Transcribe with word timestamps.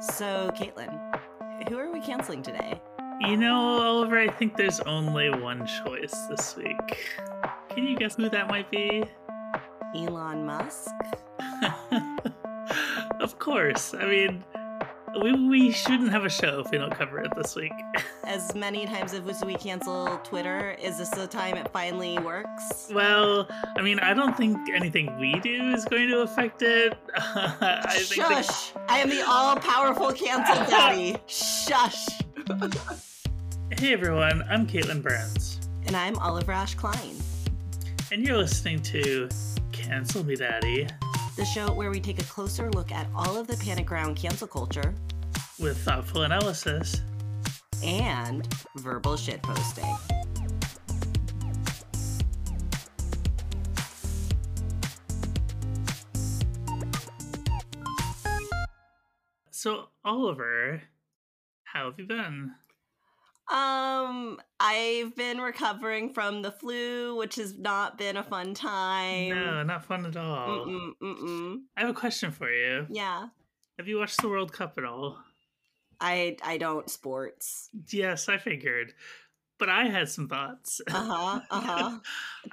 So, 0.00 0.50
Katelyn, 0.54 0.98
who 1.68 1.76
are 1.76 1.92
we 1.92 2.00
canceling 2.00 2.42
today? 2.42 2.80
You 3.20 3.36
know, 3.36 3.54
Oliver, 3.54 4.18
I 4.18 4.28
think 4.28 4.56
there's 4.56 4.80
only 4.80 5.28
one 5.28 5.66
choice 5.66 6.14
this 6.30 6.56
week. 6.56 7.06
Can 7.68 7.86
you 7.86 7.96
guess 7.96 8.16
who 8.16 8.30
that 8.30 8.48
might 8.48 8.70
be? 8.70 9.04
Elon 9.94 10.46
Musk? 10.46 10.90
of 13.20 13.38
course. 13.38 13.92
I 13.92 14.06
mean, 14.06 14.42
we, 15.22 15.32
we 15.32 15.72
shouldn't 15.72 16.10
have 16.10 16.24
a 16.24 16.30
show 16.30 16.60
if 16.60 16.70
we 16.70 16.78
don't 16.78 16.94
cover 16.94 17.18
it 17.20 17.32
this 17.36 17.56
week. 17.56 17.72
As 18.24 18.54
many 18.54 18.86
times 18.86 19.12
as 19.12 19.44
we 19.44 19.54
cancel 19.54 20.18
Twitter, 20.22 20.76
is 20.80 20.98
this 20.98 21.10
the 21.10 21.26
time 21.26 21.56
it 21.56 21.68
finally 21.72 22.18
works? 22.18 22.90
Well, 22.94 23.48
I 23.76 23.82
mean, 23.82 23.98
I 23.98 24.14
don't 24.14 24.36
think 24.36 24.56
anything 24.72 25.18
we 25.18 25.32
do 25.40 25.72
is 25.72 25.84
going 25.84 26.08
to 26.08 26.20
affect 26.20 26.62
it. 26.62 26.96
I 27.16 27.98
Shush! 27.98 28.72
I 28.88 28.98
am 28.98 29.08
the 29.08 29.24
all 29.26 29.56
powerful 29.56 30.12
cancel 30.12 30.54
daddy. 30.70 31.16
Shush! 31.26 32.06
hey 33.76 33.92
everyone, 33.92 34.44
I'm 34.48 34.66
Katelyn 34.66 35.02
Burns. 35.02 35.58
And 35.86 35.96
I'm 35.96 36.16
Oliver 36.18 36.52
Ash 36.52 36.76
Kleine. 36.76 37.20
And 38.12 38.24
you're 38.24 38.38
listening 38.38 38.80
to 38.82 39.28
Cancel 39.72 40.24
Me 40.24 40.36
Daddy 40.36 40.86
the 41.40 41.46
show 41.46 41.72
where 41.72 41.90
we 41.90 41.98
take 41.98 42.20
a 42.20 42.24
closer 42.24 42.70
look 42.72 42.92
at 42.92 43.06
all 43.16 43.34
of 43.38 43.46
the 43.46 43.56
panic 43.56 43.90
around 43.90 44.14
cancel 44.14 44.46
culture 44.46 44.94
with 45.58 45.74
thoughtful 45.78 46.24
analysis 46.24 47.00
and 47.82 48.46
verbal 48.76 49.14
shitposting. 49.14 49.88
So, 59.50 59.86
Oliver, 60.04 60.82
how 61.64 61.86
have 61.86 61.98
you 61.98 62.06
been? 62.06 62.50
Um, 63.50 64.40
I've 64.60 65.16
been 65.16 65.40
recovering 65.40 66.12
from 66.12 66.42
the 66.42 66.52
flu, 66.52 67.16
which 67.16 67.34
has 67.34 67.58
not 67.58 67.98
been 67.98 68.16
a 68.16 68.22
fun 68.22 68.54
time. 68.54 69.30
No, 69.30 69.62
not 69.64 69.84
fun 69.84 70.06
at 70.06 70.16
all. 70.16 70.66
Mm-mm, 70.66 70.90
mm-mm. 71.02 71.56
I 71.76 71.80
have 71.80 71.90
a 71.90 71.94
question 71.94 72.30
for 72.30 72.48
you. 72.48 72.86
Yeah. 72.88 73.26
Have 73.78 73.88
you 73.88 73.98
watched 73.98 74.20
the 74.22 74.28
World 74.28 74.52
Cup 74.52 74.74
at 74.78 74.84
all? 74.84 75.18
I 76.00 76.36
I 76.44 76.58
don't 76.58 76.88
sports. 76.88 77.70
Yes, 77.90 78.28
I 78.28 78.38
figured. 78.38 78.92
But 79.58 79.68
I 79.68 79.86
had 79.86 80.08
some 80.08 80.28
thoughts. 80.28 80.80
Uh-huh. 80.88 81.40
Uh-huh. 81.50 81.98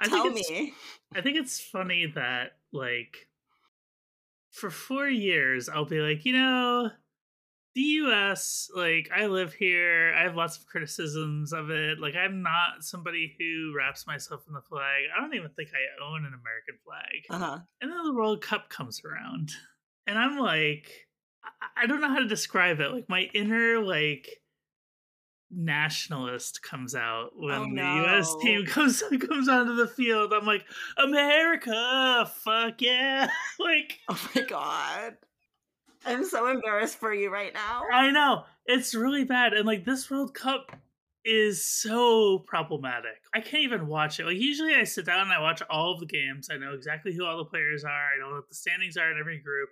Tell 0.04 0.30
me. 0.30 0.74
I 1.14 1.20
think 1.20 1.36
it's 1.36 1.60
funny 1.60 2.06
that 2.14 2.56
like 2.72 3.28
for 4.50 4.70
4 4.70 5.08
years 5.08 5.68
I'll 5.68 5.84
be 5.84 6.00
like, 6.00 6.24
you 6.24 6.32
know, 6.32 6.90
the 7.74 7.80
US, 7.80 8.70
like 8.74 9.10
I 9.14 9.26
live 9.26 9.52
here, 9.52 10.14
I 10.16 10.22
have 10.22 10.34
lots 10.34 10.58
of 10.58 10.66
criticisms 10.66 11.52
of 11.52 11.70
it. 11.70 11.98
Like 12.00 12.14
I'm 12.16 12.42
not 12.42 12.82
somebody 12.82 13.34
who 13.38 13.72
wraps 13.76 14.06
myself 14.06 14.44
in 14.48 14.54
the 14.54 14.62
flag. 14.62 15.04
I 15.16 15.20
don't 15.20 15.34
even 15.34 15.50
think 15.50 15.70
I 15.70 16.04
own 16.04 16.24
an 16.24 16.32
American 16.32 16.78
flag. 16.84 17.42
Uh-huh. 17.42 17.58
And 17.80 17.90
then 17.90 18.04
the 18.04 18.14
World 18.14 18.42
Cup 18.42 18.68
comes 18.68 19.02
around, 19.04 19.52
and 20.06 20.18
I'm 20.18 20.38
like, 20.38 20.90
I 21.76 21.86
don't 21.86 22.00
know 22.00 22.08
how 22.08 22.20
to 22.20 22.28
describe 22.28 22.80
it. 22.80 22.92
Like 22.92 23.08
my 23.08 23.28
inner 23.34 23.80
like 23.80 24.28
nationalist 25.50 26.62
comes 26.62 26.94
out 26.94 27.30
when 27.34 27.54
oh, 27.54 27.64
no. 27.64 27.82
the 27.82 28.18
US 28.18 28.36
team 28.42 28.66
comes 28.66 29.02
comes 29.20 29.48
onto 29.48 29.76
the 29.76 29.86
field. 29.86 30.32
I'm 30.32 30.46
like, 30.46 30.64
America, 30.96 32.30
fuck 32.34 32.80
yeah. 32.80 33.30
like 33.58 33.98
Oh 34.08 34.30
my 34.34 34.42
god. 34.42 35.16
I'm 36.06 36.24
so 36.24 36.48
embarrassed 36.48 36.98
for 36.98 37.12
you 37.12 37.30
right 37.30 37.52
now. 37.52 37.82
I 37.92 38.10
know. 38.10 38.44
It's 38.66 38.94
really 38.94 39.24
bad. 39.24 39.52
And 39.52 39.66
like 39.66 39.84
this 39.84 40.10
World 40.10 40.34
Cup 40.34 40.76
is 41.24 41.64
so 41.64 42.38
problematic. 42.46 43.20
I 43.34 43.40
can't 43.40 43.64
even 43.64 43.86
watch 43.86 44.18
it. 44.20 44.26
Like 44.26 44.38
usually 44.38 44.74
I 44.74 44.84
sit 44.84 45.04
down 45.04 45.22
and 45.22 45.32
I 45.32 45.40
watch 45.40 45.62
all 45.68 45.92
of 45.92 46.00
the 46.00 46.06
games. 46.06 46.48
I 46.50 46.56
know 46.56 46.72
exactly 46.72 47.12
who 47.12 47.24
all 47.24 47.38
the 47.38 47.44
players 47.44 47.84
are. 47.84 48.10
I 48.14 48.18
know 48.18 48.34
what 48.34 48.48
the 48.48 48.54
standings 48.54 48.96
are 48.96 49.10
in 49.10 49.18
every 49.18 49.38
group. 49.38 49.68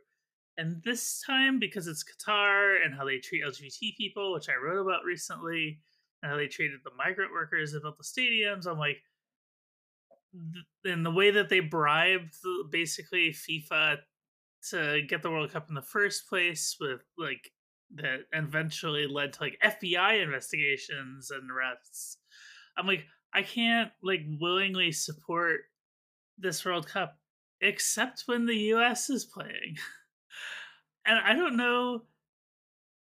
And 0.58 0.82
this 0.84 1.22
time, 1.26 1.58
because 1.58 1.86
it's 1.86 2.04
Qatar 2.04 2.84
and 2.84 2.94
how 2.94 3.04
they 3.04 3.18
treat 3.18 3.44
LGBT 3.44 3.96
people, 3.96 4.32
which 4.32 4.48
I 4.48 4.54
wrote 4.54 4.80
about 4.80 5.04
recently, 5.04 5.80
and 6.22 6.32
how 6.32 6.38
they 6.38 6.46
treated 6.46 6.80
the 6.82 6.90
migrant 6.96 7.32
workers 7.32 7.72
that 7.72 7.82
built 7.82 7.98
the 7.98 8.04
stadiums, 8.04 8.66
I'm 8.66 8.78
like, 8.78 8.96
and 10.84 11.04
the 11.04 11.10
way 11.10 11.30
that 11.30 11.48
they 11.48 11.60
bribed 11.60 12.34
basically 12.70 13.30
FIFA 13.30 13.98
to 14.70 15.02
get 15.08 15.22
the 15.22 15.30
World 15.30 15.52
Cup 15.52 15.68
in 15.68 15.74
the 15.74 15.82
first 15.82 16.28
place 16.28 16.76
with 16.80 17.00
like 17.18 17.52
that 17.94 18.20
eventually 18.32 19.06
led 19.06 19.32
to 19.34 19.42
like 19.42 19.58
FBI 19.64 20.22
investigations 20.22 21.30
and 21.30 21.50
arrests. 21.50 22.18
I'm 22.76 22.86
like, 22.86 23.04
I 23.32 23.42
can't 23.42 23.90
like 24.02 24.22
willingly 24.40 24.92
support 24.92 25.60
this 26.38 26.64
World 26.64 26.86
Cup 26.86 27.16
except 27.60 28.24
when 28.26 28.46
the 28.46 28.56
US 28.74 29.08
is 29.10 29.24
playing. 29.24 29.76
and 31.06 31.18
I 31.18 31.34
don't 31.34 31.56
know 31.56 32.02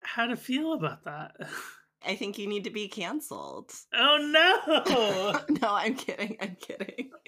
how 0.04 0.28
to 0.28 0.36
feel 0.36 0.74
about 0.74 1.06
that. 1.06 1.32
I 2.06 2.16
think 2.16 2.38
you 2.38 2.48
need 2.48 2.64
to 2.66 2.70
be 2.70 2.88
canceled. 2.88 3.72
Oh 3.94 4.18
no. 4.20 5.56
no, 5.62 5.74
I'm 5.74 5.96
kidding. 5.96 6.38
I'm 6.42 6.58
kidding. 6.60 7.10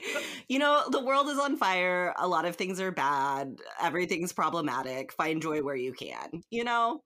You 0.47 0.59
know, 0.59 0.83
the 0.91 1.03
world 1.03 1.29
is 1.29 1.39
on 1.39 1.57
fire. 1.57 2.13
A 2.19 2.27
lot 2.27 2.45
of 2.45 2.55
things 2.55 2.79
are 2.79 2.91
bad. 2.91 3.57
Everything's 3.81 4.31
problematic. 4.31 5.11
Find 5.11 5.41
joy 5.41 5.63
where 5.63 5.75
you 5.75 5.93
can, 5.93 6.43
you 6.51 6.63
know? 6.63 7.01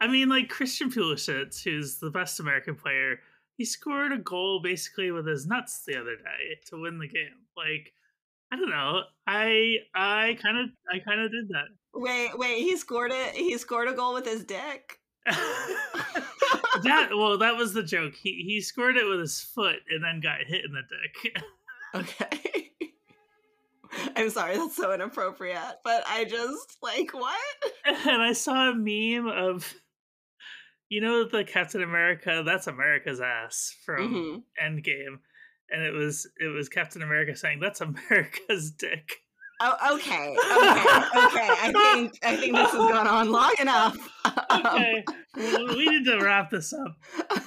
I 0.00 0.08
mean, 0.08 0.28
like 0.28 0.48
Christian 0.48 0.90
Pulisic, 0.90 1.62
who's 1.62 1.98
the 1.98 2.10
best 2.10 2.40
American 2.40 2.74
player, 2.74 3.20
he 3.56 3.64
scored 3.64 4.12
a 4.12 4.18
goal 4.18 4.60
basically 4.60 5.12
with 5.12 5.28
his 5.28 5.46
nuts 5.46 5.84
the 5.86 5.96
other 5.96 6.16
day 6.16 6.58
to 6.66 6.80
win 6.80 6.98
the 6.98 7.06
game. 7.06 7.46
Like, 7.56 7.92
I 8.52 8.56
don't 8.56 8.70
know. 8.70 9.02
I 9.26 9.76
I 9.94 10.36
kind 10.42 10.58
of 10.58 10.70
I 10.92 10.98
kind 10.98 11.20
of 11.20 11.30
did 11.30 11.48
that. 11.50 11.66
Wait, 11.94 12.36
wait. 12.36 12.58
He 12.62 12.76
scored 12.76 13.12
it. 13.12 13.34
He 13.34 13.56
scored 13.58 13.88
a 13.88 13.92
goal 13.92 14.14
with 14.14 14.26
his 14.26 14.44
dick. 14.44 14.98
that 16.82 17.10
well, 17.10 17.38
that 17.38 17.56
was 17.56 17.72
the 17.72 17.82
joke. 17.82 18.14
He 18.14 18.44
he 18.46 18.60
scored 18.60 18.96
it 18.96 19.08
with 19.08 19.20
his 19.20 19.40
foot 19.40 19.76
and 19.90 20.02
then 20.02 20.20
got 20.20 20.46
hit 20.46 20.64
in 20.64 20.72
the 20.72 20.82
dick. 20.82 21.42
okay. 21.94 22.70
I'm 24.16 24.30
sorry, 24.30 24.56
that's 24.56 24.76
so 24.76 24.92
inappropriate, 24.92 25.78
but 25.84 26.02
I 26.08 26.24
just 26.24 26.78
like 26.82 27.14
what? 27.14 27.38
And 27.86 28.20
I 28.20 28.32
saw 28.32 28.70
a 28.70 28.74
meme 28.74 29.28
of 29.28 29.72
you 30.88 31.00
know 31.00 31.24
the 31.24 31.44
Captain 31.44 31.82
America, 31.82 32.42
that's 32.44 32.66
America's 32.66 33.20
ass 33.20 33.76
from 33.84 34.14
mm-hmm. 34.14 34.64
Endgame. 34.64 35.18
And 35.70 35.82
it 35.82 35.92
was 35.92 36.28
it 36.38 36.48
was 36.48 36.68
Captain 36.68 37.02
America 37.02 37.36
saying, 37.36 37.60
That's 37.60 37.80
America's 37.80 38.70
dick. 38.70 39.23
Oh, 39.60 39.94
okay, 39.94 40.36
okay, 40.36 41.26
okay. 41.26 41.48
I 41.48 41.72
think 41.72 42.18
I 42.24 42.36
think 42.36 42.54
this 42.54 42.70
has 42.70 42.90
gone 42.90 43.06
on 43.06 43.30
long 43.30 43.54
enough. 43.60 43.96
okay, 44.50 45.04
we 45.36 45.86
need 45.88 46.04
to 46.06 46.18
wrap 46.20 46.50
this 46.50 46.72
up. 46.72 46.96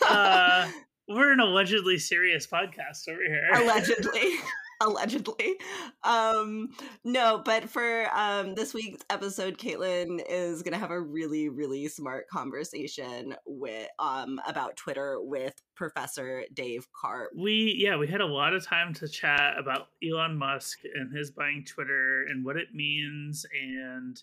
Uh, 0.02 0.70
we're 1.08 1.34
an 1.34 1.40
allegedly 1.40 1.98
serious 1.98 2.48
podcast 2.48 3.08
over 3.10 3.22
here. 3.24 3.50
Allegedly. 3.54 4.36
Allegedly. 4.82 5.56
Um, 6.04 6.70
no, 7.04 7.42
but 7.44 7.70
for 7.70 8.08
um, 8.16 8.56
this 8.56 8.74
week's 8.74 9.04
episode, 9.10 9.58
Katelyn 9.58 10.22
is 10.30 10.64
going 10.64 10.72
to 10.72 10.80
have 10.80 10.92
a 10.92 11.02
really, 11.02 11.50
really 11.50 11.90
smart 11.90 12.30
conversation 12.30 13.36
with 13.46 13.90
um, 14.00 14.40
about 14.48 14.78
Twitter 14.78 15.18
with 15.22 15.54
Professor 15.76 16.44
Dave 16.54 16.88
Karpf. 16.94 17.28
We 17.38 17.76
yeah, 17.78 17.98
we 17.98 18.08
had 18.08 18.22
a 18.22 18.26
lot 18.26 18.54
of 18.54 18.66
time 18.66 18.94
to 18.96 19.08
chat 19.10 19.60
about 19.60 19.88
Elon 20.02 20.38
Musk 20.38 20.80
and 20.96 21.14
his 21.14 21.32
buying 21.32 21.66
Twitter 21.66 22.26
and 22.30 22.46
what 22.46 22.56
it 22.56 22.70
means 22.74 23.46
and 23.52 24.18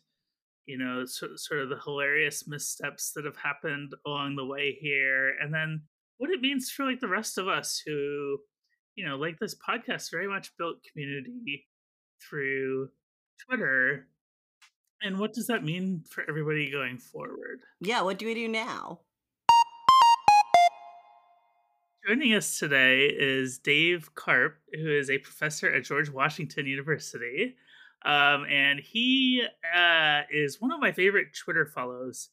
you 0.67 0.79
know 0.79 1.05
so, 1.05 1.29
sort 1.37 1.61
of 1.61 1.69
the 1.69 1.81
hilarious 1.85 2.47
missteps 2.47 3.13
that 3.13 3.25
have 3.25 3.37
happened 3.37 3.93
along 4.07 4.37
the 4.37 4.47
way 4.47 4.77
here 4.81 5.35
and 5.41 5.53
then 5.53 5.83
what 6.19 6.31
it 6.31 6.41
means 6.41 6.71
for 6.71 6.85
like 6.85 7.01
the 7.01 7.09
rest 7.09 7.39
of 7.39 7.49
us 7.49 7.83
who 7.85 8.39
you 8.97 9.07
know, 9.07 9.17
like 9.17 9.39
this 9.39 9.55
podcast 9.55 10.11
very 10.11 10.29
much 10.29 10.57
built 10.57 10.77
community 10.91 11.67
through 12.23 12.89
Twitter. 13.47 14.07
And 15.03 15.19
what 15.19 15.33
does 15.33 15.49
that 15.49 15.65
mean 15.65 16.05
for 16.09 16.25
everybody 16.29 16.71
going 16.71 16.99
forward? 16.99 17.61
Yeah, 17.81 18.03
what 18.03 18.19
do 18.19 18.27
we 18.27 18.35
do 18.35 18.49
now? 18.49 19.01
Joining 22.07 22.35
us 22.35 22.59
today 22.59 23.07
is 23.07 23.59
Dave 23.59 24.11
Karpf, 24.15 24.53
who 24.75 24.91
is 24.91 25.11
a 25.11 25.19
professor 25.19 25.73
at 25.73 25.85
George 25.85 26.11
Washington 26.11 26.67
University. 26.67 27.57
Um, 28.05 28.45
and 28.51 28.79
he 28.79 29.43
uh, 29.75 30.21
is 30.31 30.61
one 30.61 30.71
of 30.71 30.81
my 30.81 30.93
favorite 30.93 31.29
Twitter 31.35 31.67
follows. 31.67 32.29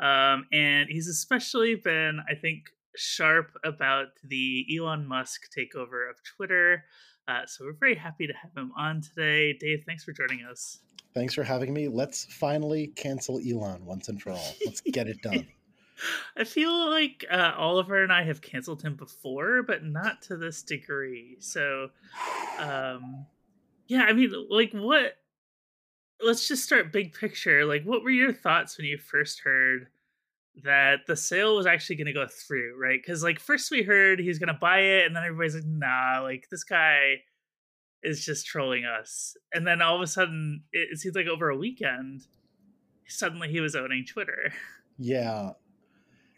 Um, 0.00 0.46
and 0.50 0.88
he's 0.88 1.08
especially 1.08 1.74
been, 1.74 2.20
I 2.28 2.34
think, 2.34 2.70
sharp 2.96 3.50
about 3.64 4.08
the 4.24 4.66
Elon 4.76 5.06
Musk 5.06 5.42
takeover 5.56 6.08
of 6.08 6.16
Twitter. 6.24 6.84
Uh, 7.28 7.46
so 7.46 7.64
we're 7.64 7.72
very 7.72 7.94
happy 7.94 8.26
to 8.26 8.32
have 8.32 8.50
him 8.56 8.72
on 8.76 9.00
today. 9.00 9.52
Dave, 9.52 9.84
thanks 9.86 10.04
for 10.04 10.12
joining 10.12 10.44
us. 10.44 10.80
Thanks 11.14 11.34
for 11.34 11.42
having 11.42 11.72
me. 11.72 11.88
Let's 11.88 12.24
finally 12.24 12.88
cancel 12.88 13.40
Elon 13.40 13.84
once 13.84 14.08
and 14.08 14.20
for 14.20 14.30
all. 14.30 14.54
Let's 14.64 14.80
get 14.80 15.08
it 15.08 15.22
done. 15.22 15.46
I 16.36 16.44
feel 16.44 16.88
like 16.88 17.24
uh, 17.30 17.52
Oliver 17.56 18.02
and 18.02 18.12
I 18.12 18.22
have 18.24 18.40
canceled 18.40 18.82
him 18.82 18.96
before, 18.96 19.62
but 19.62 19.84
not 19.84 20.22
to 20.22 20.36
this 20.36 20.62
degree. 20.62 21.36
So, 21.40 21.90
um, 22.58 23.26
yeah, 23.86 24.04
I 24.04 24.12
mean, 24.12 24.32
like, 24.48 24.72
what? 24.72 25.16
Let's 26.22 26.48
just 26.48 26.64
start 26.64 26.92
big 26.92 27.14
picture. 27.14 27.64
Like, 27.64 27.84
what 27.84 28.02
were 28.02 28.10
your 28.10 28.32
thoughts 28.32 28.78
when 28.78 28.86
you 28.86 28.98
first 28.98 29.40
heard 29.40 29.88
that 30.64 31.00
the 31.06 31.16
sale 31.16 31.56
was 31.56 31.66
actually 31.66 31.96
going 31.96 32.06
to 32.06 32.12
go 32.12 32.26
through? 32.26 32.80
Right? 32.80 33.00
Because, 33.00 33.22
like, 33.22 33.38
first 33.38 33.70
we 33.70 33.82
heard 33.82 34.20
he's 34.20 34.38
going 34.38 34.48
to 34.48 34.58
buy 34.60 34.80
it, 34.80 35.06
and 35.06 35.14
then 35.14 35.24
everybody's 35.24 35.54
like, 35.54 35.64
"Nah, 35.66 36.20
like 36.22 36.48
this 36.50 36.64
guy." 36.64 37.22
is 38.02 38.24
just 38.24 38.46
trolling 38.46 38.84
us. 38.84 39.36
And 39.52 39.66
then 39.66 39.82
all 39.82 39.96
of 39.96 40.02
a 40.02 40.06
sudden, 40.06 40.62
it, 40.72 40.88
it 40.92 40.98
seems 40.98 41.14
like 41.14 41.26
over 41.26 41.50
a 41.50 41.56
weekend, 41.56 42.22
suddenly 43.06 43.48
he 43.48 43.60
was 43.60 43.74
owning 43.74 44.04
Twitter. 44.04 44.52
Yeah. 44.98 45.50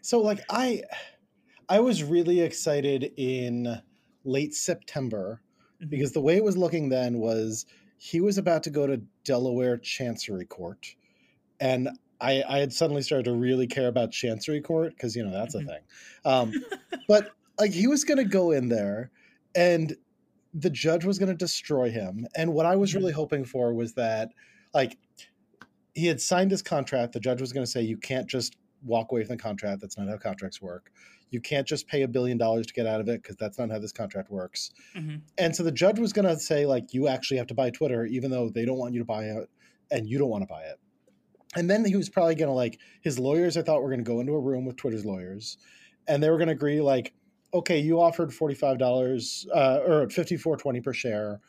So 0.01 0.19
like 0.21 0.39
I 0.49 0.83
I 1.69 1.79
was 1.79 2.03
really 2.03 2.41
excited 2.41 3.11
in 3.17 3.81
late 4.23 4.53
September 4.53 5.41
mm-hmm. 5.81 5.89
because 5.89 6.11
the 6.11 6.21
way 6.21 6.37
it 6.37 6.43
was 6.43 6.57
looking 6.57 6.89
then 6.89 7.19
was 7.19 7.65
he 7.97 8.19
was 8.19 8.37
about 8.37 8.63
to 8.63 8.69
go 8.69 8.87
to 8.87 9.01
Delaware 9.23 9.77
Chancery 9.77 10.45
Court. 10.45 10.95
And 11.59 11.89
I, 12.23 12.43
I 12.47 12.59
had 12.59 12.71
suddenly 12.71 13.01
started 13.01 13.25
to 13.25 13.33
really 13.33 13.67
care 13.67 13.89
about 13.89 14.11
Chancery 14.11 14.61
Court 14.61 14.93
because 14.95 15.15
you 15.15 15.23
know 15.23 15.31
that's 15.31 15.55
mm-hmm. 15.55 15.69
a 15.69 15.73
thing. 15.73 15.83
Um, 16.23 16.53
but 17.07 17.31
like 17.59 17.71
he 17.71 17.87
was 17.87 18.05
going 18.05 18.17
to 18.17 18.23
go 18.23 18.51
in 18.51 18.69
there, 18.69 19.11
and 19.55 19.95
the 20.53 20.69
judge 20.69 21.03
was 21.03 21.19
going 21.19 21.29
to 21.29 21.35
destroy 21.35 21.89
him. 21.89 22.27
And 22.35 22.53
what 22.53 22.65
I 22.65 22.75
was 22.75 22.95
really 22.95 23.11
mm-hmm. 23.11 23.19
hoping 23.19 23.45
for 23.45 23.73
was 23.73 23.93
that, 23.93 24.29
like, 24.73 24.97
he 25.93 26.07
had 26.07 26.21
signed 26.21 26.51
his 26.51 26.61
contract. 26.61 27.13
The 27.13 27.19
judge 27.19 27.41
was 27.41 27.51
going 27.51 27.65
to 27.65 27.71
say, 27.71 27.81
you 27.81 27.97
can't 27.97 28.27
just 28.27 28.55
walk 28.83 29.11
away 29.11 29.23
from 29.23 29.37
the 29.37 29.43
contract. 29.43 29.81
That's 29.81 29.97
not 29.97 30.07
how 30.07 30.17
contracts 30.17 30.61
work. 30.61 30.91
You 31.31 31.41
can't 31.41 31.67
just 31.67 31.87
pay 31.87 32.03
a 32.03 32.07
billion 32.07 32.37
dollars 32.37 32.67
to 32.67 32.73
get 32.73 32.85
out 32.85 33.01
of 33.01 33.07
it 33.09 33.21
because 33.23 33.35
that's 33.35 33.57
not 33.57 33.71
how 33.71 33.79
this 33.79 33.91
contract 33.91 34.29
works. 34.29 34.71
Mm-hmm. 34.95 35.17
And 35.39 35.55
so 35.55 35.63
the 35.63 35.71
judge 35.71 35.99
was 35.99 36.13
going 36.13 36.27
to 36.27 36.39
say, 36.39 36.65
like, 36.65 36.93
you 36.93 37.07
actually 37.07 37.37
have 37.37 37.47
to 37.47 37.55
buy 37.55 37.71
Twitter, 37.71 38.05
even 38.05 38.29
though 38.29 38.49
they 38.49 38.65
don't 38.65 38.77
want 38.77 38.93
you 38.93 38.99
to 38.99 39.05
buy 39.05 39.25
it 39.25 39.49
and 39.89 40.07
you 40.07 40.19
don't 40.19 40.29
want 40.29 40.43
to 40.43 40.47
buy 40.47 40.61
it. 40.61 40.79
And 41.55 41.69
then 41.69 41.85
he 41.85 41.95
was 41.95 42.09
probably 42.09 42.35
going 42.35 42.49
to, 42.49 42.53
like, 42.53 42.79
his 43.01 43.19
lawyers, 43.19 43.57
I 43.57 43.61
thought, 43.61 43.81
were 43.81 43.89
going 43.89 44.03
to 44.03 44.09
go 44.09 44.19
into 44.19 44.33
a 44.33 44.39
room 44.39 44.65
with 44.65 44.75
Twitter's 44.75 45.05
lawyers 45.05 45.57
and 46.07 46.21
they 46.21 46.29
were 46.29 46.37
going 46.37 46.47
to 46.47 46.53
agree, 46.53 46.81
like, 46.81 47.13
okay, 47.53 47.79
you 47.79 48.01
offered 48.01 48.31
$45 48.31 49.45
uh, 49.53 49.79
or 49.85 50.07
54.20 50.07 50.83
per 50.83 50.93
share. 50.93 51.39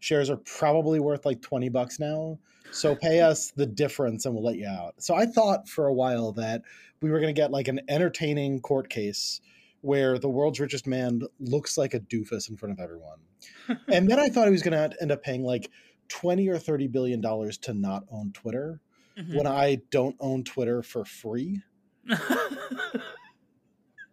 Shares 0.00 0.28
are 0.28 0.36
probably 0.36 1.00
worth 1.00 1.24
like 1.24 1.40
20 1.40 1.68
bucks 1.68 1.98
now. 1.98 2.38
So 2.70 2.96
pay 2.96 3.20
us 3.20 3.52
the 3.52 3.66
difference 3.66 4.26
and 4.26 4.34
we'll 4.34 4.44
let 4.44 4.56
you 4.56 4.66
out. 4.66 4.94
So 4.98 5.14
I 5.14 5.26
thought 5.26 5.68
for 5.68 5.86
a 5.86 5.94
while 5.94 6.32
that 6.32 6.62
we 7.00 7.10
were 7.10 7.20
going 7.20 7.34
to 7.34 7.40
get 7.40 7.52
like 7.52 7.68
an 7.68 7.80
entertaining 7.88 8.60
court 8.60 8.90
case 8.90 9.40
where 9.82 10.18
the 10.18 10.28
world's 10.28 10.58
richest 10.58 10.86
man 10.86 11.22
looks 11.38 11.78
like 11.78 11.94
a 11.94 12.00
doofus 12.00 12.50
in 12.50 12.56
front 12.56 12.72
of 12.72 12.80
everyone. 12.80 13.18
and 13.88 14.10
then 14.10 14.18
I 14.18 14.28
thought 14.28 14.46
he 14.46 14.50
was 14.50 14.62
going 14.62 14.90
to 14.90 14.96
end 15.00 15.12
up 15.12 15.22
paying 15.22 15.44
like 15.44 15.70
20 16.08 16.48
or 16.48 16.58
30 16.58 16.88
billion 16.88 17.20
dollars 17.20 17.58
to 17.58 17.74
not 17.74 18.04
own 18.10 18.32
Twitter 18.32 18.80
mm-hmm. 19.18 19.36
when 19.36 19.46
I 19.46 19.78
don't 19.90 20.16
own 20.20 20.44
Twitter 20.44 20.82
for 20.82 21.04
free. 21.04 21.62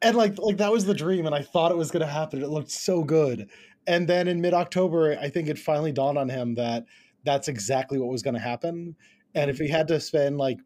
And 0.02 0.16
like 0.18 0.38
like 0.40 0.58
that 0.58 0.72
was 0.72 0.86
the 0.86 0.94
dream 0.94 1.26
and 1.26 1.36
i 1.36 1.42
thought 1.42 1.72
it 1.72 1.78
was 1.78 1.92
going 1.92 2.02
to 2.02 2.12
happen 2.12 2.42
it 2.42 2.50
looked 2.50 2.72
so 2.72 3.04
good. 3.04 3.50
And 3.88 4.08
then 4.08 4.28
in 4.28 4.42
mid-october 4.42 5.18
i 5.20 5.30
think 5.30 5.48
it 5.48 5.60
finally 5.60 5.92
dawned 5.92 6.18
on 6.18 6.30
him 6.30 6.56
that 6.56 6.86
that's 7.24 7.48
exactly 7.48 8.00
what 8.00 8.10
was 8.10 8.24
going 8.24 8.34
to 8.34 8.40
happen. 8.40 8.96
And 9.36 9.52
if 9.52 9.60
he 9.60 9.70
had 9.70 9.88
to 9.90 10.00
spend 10.00 10.38
like 10.38 10.60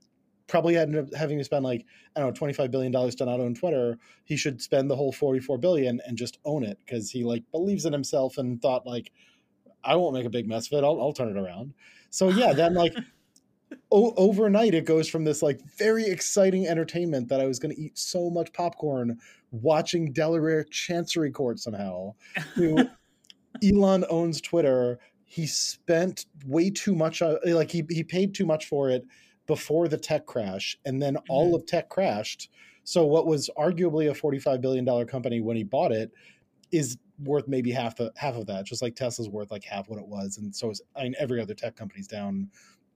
probably 0.47 0.75
had 0.75 1.09
having 1.17 1.37
to 1.37 1.43
spend 1.43 1.65
like 1.65 1.85
i 2.15 2.19
don't 2.19 2.29
know 2.29 2.33
25 2.33 2.69
billion 2.69 2.91
dollars 2.91 3.15
to 3.15 3.25
not 3.25 3.39
own 3.39 3.55
twitter 3.55 3.97
he 4.25 4.37
should 4.37 4.61
spend 4.61 4.91
the 4.91 4.95
whole 4.95 5.11
44 5.11 5.57
billion 5.57 5.99
and 6.05 6.19
just 6.19 6.37
own 6.45 6.63
it 6.63 6.77
because 6.85 7.09
he 7.09 7.23
like 7.23 7.43
believes 7.51 7.85
in 7.85 7.91
himself 7.91 8.37
and 8.37 8.61
thought 8.61 8.85
like 8.85 9.11
i 9.83 9.95
won't 9.95 10.13
make 10.13 10.25
a 10.25 10.29
big 10.29 10.47
mess 10.47 10.71
of 10.71 10.77
it 10.77 10.85
i'll, 10.85 11.01
I'll 11.01 11.13
turn 11.13 11.35
it 11.35 11.39
around. 11.39 11.73
So 12.11 12.29
yeah 12.29 12.53
then 12.53 12.75
like 12.75 12.93
o- 13.91 14.13
overnight 14.17 14.73
it 14.73 14.85
goes 14.85 15.09
from 15.09 15.23
this 15.23 15.41
like 15.41 15.61
very 15.77 16.05
exciting 16.05 16.67
entertainment 16.67 17.29
that 17.29 17.41
I 17.41 17.45
was 17.45 17.59
going 17.59 17.75
to 17.75 17.81
eat 17.81 17.97
so 17.97 18.29
much 18.29 18.51
popcorn 18.53 19.17
watching 19.51 20.11
Delaware 20.11 20.63
Chancery 20.63 21.31
Court 21.31 21.59
somehow 21.59 22.13
to 22.55 22.89
Elon 23.63 24.05
owns 24.09 24.41
Twitter. 24.41 24.99
He 25.23 25.47
spent 25.47 26.25
way 26.45 26.69
too 26.69 26.95
much 26.95 27.21
uh, 27.21 27.37
like 27.45 27.71
he 27.71 27.83
he 27.89 28.03
paid 28.03 28.33
too 28.33 28.45
much 28.45 28.65
for 28.65 28.89
it 28.89 29.05
before 29.47 29.87
the 29.87 29.97
tech 29.97 30.25
crash 30.25 30.77
and 30.85 31.01
then 31.01 31.17
all 31.29 31.47
mm-hmm. 31.47 31.55
of 31.55 31.65
tech 31.65 31.89
crashed. 31.89 32.49
So 32.83 33.05
what 33.05 33.25
was 33.25 33.49
arguably 33.57 34.09
a 34.09 34.13
45 34.13 34.61
billion 34.61 34.85
dollar 34.85 35.05
company 35.05 35.41
when 35.41 35.57
he 35.57 35.63
bought 35.63 35.91
it 35.91 36.11
is 36.71 36.97
worth 37.23 37.47
maybe 37.47 37.71
half 37.71 37.95
the 37.95 38.11
half 38.17 38.35
of 38.35 38.45
that 38.47 38.65
just 38.65 38.81
like 38.81 38.95
Tesla's 38.95 39.29
worth 39.29 39.49
like 39.49 39.63
half 39.63 39.87
what 39.87 39.99
it 39.99 40.07
was 40.07 40.37
and 40.37 40.53
so 40.53 40.69
is 40.69 40.81
I 40.95 41.03
mean 41.03 41.15
every 41.17 41.41
other 41.41 41.53
tech 41.53 41.75
company's 41.75 42.07
down 42.07 42.49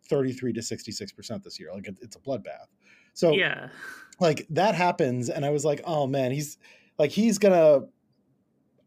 33 0.10 0.54
to 0.54 0.62
66% 0.62 1.44
this 1.44 1.60
year. 1.60 1.70
Like 1.74 1.88
it, 1.88 1.96
it's 2.02 2.16
a 2.16 2.20
bloodbath. 2.20 2.68
So 3.14 3.34
yeah, 3.34 3.70
like 4.20 4.46
that 4.50 4.76
happens. 4.76 5.30
And 5.30 5.46
I 5.46 5.50
was 5.50 5.66
like, 5.66 5.82
oh 5.86 6.08
man, 6.08 6.32
he's 6.32 6.58
like, 6.98 7.12
he's 7.12 7.38
gonna, 7.38 7.82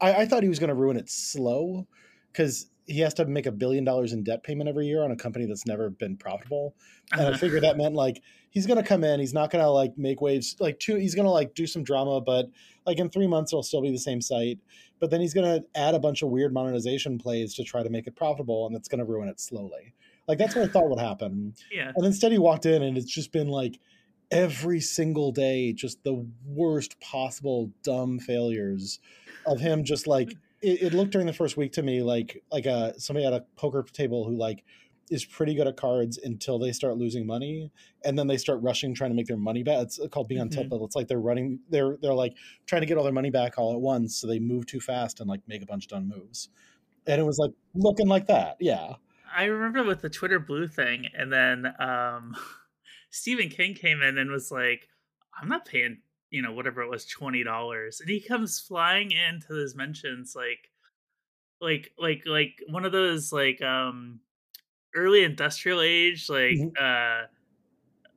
I, 0.00 0.14
I 0.14 0.26
thought 0.26 0.42
he 0.42 0.48
was 0.48 0.58
going 0.58 0.68
to 0.68 0.74
ruin 0.74 0.96
it 0.96 1.08
slow 1.08 1.86
because 2.32 2.66
he 2.86 3.00
has 3.00 3.14
to 3.14 3.24
make 3.24 3.46
a 3.46 3.52
billion 3.52 3.84
dollars 3.84 4.12
in 4.12 4.24
debt 4.24 4.42
payment 4.42 4.68
every 4.68 4.86
year 4.86 5.02
on 5.02 5.10
a 5.10 5.16
company 5.16 5.46
that's 5.46 5.66
never 5.66 5.90
been 5.90 6.16
profitable. 6.16 6.74
And. 7.12 7.34
I 7.34 7.36
figured 7.36 7.62
that 7.62 7.76
meant 7.78 7.94
like 7.94 8.22
he's 8.50 8.66
gonna 8.66 8.82
come 8.82 9.04
in, 9.04 9.20
he's 9.20 9.34
not 9.34 9.50
gonna 9.50 9.70
like 9.70 9.96
make 9.96 10.20
waves 10.20 10.56
like 10.60 10.78
two 10.78 10.96
he's 10.96 11.14
gonna 11.14 11.30
like 11.30 11.54
do 11.54 11.66
some 11.66 11.84
drama, 11.84 12.20
but 12.20 12.46
like 12.86 12.98
in 12.98 13.08
three 13.08 13.26
months 13.26 13.52
it'll 13.52 13.62
still 13.62 13.82
be 13.82 13.90
the 13.90 13.98
same 13.98 14.20
site. 14.20 14.58
But 14.98 15.10
then 15.10 15.20
he's 15.20 15.34
gonna 15.34 15.60
add 15.74 15.94
a 15.94 16.00
bunch 16.00 16.22
of 16.22 16.30
weird 16.30 16.52
monetization 16.52 17.18
plays 17.18 17.54
to 17.54 17.64
try 17.64 17.82
to 17.82 17.90
make 17.90 18.06
it 18.06 18.16
profitable 18.16 18.66
and 18.66 18.74
that's 18.74 18.88
gonna 18.88 19.04
ruin 19.04 19.28
it 19.28 19.40
slowly. 19.40 19.94
Like 20.28 20.38
that's 20.38 20.54
what 20.54 20.64
I 20.64 20.68
thought 20.68 20.88
would 20.88 21.00
happen. 21.00 21.54
Yeah. 21.70 21.92
And 21.94 22.06
instead 22.06 22.32
he 22.32 22.38
walked 22.38 22.66
in 22.66 22.82
and 22.82 22.96
it's 22.96 23.12
just 23.12 23.32
been 23.32 23.48
like 23.48 23.78
every 24.30 24.80
single 24.80 25.32
day, 25.32 25.72
just 25.72 26.02
the 26.04 26.26
worst 26.46 26.98
possible 27.00 27.70
dumb 27.82 28.18
failures 28.18 28.98
of 29.46 29.60
him 29.60 29.84
just 29.84 30.06
like 30.06 30.30
it, 30.62 30.82
it 30.82 30.94
looked 30.94 31.10
during 31.10 31.26
the 31.26 31.32
first 31.32 31.56
week 31.56 31.72
to 31.72 31.82
me 31.82 32.02
like 32.02 32.42
like 32.50 32.66
a 32.66 32.72
uh, 32.72 32.92
somebody 32.96 33.26
at 33.26 33.32
a 33.32 33.44
poker 33.56 33.84
table 33.92 34.24
who 34.24 34.36
like 34.36 34.64
is 35.10 35.24
pretty 35.24 35.54
good 35.54 35.66
at 35.66 35.76
cards 35.76 36.18
until 36.22 36.58
they 36.58 36.72
start 36.72 36.96
losing 36.96 37.26
money 37.26 37.70
and 38.04 38.18
then 38.18 38.26
they 38.26 38.36
start 38.36 38.62
rushing 38.62 38.94
trying 38.94 39.10
to 39.10 39.16
make 39.16 39.26
their 39.26 39.36
money 39.36 39.62
back 39.62 39.82
it's 39.82 40.00
called 40.10 40.28
being 40.28 40.40
on 40.40 40.48
mm-hmm. 40.48 40.84
it's 40.84 40.96
like 40.96 41.08
they're 41.08 41.20
running 41.20 41.58
they're 41.68 41.98
they're 42.00 42.14
like 42.14 42.34
trying 42.66 42.80
to 42.80 42.86
get 42.86 42.96
all 42.96 43.04
their 43.04 43.12
money 43.12 43.30
back 43.30 43.58
all 43.58 43.74
at 43.74 43.80
once 43.80 44.16
so 44.16 44.26
they 44.26 44.38
move 44.38 44.64
too 44.64 44.80
fast 44.80 45.20
and 45.20 45.28
like 45.28 45.40
make 45.48 45.62
a 45.62 45.66
bunch 45.66 45.84
of 45.84 45.90
dumb 45.90 46.08
moves 46.08 46.48
and 47.06 47.20
it 47.20 47.24
was 47.24 47.38
like 47.38 47.50
looking 47.74 48.06
like 48.06 48.26
that 48.26 48.56
yeah 48.60 48.94
I 49.34 49.44
remember 49.44 49.82
with 49.84 50.00
the 50.00 50.10
Twitter 50.10 50.38
blue 50.38 50.68
thing, 50.68 51.06
and 51.16 51.32
then 51.32 51.72
um, 51.78 52.36
Stephen 53.10 53.48
King 53.48 53.74
came 53.74 54.02
in 54.02 54.18
and 54.18 54.30
was 54.30 54.50
like, 54.50 54.88
"I'm 55.40 55.48
not 55.48 55.66
paying, 55.66 55.98
you 56.30 56.42
know, 56.42 56.52
whatever 56.52 56.82
it 56.82 56.90
was, 56.90 57.04
twenty 57.06 57.44
dollars," 57.44 58.00
and 58.00 58.08
he 58.08 58.20
comes 58.20 58.60
flying 58.60 59.12
into 59.12 59.54
his 59.54 59.74
mentions 59.74 60.34
like, 60.36 60.70
like, 61.60 61.92
like, 61.98 62.22
like 62.26 62.62
one 62.68 62.84
of 62.84 62.92
those 62.92 63.32
like 63.32 63.60
um, 63.62 64.20
early 64.94 65.24
industrial 65.24 65.80
age 65.80 66.28
like 66.28 66.56
mm-hmm. 66.56 66.68
uh, 66.78 67.26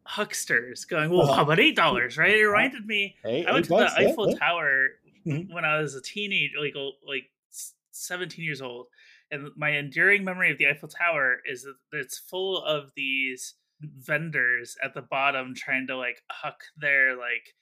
hucksters 0.03 0.85
going, 0.85 1.09
"Well, 1.09 1.33
how 1.33 1.43
about 1.43 1.59
eight 1.59 1.75
dollars?" 1.75 2.17
Right? 2.17 2.35
It 2.35 2.45
reminded 2.45 2.85
me. 2.85 3.15
I 3.25 3.51
went 3.51 3.65
to 3.65 3.71
bucks, 3.71 3.95
the 3.95 4.09
Eiffel 4.09 4.31
yeah, 4.31 4.37
Tower 4.37 4.87
mm-hmm. 5.25 5.53
when 5.53 5.65
I 5.65 5.79
was 5.79 5.95
a 5.95 6.01
teenager, 6.01 6.59
like 6.59 6.75
like 7.07 7.29
seventeen 7.91 8.45
years 8.45 8.61
old 8.61 8.87
and 9.31 9.49
my 9.55 9.71
enduring 9.71 10.23
memory 10.23 10.51
of 10.51 10.57
the 10.57 10.67
Eiffel 10.67 10.89
Tower 10.89 11.37
is 11.49 11.63
that 11.63 11.75
it's 11.91 12.17
full 12.17 12.63
of 12.63 12.91
these 12.95 13.55
vendors 13.81 14.77
at 14.83 14.93
the 14.93 15.01
bottom 15.01 15.53
trying 15.55 15.87
to 15.87 15.97
like 15.97 16.21
huck 16.29 16.63
their 16.77 17.17
like 17.17 17.55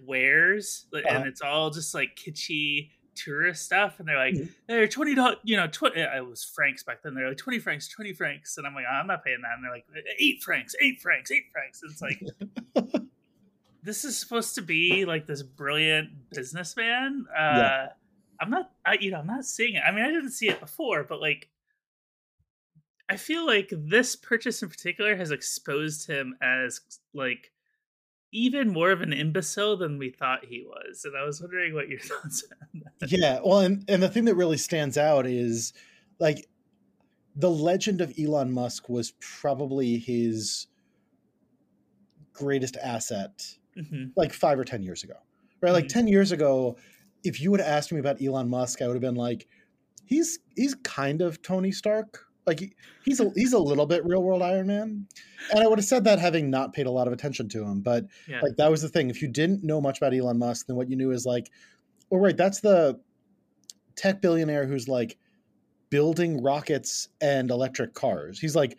wares, 0.00 0.86
uh-huh. 0.92 1.04
and 1.08 1.26
it's 1.26 1.40
all 1.40 1.70
just 1.70 1.94
like 1.94 2.16
kitschy 2.16 2.90
tourist 3.14 3.64
stuff. 3.64 3.98
And 3.98 4.08
they're 4.08 4.16
like, 4.16 4.34
mm-hmm. 4.34 4.52
they're 4.66 4.88
twenty 4.88 5.14
dollars, 5.14 5.36
you 5.44 5.56
know, 5.56 5.66
twenty. 5.66 6.00
It 6.00 6.26
was 6.26 6.44
francs 6.44 6.82
back 6.82 7.02
then. 7.02 7.14
They're 7.14 7.28
like 7.28 7.38
twenty 7.38 7.58
francs, 7.58 7.88
twenty 7.88 8.12
francs, 8.12 8.56
and 8.58 8.66
I'm 8.66 8.74
like, 8.74 8.86
oh, 8.90 8.94
I'm 8.94 9.06
not 9.06 9.24
paying 9.24 9.42
that. 9.42 9.54
And 9.54 9.64
they're 9.64 9.72
like, 9.72 9.86
eight 10.18 10.42
francs, 10.42 10.74
eight 10.80 11.00
francs, 11.00 11.30
eight 11.30 11.44
francs. 11.52 11.82
And 11.82 11.92
it's 11.92 12.02
like. 12.02 13.02
this 13.84 14.04
is 14.04 14.16
supposed 14.16 14.54
to 14.54 14.62
be 14.62 15.04
like 15.04 15.26
this 15.26 15.42
brilliant 15.42 16.08
businessman 16.30 17.26
uh, 17.36 17.56
yeah 17.56 17.86
I'm 18.42 18.50
not, 18.50 18.70
I, 18.84 18.98
you 19.00 19.12
know, 19.12 19.18
I'm 19.18 19.26
not 19.26 19.44
seeing 19.44 19.74
it. 19.76 19.82
I 19.86 19.92
mean, 19.92 20.04
I 20.04 20.10
didn't 20.10 20.32
see 20.32 20.48
it 20.48 20.58
before, 20.60 21.04
but 21.04 21.20
like, 21.20 21.48
I 23.08 23.16
feel 23.16 23.46
like 23.46 23.68
this 23.70 24.16
purchase 24.16 24.62
in 24.62 24.68
particular 24.68 25.16
has 25.16 25.30
exposed 25.30 26.06
him 26.08 26.36
as 26.42 26.80
like 27.14 27.52
even 28.32 28.70
more 28.72 28.90
of 28.90 29.02
an 29.02 29.12
imbecile 29.12 29.76
than 29.76 29.98
we 29.98 30.10
thought 30.10 30.44
he 30.44 30.64
was. 30.66 31.04
And 31.04 31.16
I 31.16 31.24
was 31.24 31.40
wondering 31.40 31.74
what 31.74 31.88
your 31.88 32.00
thoughts 32.00 32.44
are. 32.50 32.80
Yeah, 33.06 33.40
well, 33.44 33.60
and 33.60 33.84
and 33.88 34.02
the 34.02 34.08
thing 34.08 34.24
that 34.24 34.34
really 34.34 34.56
stands 34.56 34.96
out 34.98 35.26
is 35.26 35.72
like 36.18 36.48
the 37.36 37.50
legend 37.50 38.00
of 38.00 38.12
Elon 38.18 38.52
Musk 38.52 38.88
was 38.88 39.12
probably 39.20 39.98
his 39.98 40.66
greatest 42.32 42.76
asset 42.76 43.56
hmm 43.74 44.06
like 44.16 44.32
five 44.32 44.58
or 44.58 44.64
10 44.64 44.82
years 44.82 45.04
ago, 45.04 45.14
right? 45.60 45.72
Like 45.72 45.86
Mhm. 45.86 45.88
10 45.88 46.08
years 46.08 46.32
ago, 46.32 46.76
if 47.24 47.40
you 47.40 47.50
would 47.50 47.60
have 47.60 47.68
asked 47.68 47.92
me 47.92 47.98
about 48.00 48.22
Elon 48.22 48.48
Musk, 48.48 48.82
I 48.82 48.86
would 48.86 48.94
have 48.94 49.00
been 49.02 49.14
like, 49.14 49.46
he's 50.04 50.38
he's 50.56 50.74
kind 50.76 51.22
of 51.22 51.42
Tony 51.42 51.72
Stark. 51.72 52.26
Like 52.46 52.58
he- 52.60 52.74
he's 53.04 53.20
a, 53.20 53.30
he's 53.36 53.52
a 53.52 53.58
little 53.58 53.86
bit 53.86 54.04
real 54.04 54.22
world 54.22 54.42
Iron 54.42 54.66
Man. 54.66 55.06
And 55.52 55.62
I 55.62 55.68
would 55.68 55.78
have 55.78 55.86
said 55.86 56.04
that 56.04 56.18
having 56.18 56.50
not 56.50 56.72
paid 56.72 56.86
a 56.86 56.90
lot 56.90 57.06
of 57.06 57.12
attention 57.12 57.48
to 57.50 57.62
him. 57.62 57.80
But 57.82 58.06
Yeah. 58.28 58.40
like 58.40 58.56
that 58.56 58.70
was 58.70 58.82
the 58.82 58.88
thing. 58.88 59.10
If 59.10 59.22
you 59.22 59.28
didn't 59.28 59.62
know 59.62 59.80
much 59.80 59.98
about 59.98 60.12
Elon 60.14 60.38
Musk, 60.38 60.66
then 60.66 60.74
what 60.76 60.90
you 60.90 60.96
knew 60.96 61.12
is 61.12 61.24
like, 61.24 61.50
oh 62.10 62.16
right, 62.16 62.36
that's 62.36 62.60
the 62.60 62.98
tech 63.94 64.20
billionaire 64.20 64.66
who's 64.66 64.88
like 64.88 65.18
building 65.90 66.42
rockets 66.42 67.08
and 67.20 67.50
electric 67.50 67.94
cars. 67.94 68.40
He's 68.40 68.56
like 68.56 68.76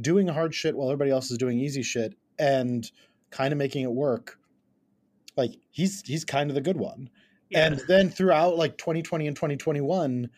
doing 0.00 0.26
hard 0.26 0.54
shit 0.54 0.76
while 0.76 0.88
everybody 0.90 1.10
else 1.12 1.30
is 1.30 1.38
doing 1.38 1.58
easy 1.60 1.82
shit 1.82 2.14
and 2.38 2.90
kind 3.30 3.52
of 3.52 3.58
making 3.58 3.84
it 3.84 3.92
work. 3.92 4.38
Like 5.36 5.52
he's 5.70 6.02
he's 6.02 6.24
kind 6.24 6.50
of 6.50 6.54
the 6.54 6.60
good 6.60 6.76
one. 6.76 7.08
Yeah. 7.50 7.66
And 7.66 7.80
then 7.88 8.08
throughout 8.10 8.56
like 8.56 8.78
2020 8.78 9.26
and 9.26 9.36
2021, 9.36 10.30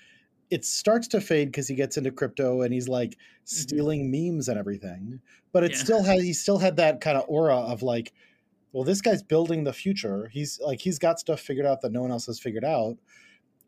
it 0.51 0.65
starts 0.65 1.09
to 1.09 1.21
fade 1.21 1.49
because 1.49 1.67
he 1.69 1.75
gets 1.75 1.97
into 1.97 2.11
crypto 2.11 2.63
and 2.63 2.75
he's 2.75 2.89
like 2.89 3.17
stealing 3.45 4.11
memes 4.11 4.49
and 4.49 4.59
everything. 4.59 5.21
But 5.53 5.65
it 5.65 5.73
Mm-hmm. 5.73 5.79
Yeah. 5.79 5.85
still 5.85 6.03
had 6.03 6.21
he 6.21 6.33
still 6.33 6.59
had 6.59 6.77
that 6.77 7.01
kind 7.01 7.17
of 7.17 7.25
aura 7.29 7.57
of 7.57 7.83
like, 7.83 8.13
well, 8.73 8.85
this 8.85 9.01
guy's 9.01 9.23
building 9.23 9.65
the 9.65 9.73
future. 9.73 10.29
He's 10.33 10.59
like 10.61 10.81
he's 10.81 10.99
got 10.99 11.19
stuff 11.21 11.41
figured 11.41 11.67
out 11.67 11.81
that 11.83 11.93
no 11.93 12.03
one 12.03 12.11
else 12.11 12.27
has 12.27 12.39
figured 12.41 12.65
out. 12.65 12.97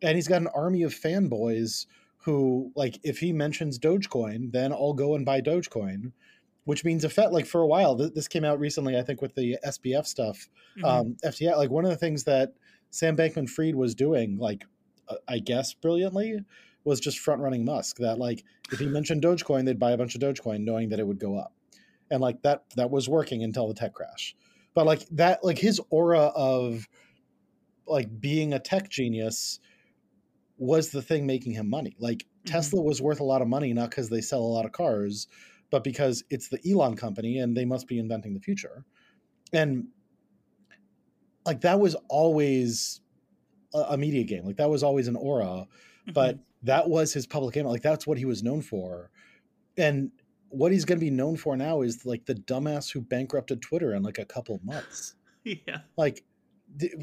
And 0.02 0.16
he's 0.16 0.28
got 0.28 0.42
an 0.42 0.48
army 0.54 0.82
of 0.82 0.92
fanboys 0.94 1.86
who 2.18 2.70
like 2.74 2.98
if 3.02 3.18
he 3.18 3.32
mentions 3.32 3.78
Dogecoin, 3.78 4.52
then 4.52 4.72
I'll 4.72 4.92
go 4.94 5.14
and 5.14 5.24
buy 5.24 5.40
Dogecoin. 5.40 6.12
Which 6.66 6.82
means 6.82 7.04
effect 7.04 7.30
like 7.32 7.44
for 7.44 7.60
a 7.60 7.66
while, 7.66 7.94
th- 7.94 8.14
this 8.14 8.26
came 8.26 8.42
out 8.42 8.58
recently, 8.58 8.96
I 8.98 9.02
think, 9.02 9.20
with 9.20 9.34
the 9.34 9.58
SBF 9.66 10.06
stuff 10.06 10.48
Mhm. 10.78 10.84
um, 10.84 11.16
FTX. 11.22 11.58
Like 11.58 11.70
one 11.70 11.84
of 11.84 11.90
the 11.90 11.96
things 11.96 12.24
that 12.24 12.54
Sam 12.94 13.16
Bankman 13.16 13.50
Fried 13.50 13.74
was 13.74 13.94
doing, 13.94 14.38
like 14.38 14.64
uh, 15.08 15.16
I 15.26 15.40
guess 15.40 15.74
brilliantly, 15.74 16.38
was 16.84 17.00
just 17.00 17.18
front 17.18 17.40
running 17.40 17.64
Musk. 17.64 17.96
That 17.96 18.18
like 18.18 18.44
if 18.70 18.78
he 18.78 18.86
mentioned 18.86 19.22
Dogecoin, 19.22 19.64
they'd 19.64 19.78
buy 19.80 19.90
a 19.90 19.98
bunch 19.98 20.14
of 20.14 20.20
Dogecoin, 20.20 20.60
knowing 20.60 20.90
that 20.90 21.00
it 21.00 21.06
would 21.06 21.18
go 21.18 21.36
up, 21.36 21.52
and 22.10 22.20
like 22.20 22.42
that 22.42 22.64
that 22.76 22.90
was 22.90 23.08
working 23.08 23.42
until 23.42 23.66
the 23.66 23.74
tech 23.74 23.94
crash. 23.94 24.36
But 24.74 24.86
like 24.86 25.06
that, 25.10 25.44
like 25.44 25.58
his 25.58 25.80
aura 25.90 26.30
of 26.36 26.88
like 27.86 28.20
being 28.20 28.54
a 28.54 28.60
tech 28.60 28.88
genius 28.88 29.58
was 30.56 30.90
the 30.90 31.02
thing 31.02 31.26
making 31.26 31.52
him 31.52 31.68
money. 31.68 31.96
Like 31.98 32.24
Mhm. 32.44 32.50
Tesla 32.50 32.80
was 32.80 33.02
worth 33.02 33.20
a 33.20 33.24
lot 33.24 33.42
of 33.42 33.48
money 33.48 33.72
not 33.72 33.90
because 33.90 34.08
they 34.08 34.20
sell 34.20 34.40
a 34.40 34.54
lot 34.54 34.66
of 34.66 34.72
cars, 34.72 35.26
but 35.70 35.82
because 35.82 36.22
it's 36.30 36.48
the 36.48 36.60
Elon 36.70 36.94
company 36.94 37.38
and 37.38 37.56
they 37.56 37.64
must 37.64 37.88
be 37.88 37.98
inventing 37.98 38.34
the 38.34 38.40
future. 38.40 38.84
And 39.52 39.88
like 41.46 41.60
that 41.62 41.80
was 41.80 41.94
always 42.08 43.00
a, 43.74 43.78
a 43.90 43.96
media 43.96 44.24
game. 44.24 44.44
Like 44.44 44.56
that 44.56 44.70
was 44.70 44.82
always 44.82 45.08
an 45.08 45.16
aura, 45.16 45.66
but 46.12 46.36
mm-hmm. 46.36 46.66
that 46.66 46.88
was 46.88 47.12
his 47.12 47.26
public 47.26 47.56
image. 47.56 47.70
Like 47.70 47.82
that's 47.82 48.06
what 48.06 48.18
he 48.18 48.24
was 48.24 48.42
known 48.42 48.62
for. 48.62 49.10
And 49.76 50.10
what 50.48 50.72
he's 50.72 50.84
going 50.84 50.98
to 50.98 51.04
be 51.04 51.10
known 51.10 51.36
for 51.36 51.56
now 51.56 51.82
is 51.82 52.06
like 52.06 52.26
the 52.26 52.34
dumbass 52.34 52.92
who 52.92 53.00
bankrupted 53.00 53.60
Twitter 53.60 53.94
in 53.94 54.02
like 54.02 54.18
a 54.18 54.24
couple 54.24 54.60
months. 54.64 55.14
Yeah. 55.46 55.80
Like 55.98 56.24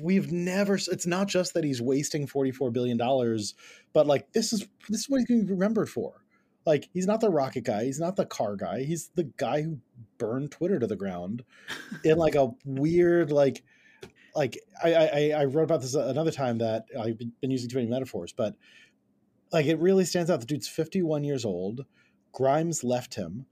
we've 0.01 0.31
never 0.31 0.73
it's 0.73 1.05
not 1.05 1.27
just 1.27 1.53
that 1.53 1.63
he's 1.63 1.79
wasting 1.79 2.25
44 2.25 2.71
billion 2.71 2.97
dollars, 2.97 3.53
but 3.93 4.07
like 4.07 4.31
this 4.33 4.51
is 4.51 4.67
this 4.89 5.01
is 5.01 5.09
what 5.09 5.19
he's 5.19 5.27
going 5.27 5.41
to 5.41 5.45
be 5.45 5.53
remembered 5.53 5.89
for. 5.89 6.25
Like 6.65 6.89
he's 6.91 7.05
not 7.05 7.21
the 7.21 7.29
rocket 7.29 7.65
guy, 7.65 7.85
he's 7.85 7.99
not 7.99 8.15
the 8.15 8.25
car 8.25 8.55
guy, 8.55 8.81
he's 8.81 9.11
the 9.13 9.25
guy 9.37 9.61
who 9.61 9.77
burned 10.17 10.49
Twitter 10.49 10.79
to 10.79 10.87
the 10.87 10.95
ground 10.95 11.43
in 12.03 12.17
like 12.17 12.33
a 12.33 12.49
weird 12.65 13.31
like 13.31 13.63
like 14.35 14.59
I, 14.83 14.93
I 14.93 15.33
I 15.41 15.45
wrote 15.45 15.63
about 15.63 15.81
this 15.81 15.95
another 15.95 16.31
time 16.31 16.57
that 16.59 16.85
I've 16.99 17.17
been 17.17 17.51
using 17.51 17.69
too 17.69 17.77
many 17.77 17.89
metaphors, 17.89 18.33
but 18.33 18.55
like 19.51 19.65
it 19.65 19.79
really 19.79 20.05
stands 20.05 20.29
out. 20.29 20.39
The 20.39 20.45
dude's 20.45 20.67
51 20.67 21.23
years 21.23 21.45
old. 21.45 21.85
Grimes 22.31 22.83
left 22.83 23.15
him, 23.15 23.45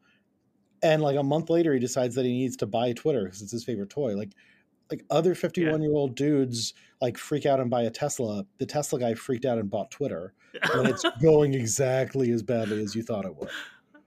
and 0.82 1.02
like 1.02 1.18
a 1.18 1.24
month 1.24 1.50
later, 1.50 1.74
he 1.74 1.80
decides 1.80 2.16
that 2.16 2.26
he 2.26 2.32
needs 2.32 2.58
to 2.58 2.68
buy 2.68 2.94
Twitter 2.94 3.26
because 3.26 3.42
it's 3.42 3.52
his 3.52 3.64
favorite 3.64 3.90
toy. 3.90 4.16
Like 4.16 4.32
like 4.90 5.06
other 5.10 5.36
51 5.36 5.82
year 5.82 5.94
old 5.94 6.16
dudes 6.16 6.74
like 7.02 7.18
freak 7.18 7.46
out 7.46 7.60
and 7.60 7.70
buy 7.70 7.84
a 7.84 7.90
Tesla. 7.90 8.46
The 8.58 8.66
Tesla 8.66 9.00
guy 9.00 9.14
freaked 9.14 9.46
out 9.46 9.58
and 9.58 9.70
bought 9.70 9.92
Twitter, 9.92 10.34
and 10.74 10.88
it's 10.88 11.06
going 11.22 11.54
exactly 11.54 12.32
as 12.32 12.42
badly 12.42 12.82
as 12.82 12.96
you 12.96 13.04
thought 13.04 13.26
it 13.26 13.36
would. 13.36 13.50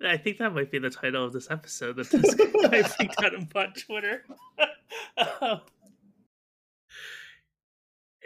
I 0.05 0.17
think 0.17 0.39
that 0.39 0.53
might 0.53 0.71
be 0.71 0.79
the 0.79 0.91
title 0.91 1.25
of 1.25 1.33
this 1.33 1.51
episode. 1.51 1.97
That 1.97 2.11
this 2.11 2.35
guy 2.35 2.83
freaked 2.97 3.23
out 3.23 3.35
and 3.35 3.49
bought 3.49 3.77
Twitter. 3.77 4.25
Um, 5.41 5.63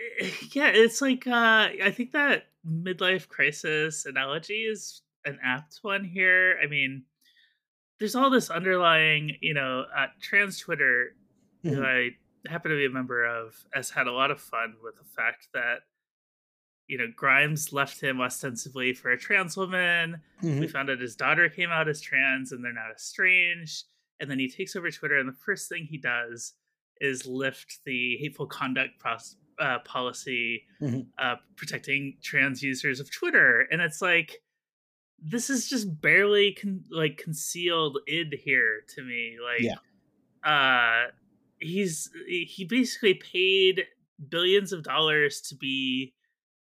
yeah, 0.53 0.69
it's 0.69 1.01
like 1.01 1.27
uh, 1.27 1.69
I 1.83 1.93
think 1.95 2.13
that 2.13 2.45
midlife 2.69 3.29
crisis 3.29 4.07
analogy 4.07 4.65
is 4.65 5.03
an 5.25 5.39
apt 5.45 5.79
one 5.83 6.05
here. 6.05 6.59
I 6.63 6.67
mean, 6.67 7.05
there's 7.99 8.15
all 8.15 8.31
this 8.31 8.51
underlying, 8.51 9.37
you 9.41 9.55
know, 9.55 9.85
uh, 9.97 10.07
trans 10.21 10.59
Twitter, 10.59 11.15
who 11.63 11.71
Mhm. 11.77 11.85
I 11.85 12.49
happen 12.51 12.71
to 12.71 12.77
be 12.77 12.87
a 12.87 12.91
member 12.91 13.25
of, 13.25 13.57
has 13.73 13.91
had 13.91 14.07
a 14.07 14.13
lot 14.13 14.31
of 14.31 14.41
fun 14.41 14.75
with 14.83 14.97
the 14.97 15.05
fact 15.17 15.49
that. 15.55 15.81
You 16.89 16.99
know, 16.99 17.09
Grimes 17.17 17.73
left 17.73 18.01
him 18.01 18.21
ostensibly 18.21 18.93
for 18.93 19.11
a 19.11 19.19
trans 19.19 19.57
woman 19.57 20.23
Mhm. 20.41 20.61
we 20.61 20.69
found 20.69 20.89
out 20.89 21.01
his 21.01 21.17
daughter 21.17 21.49
came 21.49 21.71
out 21.71 21.89
as 21.89 22.01
trans 22.01 22.53
and 22.53 22.65
they're 22.65 22.73
not 22.73 22.93
estranged 22.95 23.87
and 24.21 24.31
then 24.31 24.39
he 24.39 24.49
takes 24.49 24.77
over 24.77 24.89
twitter 24.93 25.19
and 25.19 25.29
the 25.29 25.33
first 25.45 25.69
thing 25.69 25.85
he 25.87 25.99
does 25.99 26.55
is 27.01 27.27
lift 27.27 27.81
the 27.85 28.17
hateful 28.19 28.47
conduct 28.47 29.01
pros- 29.01 29.35
uh, 29.59 29.79
policy 29.81 30.65
Mhm. 30.81 31.07
uh, 31.19 31.37
protecting 31.57 32.17
trans 32.23 32.63
users 32.63 33.01
of 33.01 33.11
twitter 33.11 33.61
and 33.71 33.81
it's 33.81 34.03
like 34.03 34.43
this 35.19 35.49
is 35.49 35.69
just 35.69 36.01
barely 36.03 36.53
con- 36.53 36.85
like 36.91 37.17
concealed 37.17 37.99
id 38.07 38.37
here 38.37 38.83
to 38.95 39.03
me 39.03 39.37
like 39.43 39.63
Yeah. 39.63 39.77
uh 40.45 41.11
he's 41.59 42.11
he 42.27 42.67
basically 42.69 43.15
paid 43.15 43.87
billions 44.29 44.73
of 44.73 44.83
dollars 44.83 45.41
to 45.43 45.55
be 45.55 46.13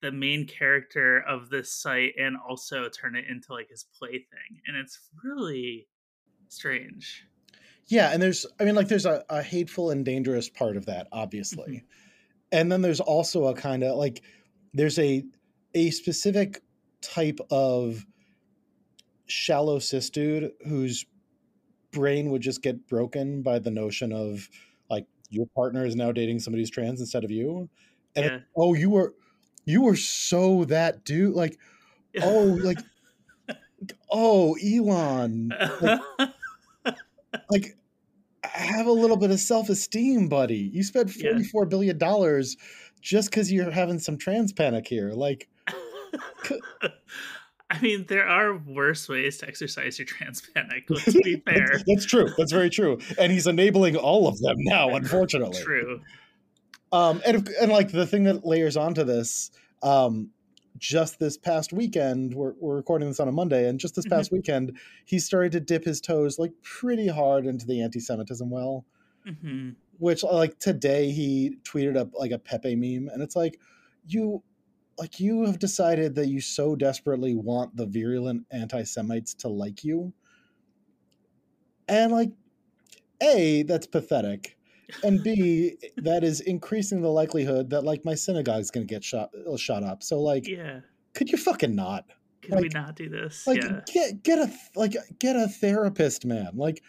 the 0.01 0.11
main 0.11 0.45
character 0.47 1.21
of 1.21 1.49
this 1.51 1.73
site 1.73 2.15
and 2.19 2.37
also 2.37 2.89
turn 2.89 3.15
it 3.15 3.25
into 3.29 3.53
like 3.53 3.69
his 3.69 3.85
plaything 3.97 4.61
and 4.67 4.77
it's 4.77 4.99
really 5.23 5.87
strange 6.49 7.25
Yeah, 7.87 8.11
and 8.13 8.21
there's 8.23 8.45
I 8.59 8.65
mean 8.65 8.75
like 8.75 8.89
there's 8.89 9.07
a, 9.07 9.25
a 9.29 9.43
hateful 9.43 9.91
and 9.91 10.05
dangerous 10.05 10.49
part 10.49 10.77
of 10.77 10.87
that, 10.87 11.09
obviously. 11.13 11.85
And 12.53 12.71
then 12.71 12.83
there's 12.83 13.01
also 13.01 13.47
a 13.47 13.55
kind 13.55 13.83
of 13.83 13.97
like 13.97 14.23
there's 14.75 14.99
a 14.99 15.25
a 15.75 15.91
specific 15.91 16.63
type 17.01 17.41
of 17.51 18.07
shallow 19.27 19.79
cis 19.79 20.11
dude 20.11 20.53
whose 20.67 21.07
brain 21.93 22.31
would 22.31 22.43
just 22.43 22.63
get 22.63 22.87
broken 22.89 23.43
by 23.43 23.59
the 23.59 23.71
notion 23.71 24.13
of 24.13 24.49
like 24.91 25.07
your 25.31 25.47
partner 25.55 25.87
is 25.87 25.97
now 25.97 26.13
dating 26.13 26.39
somebody 26.39 26.63
who's 26.63 26.71
trans 26.71 27.01
instead 27.01 27.25
of 27.25 27.31
you. 27.31 27.69
And 28.17 28.25
yeah 28.27 28.35
it- 28.37 28.43
oh, 28.57 28.75
you 28.75 28.91
were 28.91 29.15
you 29.65 29.83
were 29.83 29.97
so 29.97 30.65
that 30.67 31.05
dude 31.05 31.35
like 31.35 31.59
oh 32.23 32.59
like 32.63 32.79
oh 34.11 34.57
Elon 34.63 35.53
like 35.81 36.01
like 37.51 37.77
have 38.53 38.87
a 38.87 38.93
little 38.93 39.17
bit 39.17 39.31
of 39.31 39.41
self-esteem 39.41 40.29
buddy 40.29 40.71
you 40.73 40.83
spent 40.83 41.15
Yeah. 41.17 41.33
44 41.33 41.67
billion 41.67 41.99
dollars 41.99 42.57
just 43.01 43.31
because 43.31 43.51
you're 43.53 43.71
having 43.71 43.99
some 43.99 44.17
trans 44.19 44.53
panic 44.53 44.87
here 44.87 45.11
like 45.13 45.49
I 47.71 47.81
mean, 47.81 48.05
there 48.07 48.27
are 48.29 48.55
worse 48.59 49.09
ways 49.09 49.39
to 49.39 49.49
exercise 49.49 49.99
your 49.99 50.05
trans 50.05 50.43
panic. 50.55 50.85
Let's 50.91 51.15
be 51.23 51.37
fair. 51.37 51.81
that's 51.87 52.05
true 52.05 52.29
that's 52.37 52.53
very 52.53 52.69
true 52.69 52.99
and 53.19 53.33
he's 53.33 53.47
enabling 53.47 53.97
all 53.97 54.29
of 54.29 54.39
them 54.41 54.57
now 54.59 54.91
unfortunately 54.95 55.63
True. 55.63 56.01
um 56.93 57.23
and, 57.27 57.49
and 57.61 57.73
like 57.73 57.91
the 57.91 58.07
thing 58.07 58.25
that 58.25 58.45
layers 58.45 58.77
onto 58.77 59.05
this 59.05 59.51
um 59.83 60.29
just 60.83 61.21
this 61.21 61.39
past 61.39 61.73
weekend 61.73 62.35
we're, 62.35 62.55
we're 62.61 62.77
recording 62.77 63.09
this 63.09 63.21
on 63.21 63.29
a 63.29 63.33
monday 63.33 63.69
and 63.69 63.81
just 63.81 63.95
this 63.95 64.05
Mhm. 64.05 64.09
past 64.09 64.33
weekend 64.33 64.77
he 65.07 65.19
started 65.21 65.53
to 65.53 65.61
dip 65.61 65.85
his 65.85 66.01
toes 66.01 66.39
like 66.41 66.53
pretty 66.63 67.09
hard 67.09 67.47
into 67.47 67.67
the 67.67 67.81
anti-semitism 67.83 68.51
well 68.51 68.85
hmm 69.25 69.77
which 69.99 70.23
like 70.23 70.59
today 70.59 71.11
he 71.11 71.57
tweeted 71.63 71.97
up 71.97 72.11
like 72.15 72.31
a 72.31 72.39
Pepe 72.39 72.75
meme, 72.75 73.09
and 73.13 73.23
it's 73.23 73.37
like 73.37 73.61
you 74.07 74.43
like 74.99 75.21
you 75.21 75.45
have 75.47 75.59
decided 75.59 76.15
that 76.17 76.29
you 76.29 76.41
so 76.41 76.77
desperately 76.77 77.35
want 77.35 77.77
the 77.77 77.87
virulent 77.87 78.47
anti-Semites 78.51 79.35
to 79.35 79.49
like 79.49 79.85
you. 79.85 80.15
And 81.89 82.13
like 82.13 82.31
A, 83.23 83.65
that's 83.65 83.87
pathetic. 83.87 84.59
And 85.03 85.23
B, 85.23 85.77
that 85.99 86.25
is 86.25 86.41
increasing 86.41 87.01
the 87.01 87.09
likelihood 87.09 87.71
that 87.71 87.85
like 87.85 88.05
my 88.05 88.15
synagogue's 88.15 88.71
gonna 88.71 88.87
get 88.87 89.05
shot 89.05 89.31
uh, 89.51 89.57
shot 89.57 89.83
up. 89.83 90.03
So 90.03 90.21
like 90.21 90.47
Yeah. 90.47 90.81
could 91.15 91.31
you 91.31 91.39
fucking 91.39 91.75
not? 91.75 92.05
Can 92.43 92.55
like, 92.55 92.63
we 92.63 92.69
not 92.71 92.97
do 92.97 93.09
this? 93.09 93.47
Like 93.47 93.63
yeah. 93.63 93.81
get 93.93 94.23
get 94.23 94.39
a 94.39 94.53
like 94.75 94.97
get 95.19 95.37
a 95.37 95.49
therapist, 95.49 96.25
man. 96.25 96.51
Like 96.55 96.83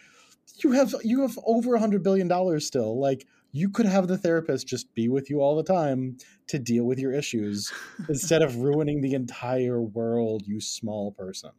you 0.62 0.72
have 0.72 0.94
you 1.02 1.22
have 1.22 1.38
over 1.46 1.74
a 1.74 1.80
hundred 1.80 2.02
billion 2.02 2.28
dollars 2.28 2.66
still. 2.66 2.98
Like 3.00 3.26
you 3.52 3.70
could 3.70 3.86
have 3.86 4.08
the 4.08 4.18
therapist 4.18 4.66
just 4.66 4.92
be 4.94 5.08
with 5.08 5.30
you 5.30 5.40
all 5.40 5.54
the 5.54 5.62
time 5.62 6.16
to 6.48 6.58
deal 6.58 6.84
with 6.84 6.98
your 6.98 7.12
issues 7.12 7.72
instead 8.08 8.42
of 8.42 8.56
ruining 8.56 9.00
the 9.00 9.14
entire 9.14 9.80
world, 9.80 10.42
you 10.44 10.60
small 10.60 11.12
person. 11.12 11.52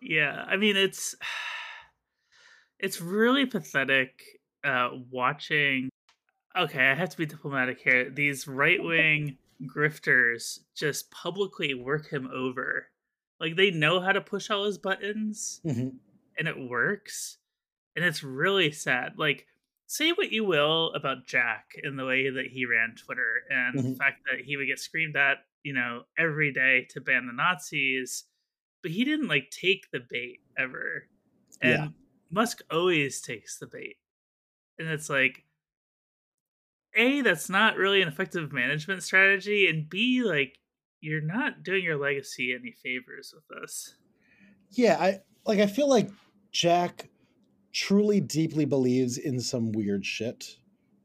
Yeah, 0.00 0.44
I 0.46 0.56
mean 0.56 0.76
it's 0.76 1.16
it's 2.78 3.00
really 3.00 3.46
pathetic 3.46 4.39
uh 4.64 4.90
watching 5.10 5.90
okay, 6.56 6.88
I 6.88 6.94
have 6.94 7.10
to 7.10 7.16
be 7.16 7.26
diplomatic 7.26 7.80
here. 7.80 8.10
These 8.10 8.48
right-wing 8.48 9.38
grifters 9.66 10.60
just 10.74 11.10
publicly 11.10 11.74
work 11.74 12.10
him 12.10 12.28
over. 12.32 12.86
Like 13.38 13.56
they 13.56 13.70
know 13.70 14.00
how 14.00 14.12
to 14.12 14.20
push 14.20 14.50
all 14.50 14.64
his 14.64 14.78
buttons 14.78 15.60
mm-hmm. 15.64 15.88
and 16.38 16.48
it 16.48 16.58
works. 16.58 17.38
And 17.96 18.04
it's 18.04 18.22
really 18.22 18.72
sad. 18.72 19.14
Like 19.16 19.46
say 19.86 20.12
what 20.12 20.32
you 20.32 20.44
will 20.44 20.92
about 20.94 21.26
Jack 21.26 21.66
and 21.82 21.98
the 21.98 22.04
way 22.04 22.30
that 22.30 22.46
he 22.46 22.64
ran 22.64 22.94
Twitter 22.96 23.42
and 23.48 23.78
mm-hmm. 23.78 23.90
the 23.90 23.96
fact 23.96 24.22
that 24.30 24.44
he 24.44 24.56
would 24.56 24.66
get 24.66 24.78
screamed 24.78 25.16
at, 25.16 25.38
you 25.62 25.72
know, 25.72 26.02
every 26.18 26.52
day 26.52 26.86
to 26.90 27.00
ban 27.00 27.26
the 27.26 27.32
Nazis, 27.32 28.24
but 28.82 28.92
he 28.92 29.04
didn't 29.04 29.28
like 29.28 29.50
take 29.50 29.90
the 29.92 30.00
bait 30.08 30.40
ever. 30.58 31.06
And 31.62 31.72
yeah. 31.72 31.88
Musk 32.30 32.62
always 32.70 33.20
takes 33.20 33.58
the 33.58 33.66
bait. 33.66 33.96
And 34.80 34.88
it's 34.88 35.08
like 35.08 35.44
A, 36.96 37.20
that's 37.20 37.48
not 37.48 37.76
really 37.76 38.02
an 38.02 38.08
effective 38.08 38.52
management 38.52 39.04
strategy, 39.04 39.68
and 39.68 39.88
B, 39.88 40.22
like 40.24 40.58
you're 41.00 41.20
not 41.20 41.62
doing 41.62 41.84
your 41.84 41.96
legacy 41.96 42.52
any 42.52 42.72
favors 42.72 43.32
with 43.32 43.60
this. 43.60 43.94
Yeah, 44.70 44.96
I 44.98 45.18
like 45.46 45.60
I 45.60 45.66
feel 45.66 45.88
like 45.88 46.10
Jack 46.50 47.08
truly 47.72 48.20
deeply 48.20 48.64
believes 48.64 49.18
in 49.18 49.40
some 49.40 49.72
weird 49.72 50.04
shit. 50.04 50.56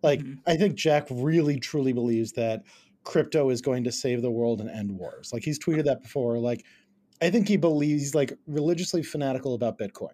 Like, 0.02 0.20
mm-hmm. 0.20 0.40
I 0.48 0.56
think 0.56 0.76
Jack 0.76 1.08
really 1.10 1.60
truly 1.60 1.94
believes 1.94 2.32
that 2.34 2.64
crypto 3.04 3.50
is 3.50 3.62
going 3.62 3.84
to 3.84 3.92
save 3.92 4.22
the 4.22 4.32
world 4.32 4.62
and 4.62 4.70
end 4.70 4.92
wars. 4.92 5.32
Like, 5.34 5.44
he's 5.44 5.60
tweeted 5.60 5.86
that 5.86 6.02
before. 6.02 6.38
Like, 6.38 6.66
I 7.22 7.30
think 7.30 7.48
he 7.48 7.58
believes, 7.58 8.02
he's 8.02 8.16
like, 8.16 8.38
religiously 8.48 9.04
fanatical 9.04 9.54
about 9.54 9.78
Bitcoin. 9.80 10.14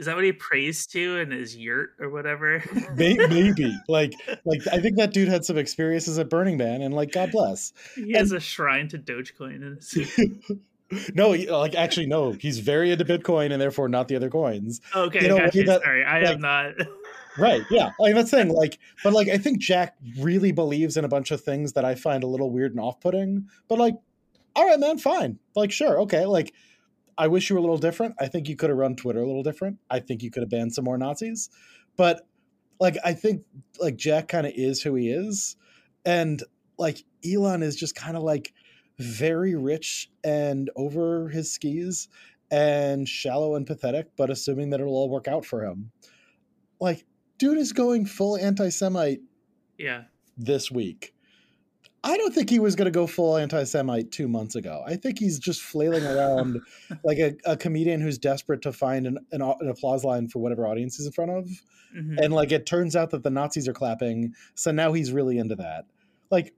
Is 0.00 0.06
that 0.06 0.16
what 0.16 0.24
he 0.24 0.32
prays 0.32 0.86
to 0.86 1.18
in 1.18 1.30
his 1.30 1.54
yurt 1.54 1.90
or 2.00 2.08
whatever? 2.08 2.64
Maybe. 2.96 3.76
like, 3.86 4.14
like 4.46 4.62
I 4.72 4.80
think 4.80 4.96
that 4.96 5.12
dude 5.12 5.28
had 5.28 5.44
some 5.44 5.58
experiences 5.58 6.18
at 6.18 6.30
Burning 6.30 6.56
Man, 6.56 6.80
and 6.80 6.94
like, 6.94 7.12
God 7.12 7.32
bless. 7.32 7.74
He 7.94 8.04
and, 8.04 8.16
has 8.16 8.32
a 8.32 8.40
shrine 8.40 8.88
to 8.88 8.98
Dogecoin 8.98 9.56
in 9.56 9.76
his 9.76 11.12
no, 11.14 11.32
like 11.32 11.74
actually, 11.74 12.06
no. 12.06 12.32
He's 12.32 12.60
very 12.60 12.90
into 12.90 13.04
Bitcoin 13.04 13.52
and 13.52 13.60
therefore 13.60 13.90
not 13.90 14.08
the 14.08 14.16
other 14.16 14.30
coins. 14.30 14.80
Okay, 14.96 15.20
you 15.20 15.28
know, 15.28 15.36
gotcha. 15.36 15.64
that, 15.64 15.82
sorry, 15.82 16.02
I 16.02 16.20
like, 16.20 16.28
have 16.28 16.40
not. 16.40 16.72
right? 17.36 17.62
Yeah, 17.70 17.90
like 17.98 18.14
that's 18.14 18.30
thing. 18.30 18.48
Like, 18.54 18.78
but 19.04 19.12
like, 19.12 19.28
I 19.28 19.36
think 19.36 19.58
Jack 19.58 19.96
really 20.18 20.50
believes 20.50 20.96
in 20.96 21.04
a 21.04 21.08
bunch 21.08 21.30
of 21.30 21.42
things 21.42 21.74
that 21.74 21.84
I 21.84 21.94
find 21.94 22.24
a 22.24 22.26
little 22.26 22.50
weird 22.50 22.72
and 22.72 22.80
off-putting. 22.80 23.48
But 23.68 23.78
like, 23.78 23.96
all 24.56 24.66
right, 24.66 24.80
man, 24.80 24.96
fine. 24.96 25.38
Like, 25.54 25.72
sure, 25.72 26.00
okay. 26.00 26.24
Like, 26.24 26.54
I 27.20 27.28
wish 27.28 27.50
you 27.50 27.54
were 27.54 27.58
a 27.58 27.62
little 27.62 27.76
different. 27.76 28.14
I 28.18 28.28
think 28.28 28.48
you 28.48 28.56
could 28.56 28.70
have 28.70 28.78
run 28.78 28.96
Twitter 28.96 29.20
a 29.20 29.26
little 29.26 29.42
different. 29.42 29.76
I 29.90 30.00
think 30.00 30.22
you 30.22 30.30
could 30.30 30.42
have 30.42 30.48
banned 30.48 30.72
some 30.72 30.86
more 30.86 30.96
Nazis. 30.96 31.50
But 31.94 32.26
like, 32.80 32.96
I 33.04 33.12
think 33.12 33.42
like 33.78 33.96
Jack 33.96 34.28
kind 34.28 34.46
of 34.46 34.54
is 34.56 34.80
who 34.80 34.94
he 34.94 35.10
is, 35.10 35.56
and 36.06 36.42
like 36.78 37.04
Elon 37.22 37.62
is 37.62 37.76
just 37.76 37.94
kind 37.94 38.16
of 38.16 38.22
like 38.22 38.54
very 38.98 39.54
rich 39.54 40.10
and 40.24 40.70
over 40.76 41.28
his 41.28 41.52
skis 41.52 42.08
and 42.50 43.06
shallow 43.06 43.54
and 43.54 43.66
pathetic, 43.66 44.08
but 44.16 44.30
assuming 44.30 44.70
that 44.70 44.80
it'll 44.80 44.94
all 44.94 45.10
work 45.10 45.28
out 45.28 45.44
for 45.44 45.62
him. 45.62 45.92
Like, 46.80 47.04
dude 47.36 47.58
is 47.58 47.74
going 47.74 48.06
full 48.06 48.38
anti 48.38 48.70
Semite 48.70 49.20
yeah. 49.76 50.04
this 50.38 50.70
week. 50.70 51.14
I 52.02 52.16
don't 52.16 52.34
think 52.34 52.48
he 52.48 52.58
was 52.58 52.76
going 52.76 52.86
to 52.86 52.90
go 52.90 53.06
full 53.06 53.36
anti 53.36 53.64
Semite 53.64 54.10
two 54.10 54.26
months 54.26 54.54
ago. 54.54 54.82
I 54.86 54.96
think 54.96 55.18
he's 55.18 55.38
just 55.38 55.60
flailing 55.60 56.04
around 56.04 56.60
like 57.04 57.18
a, 57.18 57.36
a, 57.44 57.56
comedian 57.56 58.00
who's 58.00 58.16
desperate 58.16 58.62
to 58.62 58.72
find 58.72 59.06
an, 59.06 59.18
an, 59.32 59.42
an, 59.42 59.68
applause 59.68 60.02
line 60.02 60.28
for 60.28 60.38
whatever 60.38 60.66
audience 60.66 60.96
he's 60.96 61.06
in 61.06 61.12
front 61.12 61.30
of. 61.30 61.44
Mm-hmm. 61.94 62.18
And 62.18 62.32
like 62.32 62.52
it 62.52 62.64
turns 62.64 62.96
out 62.96 63.10
that 63.10 63.22
the 63.22 63.30
Nazis 63.30 63.68
are 63.68 63.74
clapping. 63.74 64.34
So 64.54 64.70
now 64.70 64.92
he's 64.92 65.12
really 65.12 65.36
into 65.36 65.56
that. 65.56 65.84
Like, 66.30 66.54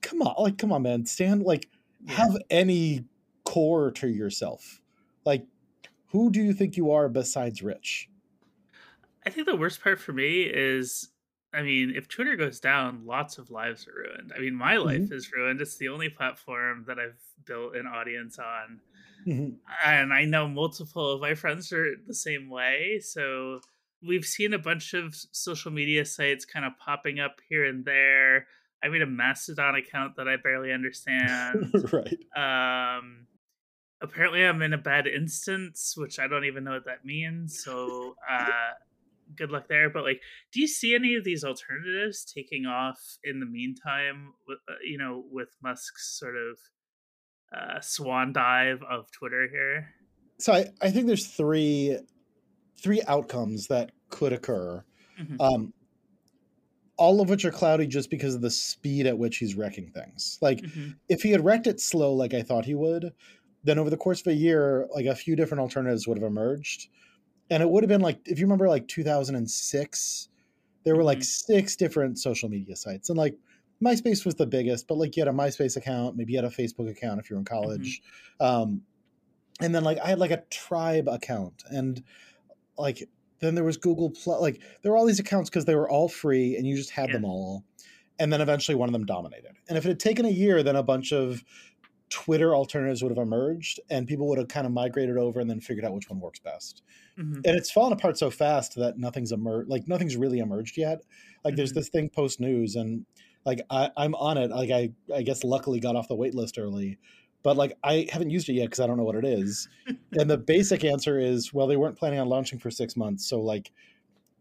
come 0.00 0.22
on, 0.22 0.34
like 0.38 0.58
come 0.58 0.72
on, 0.72 0.82
man, 0.82 1.06
stand 1.06 1.42
like 1.42 1.68
yeah. 2.04 2.12
have 2.14 2.36
any 2.48 3.04
core 3.44 3.90
to 3.92 4.08
yourself. 4.08 4.80
Like, 5.24 5.46
who 6.08 6.30
do 6.30 6.40
you 6.40 6.52
think 6.52 6.76
you 6.76 6.92
are 6.92 7.08
besides 7.08 7.62
Rich? 7.62 8.08
I 9.24 9.30
think 9.30 9.46
the 9.46 9.56
worst 9.56 9.82
part 9.82 10.00
for 10.00 10.12
me 10.12 10.42
is, 10.42 11.08
I 11.54 11.62
mean, 11.62 11.92
if 11.94 12.08
Twitter 12.08 12.36
goes 12.36 12.60
down, 12.60 13.02
lots 13.04 13.38
of 13.38 13.50
lives 13.50 13.86
are 13.86 13.92
ruined. 13.92 14.32
I 14.34 14.40
mean, 14.40 14.54
my 14.54 14.76
life 14.76 15.02
mm-hmm. 15.02 15.14
is 15.14 15.32
ruined. 15.32 15.60
It's 15.60 15.76
the 15.76 15.88
only 15.88 16.08
platform 16.08 16.84
that 16.88 16.98
I've 16.98 17.20
built 17.44 17.76
an 17.76 17.86
audience 17.86 18.38
on. 18.38 18.80
Mm-hmm. 19.26 19.54
And 19.84 20.12
I 20.12 20.24
know 20.24 20.48
multiple 20.48 21.12
of 21.12 21.20
my 21.20 21.34
friends 21.34 21.72
are 21.72 21.94
the 22.06 22.14
same 22.14 22.48
way. 22.48 23.00
So 23.02 23.60
we've 24.06 24.24
seen 24.24 24.54
a 24.54 24.58
bunch 24.58 24.94
of 24.94 25.14
social 25.32 25.70
media 25.70 26.04
sites 26.04 26.44
kind 26.44 26.64
of 26.64 26.72
popping 26.78 27.20
up 27.20 27.36
here 27.48 27.64
and 27.66 27.84
there. 27.84 28.46
I 28.82 28.88
made 28.88 29.02
a 29.02 29.06
Mastodon 29.06 29.76
account 29.76 30.16
that 30.16 30.26
I 30.26 30.36
barely 30.36 30.72
understand. 30.72 31.72
right. 31.92 32.98
Um, 32.98 33.26
apparently, 34.00 34.44
I'm 34.44 34.60
in 34.62 34.72
a 34.72 34.78
bad 34.78 35.06
instance, 35.06 35.94
which 35.96 36.18
I 36.18 36.26
don't 36.26 36.46
even 36.46 36.64
know 36.64 36.72
what 36.72 36.86
that 36.86 37.04
means. 37.04 37.62
So, 37.62 38.16
uh, 38.28 38.72
good 39.36 39.50
luck 39.50 39.68
there. 39.68 39.90
But 39.90 40.04
like, 40.04 40.20
do 40.52 40.60
you 40.60 40.68
see 40.68 40.94
any 40.94 41.14
of 41.14 41.24
these 41.24 41.44
alternatives 41.44 42.24
taking 42.24 42.66
off 42.66 42.98
in 43.24 43.40
the 43.40 43.46
meantime? 43.46 44.32
Uh, 44.48 44.74
you 44.84 44.98
know, 44.98 45.24
with 45.30 45.48
Musk's 45.62 46.18
sort 46.18 46.34
of 46.36 46.58
uh, 47.56 47.80
swan 47.80 48.32
dive 48.32 48.80
of 48.88 49.10
Twitter 49.12 49.48
here. 49.50 49.88
So 50.38 50.52
I, 50.52 50.66
I 50.80 50.90
think 50.90 51.06
there's 51.06 51.28
three 51.28 51.98
three 52.82 53.02
outcomes 53.06 53.68
that 53.68 53.92
could 54.08 54.32
occur. 54.32 54.84
Mm-hmm. 55.20 55.40
Um, 55.40 55.72
all 56.96 57.20
of 57.20 57.28
which 57.28 57.44
are 57.44 57.50
cloudy 57.50 57.86
just 57.86 58.10
because 58.10 58.34
of 58.34 58.42
the 58.42 58.50
speed 58.50 59.06
at 59.06 59.18
which 59.18 59.38
he's 59.38 59.54
wrecking 59.54 59.90
things. 59.90 60.38
Like 60.40 60.58
mm-hmm. 60.58 60.90
if 61.08 61.22
he 61.22 61.30
had 61.30 61.44
wrecked 61.44 61.66
it 61.66 61.80
slow 61.80 62.12
like 62.12 62.34
I 62.34 62.42
thought 62.42 62.64
he 62.64 62.74
would, 62.74 63.12
then 63.64 63.78
over 63.78 63.90
the 63.90 63.96
course 63.96 64.20
of 64.20 64.26
a 64.28 64.34
year, 64.34 64.86
like 64.94 65.06
a 65.06 65.14
few 65.14 65.36
different 65.36 65.60
alternatives 65.60 66.06
would 66.06 66.18
have 66.18 66.26
emerged. 66.26 66.88
And 67.52 67.62
it 67.62 67.68
would 67.68 67.82
have 67.82 67.88
been 67.88 68.00
like 68.00 68.18
if 68.24 68.38
you 68.38 68.46
remember 68.46 68.66
like 68.66 68.88
2006, 68.88 70.28
there 70.84 70.96
were 70.96 71.04
like 71.04 71.18
mm-hmm. 71.18 71.54
six 71.54 71.76
different 71.76 72.18
social 72.18 72.48
media 72.48 72.74
sites. 72.74 73.10
And 73.10 73.18
like 73.18 73.36
MySpace 73.84 74.24
was 74.24 74.36
the 74.36 74.46
biggest, 74.46 74.88
but 74.88 74.96
like 74.96 75.14
you 75.16 75.20
had 75.20 75.28
a 75.28 75.36
MySpace 75.36 75.76
account, 75.76 76.16
maybe 76.16 76.32
you 76.32 76.38
had 76.38 76.46
a 76.46 76.50
Facebook 76.50 76.90
account 76.90 77.20
if 77.20 77.28
you're 77.28 77.38
in 77.38 77.44
mm-hmm. 77.44 77.54
college. 77.54 78.00
Mm-hmm. 78.40 78.62
Um, 78.62 78.82
and 79.60 79.74
then 79.74 79.84
like 79.84 79.98
I 80.02 80.08
had 80.08 80.18
like 80.18 80.30
a 80.30 80.42
tribe 80.48 81.08
account 81.08 81.62
and 81.68 82.02
like 82.78 83.06
then 83.40 83.54
there 83.54 83.64
was 83.64 83.76
Google 83.76 84.08
Plus. 84.08 84.40
Like 84.40 84.62
there 84.80 84.90
were 84.90 84.96
all 84.96 85.04
these 85.04 85.20
accounts 85.20 85.50
because 85.50 85.66
they 85.66 85.74
were 85.74 85.90
all 85.90 86.08
free 86.08 86.56
and 86.56 86.66
you 86.66 86.74
just 86.74 86.90
had 86.90 87.10
yeah. 87.10 87.16
them 87.16 87.26
all. 87.26 87.64
And 88.18 88.32
then 88.32 88.40
eventually 88.40 88.76
one 88.76 88.88
of 88.88 88.94
them 88.94 89.04
dominated. 89.04 89.56
And 89.68 89.76
if 89.76 89.84
it 89.84 89.88
had 89.88 90.00
taken 90.00 90.24
a 90.24 90.30
year, 90.30 90.62
then 90.62 90.76
a 90.76 90.82
bunch 90.82 91.12
of 91.12 91.44
Twitter 92.12 92.54
alternatives 92.54 93.02
would 93.02 93.10
have 93.10 93.18
emerged 93.18 93.80
and 93.88 94.06
people 94.06 94.28
would 94.28 94.36
have 94.36 94.48
kind 94.48 94.66
of 94.66 94.72
migrated 94.72 95.16
over 95.16 95.40
and 95.40 95.48
then 95.48 95.60
figured 95.60 95.82
out 95.82 95.94
which 95.94 96.10
one 96.10 96.20
works 96.20 96.38
best. 96.38 96.82
Mm-hmm. 97.18 97.40
And 97.46 97.56
it's 97.56 97.70
fallen 97.70 97.94
apart 97.94 98.18
so 98.18 98.30
fast 98.30 98.74
that 98.76 98.98
nothing's 98.98 99.32
emerged, 99.32 99.70
like 99.70 99.88
nothing's 99.88 100.14
really 100.14 100.38
emerged 100.38 100.76
yet. 100.76 101.00
Like 101.42 101.52
mm-hmm. 101.52 101.56
there's 101.56 101.72
this 101.72 101.88
thing 101.88 102.10
post 102.10 102.38
news 102.38 102.76
and 102.76 103.06
like 103.46 103.62
I, 103.70 103.90
I'm 103.96 104.14
on 104.14 104.36
it. 104.36 104.50
Like 104.50 104.70
I, 104.70 104.90
I 105.14 105.22
guess 105.22 105.42
luckily 105.42 105.80
got 105.80 105.96
off 105.96 106.06
the 106.06 106.14
wait 106.14 106.34
list 106.34 106.58
early, 106.58 106.98
but 107.42 107.56
like 107.56 107.78
I 107.82 108.06
haven't 108.12 108.28
used 108.28 108.46
it 108.50 108.54
yet 108.54 108.64
because 108.66 108.80
I 108.80 108.86
don't 108.86 108.98
know 108.98 109.04
what 109.04 109.16
it 109.16 109.24
is. 109.24 109.70
and 110.12 110.28
the 110.28 110.36
basic 110.36 110.84
answer 110.84 111.18
is, 111.18 111.54
well, 111.54 111.66
they 111.66 111.78
weren't 111.78 111.96
planning 111.96 112.20
on 112.20 112.28
launching 112.28 112.58
for 112.58 112.70
six 112.70 112.94
months, 112.94 113.26
so 113.26 113.40
like, 113.40 113.72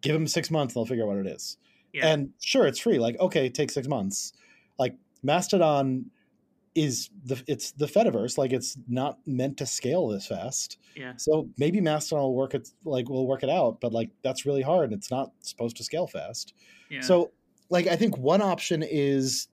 give 0.01 0.13
them 0.13 0.27
six 0.27 0.51
months, 0.51 0.75
and 0.75 0.81
they'll 0.81 0.89
figure 0.89 1.05
out 1.05 1.15
what 1.15 1.25
it 1.25 1.27
is. 1.27 1.57
Yeah. 1.93 2.07
And 2.07 2.31
sure, 2.41 2.67
it's 2.67 2.79
free. 2.79 2.99
Like, 2.99 3.17
okay, 3.19 3.49
take 3.49 3.71
six 3.71 3.87
months. 3.87 4.33
Like 4.77 4.95
Mastodon 5.23 6.11
is 6.75 7.09
the 7.25 7.41
it's 7.47 7.71
the 7.71 7.85
Fediverse. 7.85 8.37
Like, 8.37 8.53
it's 8.53 8.77
not 8.87 9.19
meant 9.25 9.57
to 9.57 9.65
scale 9.65 10.07
this 10.07 10.27
fast. 10.27 10.77
Yeah. 10.95 11.13
So 11.17 11.49
maybe 11.57 11.81
Mastodon 11.81 12.23
will 12.23 12.35
work 12.35 12.53
it 12.53 12.69
like 12.85 13.09
will 13.09 13.27
work 13.27 13.43
it 13.43 13.49
out, 13.49 13.79
but 13.81 13.91
like 13.91 14.09
that's 14.23 14.45
really 14.45 14.61
hard. 14.61 14.93
It's 14.93 15.11
not 15.11 15.31
supposed 15.41 15.77
to 15.77 15.83
scale 15.83 16.07
fast. 16.07 16.53
Yeah. 16.89 17.01
So 17.01 17.31
like 17.69 17.87
I 17.87 17.95
think 17.95 18.17
one 18.17 18.41
option 18.41 18.83
is 18.83 19.47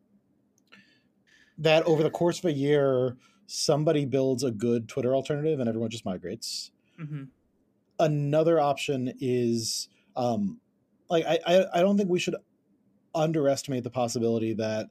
that 1.59 1.83
over 1.85 2.03
the 2.03 2.11
course 2.11 2.39
of 2.39 2.45
a 2.47 2.53
year 2.53 3.17
somebody 3.47 4.05
builds 4.05 4.45
a 4.45 4.51
good 4.51 4.89
Twitter 4.89 5.15
alternative 5.15 5.59
and 5.59 5.69
everyone 5.69 5.91
just 5.91 6.05
migrates. 6.05 6.71
Mm-hmm. 7.01 7.25
Another 7.99 8.61
option 8.61 9.13
is 9.21 9.89
um, 10.15 10.61
like 11.11 11.25
I, 11.25 11.39
I 11.47 11.67
I 11.75 11.81
don't 11.81 11.97
think 11.97 12.11
we 12.11 12.21
should 12.21 12.37
underestimate 13.15 13.83
the 13.83 13.91
possibility 13.91 14.55
that 14.55 14.89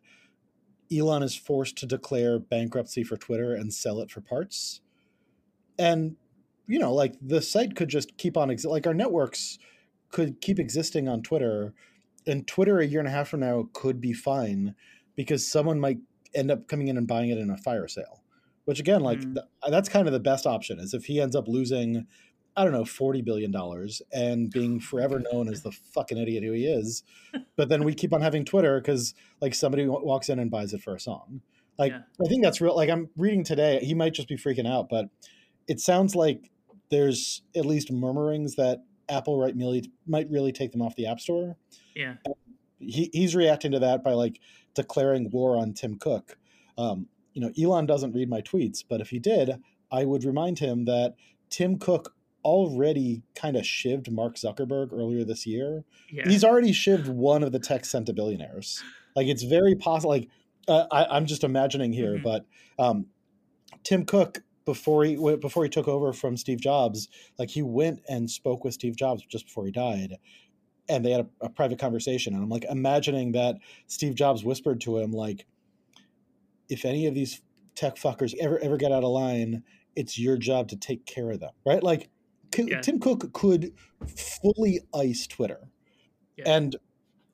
Elon 0.91 1.23
is 1.23 1.36
forced 1.36 1.78
to 1.78 1.86
declare 1.86 2.39
bankruptcy 2.39 3.04
for 3.04 3.17
Twitter 3.17 3.54
and 3.54 3.73
sell 3.73 4.00
it 4.00 4.12
for 4.12 4.21
parts. 4.21 4.82
And 5.78 6.15
you 6.67 6.80
know, 6.80 6.93
like 6.93 7.15
the 7.21 7.41
site 7.41 7.76
could 7.76 7.88
just 7.89 8.17
keep 8.17 8.36
on 8.36 8.50
exi- 8.50 8.69
like 8.69 8.86
our 8.88 8.93
networks 8.93 9.58
could 10.12 10.41
keep 10.41 10.60
existing 10.60 11.08
on 11.08 11.21
Twitter 11.21 11.73
and 12.26 12.45
Twitter 12.45 12.80
a 12.80 12.86
year 12.86 13.00
and 13.00 13.08
a 13.08 13.12
half 13.12 13.30
from 13.30 13.39
now 13.39 13.69
could 13.73 14.02
be 14.02 14.12
fine 14.13 14.76
because 15.15 15.50
someone 15.50 15.80
might 15.80 16.00
end 16.36 16.52
up 16.52 16.67
coming 16.67 16.89
in 16.89 16.97
and 16.97 17.08
buying 17.08 17.30
it 17.30 17.38
in 17.38 17.50
a 17.50 17.58
fire 17.58 17.88
sale. 17.88 18.21
Which 18.65 18.82
again, 18.82 19.00
like 19.02 19.19
Mm. 19.21 19.36
th- 19.36 19.45
that's 19.69 19.88
kind 19.88 20.08
of 20.08 20.13
the 20.13 20.19
best 20.19 20.45
option 20.45 20.78
is 20.80 20.93
if 20.93 21.06
he 21.06 21.21
ends 21.21 21.38
up 21.38 21.47
losing 21.47 22.06
I 22.58 22.63
don't 22.63 22.74
know, 22.74 22.86
forty 22.86 23.22
billion 23.22 23.52
dollars 23.52 24.02
and 24.12 24.50
being 24.50 24.80
forever 24.80 25.22
known 25.32 25.48
as 25.48 25.62
the 25.62 25.72
fucking 25.72 26.17
idiot 26.17 26.43
who 26.43 26.52
he 26.52 26.65
is. 26.65 27.04
But 27.56 27.70
then 27.70 27.84
we 27.84 27.93
keep 27.93 28.13
on 28.13 28.22
having 28.22 28.46
Twitter 28.46 28.80
because 28.80 29.13
like 29.41 29.54
somebody 29.56 29.86
w- 29.86 30.06
walks 30.06 30.30
in 30.30 30.39
and 30.39 30.50
buys 30.50 30.74
it 30.74 30.82
for 30.82 30.96
a 30.96 31.00
song. 31.00 31.41
Like 31.78 31.91
Yeah. 31.91 32.02
I 32.24 32.28
think 32.28 32.43
that's 32.43 32.62
real. 32.62 32.76
Like 32.76 32.89
I'm 32.89 33.10
reading 33.15 33.43
today, 33.43 33.80
he 33.84 33.93
might 33.93 34.13
just 34.13 34.28
be 34.28 34.38
freaking 34.38 34.67
out, 34.67 34.89
but 34.89 35.10
it 35.67 35.80
sounds 35.80 36.15
like 36.15 36.52
there's 36.89 37.41
at 37.56 37.65
least 37.65 37.91
murmurings 37.91 38.56
that 38.56 38.84
Apple 39.10 39.39
right 39.39 39.56
really 39.56 39.91
might 40.08 40.30
really 40.30 40.52
take 40.52 40.72
them 40.72 40.82
off 40.82 40.96
the 40.96 41.08
App 41.08 41.20
Store. 41.20 41.58
Yeah. 41.96 42.15
He, 42.80 43.10
he's 43.13 43.36
reacting 43.36 43.72
to 43.72 43.80
that 43.80 44.04
by 44.04 44.13
like 44.13 44.39
declaring 44.74 45.30
war 45.32 45.58
on 45.58 45.74
Tim 45.74 45.98
Cook. 45.98 46.38
Um, 46.78 47.08
you 47.34 47.41
know, 47.41 47.52
Elon 47.60 47.86
doesn't 47.86 48.13
read 48.13 48.30
my 48.30 48.41
tweets, 48.41 48.84
but 48.88 49.02
if 49.02 49.10
he 49.10 49.20
did, 49.20 49.60
I 49.91 50.06
would 50.06 50.24
remind 50.24 50.60
him 50.60 50.86
that 50.86 51.15
Tim 51.50 51.78
Cook 51.78 52.13
already 52.45 53.23
kind 53.36 53.56
of 53.58 53.63
shivved 53.63 54.10
Mark 54.12 54.36
Zuckerberg 54.36 54.93
earlier 54.93 55.23
this 55.26 55.45
year. 55.45 55.84
Yeah. 56.12 56.28
He's 56.28 56.43
already 56.43 56.71
shivved 56.71 57.08
one 57.10 57.43
of 57.43 57.52
the 57.52 57.60
tech 57.60 57.84
centibillionaires. 57.84 58.82
Like 59.15 59.28
it's 59.28 59.43
very 59.43 59.76
possible. 59.76 60.12
Like 60.12 60.30
uh, 60.67 60.86
I, 60.91 61.06
I'm 61.06 61.26
just 61.26 61.43
imagining 61.43 61.93
here, 61.93 62.17
Mhm. 62.17 62.23
but 62.23 62.45
um, 62.80 63.08
Tim 63.84 64.06
Cook 64.06 64.43
before 64.65 65.04
he 65.06 65.15
before 65.15 65.63
he 65.63 65.69
took 65.69 65.88
over 65.88 66.12
from 66.13 66.36
Steve 66.38 66.60
Jobs, 66.60 67.08
like 67.39 67.50
he 67.50 67.62
went 67.62 68.02
and 68.10 68.30
spoke 68.30 68.63
with 68.63 68.73
Steve 68.73 68.95
Jobs 68.97 69.26
just 69.26 69.45
before 69.45 69.65
he 69.65 69.71
died, 69.71 70.17
and 70.89 71.06
they 71.06 71.12
had 71.12 71.21
a, 71.41 71.45
a 71.45 71.50
private 71.50 71.80
conversation. 71.80 72.34
And 72.34 72.43
I'm 72.43 72.50
like 72.50 72.65
imagining 72.69 73.32
that 73.32 73.56
Steve 73.88 74.15
Jobs 74.15 74.43
whispered 74.43 74.82
to 74.82 74.97
him 75.00 75.12
like, 75.12 75.45
"If 76.69 76.84
any 76.86 77.08
of 77.08 77.15
these 77.15 77.41
tech 77.76 77.95
fuckers 77.95 78.36
ever 78.39 78.60
ever 78.60 78.78
get 78.78 78.91
out 78.91 79.04
of 79.04 79.10
line, 79.10 79.63
it's 79.95 80.19
your 80.19 80.38
job 80.38 80.67
to 80.69 80.76
take 80.76 81.06
care 81.06 81.32
of 81.32 81.39
them." 81.39 81.52
Right? 81.65 81.82
Like 81.82 82.10
K- 82.65 82.72
Yeah. 82.72 82.82
Tim 82.82 83.00
Cook 83.00 83.32
could 83.34 83.74
fully 84.41 84.82
ice 84.93 85.28
Twitter, 85.28 85.70
Yeah. 86.38 86.46
and 86.56 86.76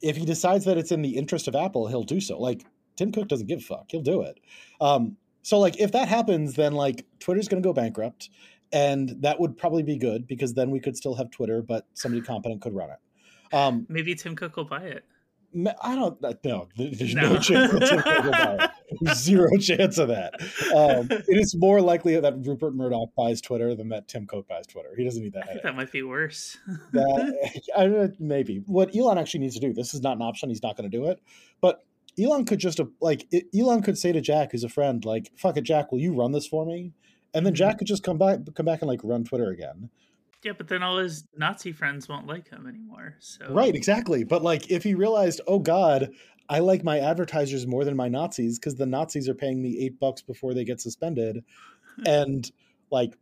if 0.02 0.18
he 0.18 0.26
decides 0.26 0.66
that 0.66 0.78
it's 0.78 0.92
in 0.92 1.02
the 1.02 1.16
interest 1.16 1.48
of 1.48 1.56
Apple, 1.56 1.88
he'll 1.88 2.04
do 2.04 2.20
so. 2.20 2.40
Like 2.40 2.66
Tim 2.96 3.12
Cook 3.12 3.28
doesn't 3.30 3.48
give 3.48 3.60
a 3.60 3.62
fuck; 3.64 3.86
he'll 3.90 4.02
do 4.02 4.22
it. 4.22 4.40
Um, 4.82 5.18
so 5.42 5.60
like 5.60 5.80
if 5.80 5.92
that 5.94 6.08
happens, 6.08 6.56
then 6.56 6.74
like 6.74 7.06
Twitter's 7.20 7.48
going 7.48 7.62
to 7.64 7.68
go 7.68 7.74
bankrupt, 7.74 8.30
and 8.72 9.10
that 9.22 9.40
would 9.40 9.58
probably 9.58 9.84
be 9.84 9.98
good 9.98 10.28
because 10.28 10.54
then 10.54 10.72
we 10.72 10.80
could 10.80 10.98
still 10.98 11.16
have 11.16 11.32
Twitter, 11.32 11.62
but 11.62 11.86
somebody 11.94 12.22
competent 12.22 12.62
could 12.62 12.74
run 12.74 12.90
it. 12.92 13.56
Um, 13.56 13.86
Maybe 13.90 14.16
Tim 14.16 14.36
Cook 14.36 14.56
will 14.58 14.66
buy 14.66 14.84
it. 14.84 15.06
I 15.82 15.96
don't 15.96 16.20
no. 16.44 16.68
There's 16.78 17.14
no, 17.16 17.34
No. 17.34 17.40
chance 17.40 17.72
that 17.72 17.88
Tim 17.88 18.02
Cook 18.02 18.24
will 18.24 18.32
buy 18.32 18.58
it. 18.66 18.72
There's 19.02 19.18
zero 19.20 19.50
chance 19.58 19.98
of 19.98 20.08
that. 20.10 20.34
Um, 20.76 21.08
it 21.12 21.26
is 21.38 21.56
more 21.56 21.82
likely 21.82 22.20
that 22.20 22.46
Rupert 22.46 22.74
Murdoch 22.76 23.10
buys 23.16 23.42
Twitter 23.42 23.76
than 23.76 23.90
that 23.90 24.08
Tim 24.08 24.26
Cook 24.26 24.48
buys 24.48 24.66
Twitter. 24.68 24.90
He 24.98 25.04
doesn't 25.04 25.22
need 25.24 25.34
that 25.34 25.62
that 25.64 25.76
might 25.76 25.92
be 25.92 26.04
worse. 26.04 26.58
that 26.92 27.62
I, 27.78 28.10
maybe 28.20 28.64
what 28.66 28.96
Elon 28.96 29.18
actually 29.18 29.42
needs 29.42 29.56
to 29.56 29.62
do. 29.62 29.74
This 29.74 29.94
is 29.94 30.02
not 30.02 30.16
an 30.18 30.22
option. 30.22 30.50
He's 30.50 30.64
not 30.64 30.76
going 30.78 30.90
to 30.90 30.96
do 30.98 31.06
it. 31.06 31.20
But 31.62 31.84
Elon 32.20 32.46
could 32.46 32.60
just 32.60 32.80
uh, 32.80 32.86
like 33.02 33.28
Elon 33.58 33.82
could 33.82 33.98
say 33.98 34.12
to 34.12 34.22
Jack, 34.22 34.52
who's 34.52 34.64
a 34.64 34.70
friend, 34.70 35.04
like 35.06 35.32
"fuck 35.36 35.58
it, 35.58 35.64
Jack, 35.64 35.92
will 35.92 36.00
you 36.00 36.14
run 36.14 36.32
this 36.32 36.48
for 36.48 36.66
me?" 36.66 36.92
And 37.34 37.46
then 37.46 37.54
Mhm. 37.54 37.58
Jack 37.58 37.78
could 37.80 37.88
just 37.88 38.04
come 38.04 38.18
back, 38.20 38.40
come 38.54 38.66
back 38.66 38.82
and 38.82 38.90
like 38.90 39.02
run 39.04 39.24
Twitter 39.24 39.50
again. 39.50 39.90
Yeah, 40.44 40.54
but 40.58 40.68
then 40.68 40.84
all 40.84 40.98
his 40.98 41.26
Nazi 41.38 41.72
friends 41.72 42.08
won't 42.08 42.28
like 42.28 42.50
him 42.50 42.68
anymore. 42.68 43.16
So 43.20 43.48
Right, 43.50 43.76
exactly. 43.76 44.24
But 44.24 44.44
like 44.44 44.70
if 44.70 44.84
he 44.84 44.94
realized, 44.94 45.42
oh 45.48 45.60
God, 45.60 46.10
I 46.50 46.60
like 46.60 46.84
my 46.84 47.00
advertisers 47.00 47.66
more 47.66 47.86
than 47.86 47.96
my 47.96 48.10
Nazis 48.10 48.60
because 48.60 48.76
the 48.76 48.86
Nazis 48.86 49.30
are 49.30 49.34
paying 49.34 49.62
me 49.62 49.80
eight 49.80 50.00
bucks 50.00 50.22
before 50.22 50.54
they 50.54 50.66
get 50.66 50.82
suspended, 50.82 51.44
and 52.06 52.52
like 52.92 53.16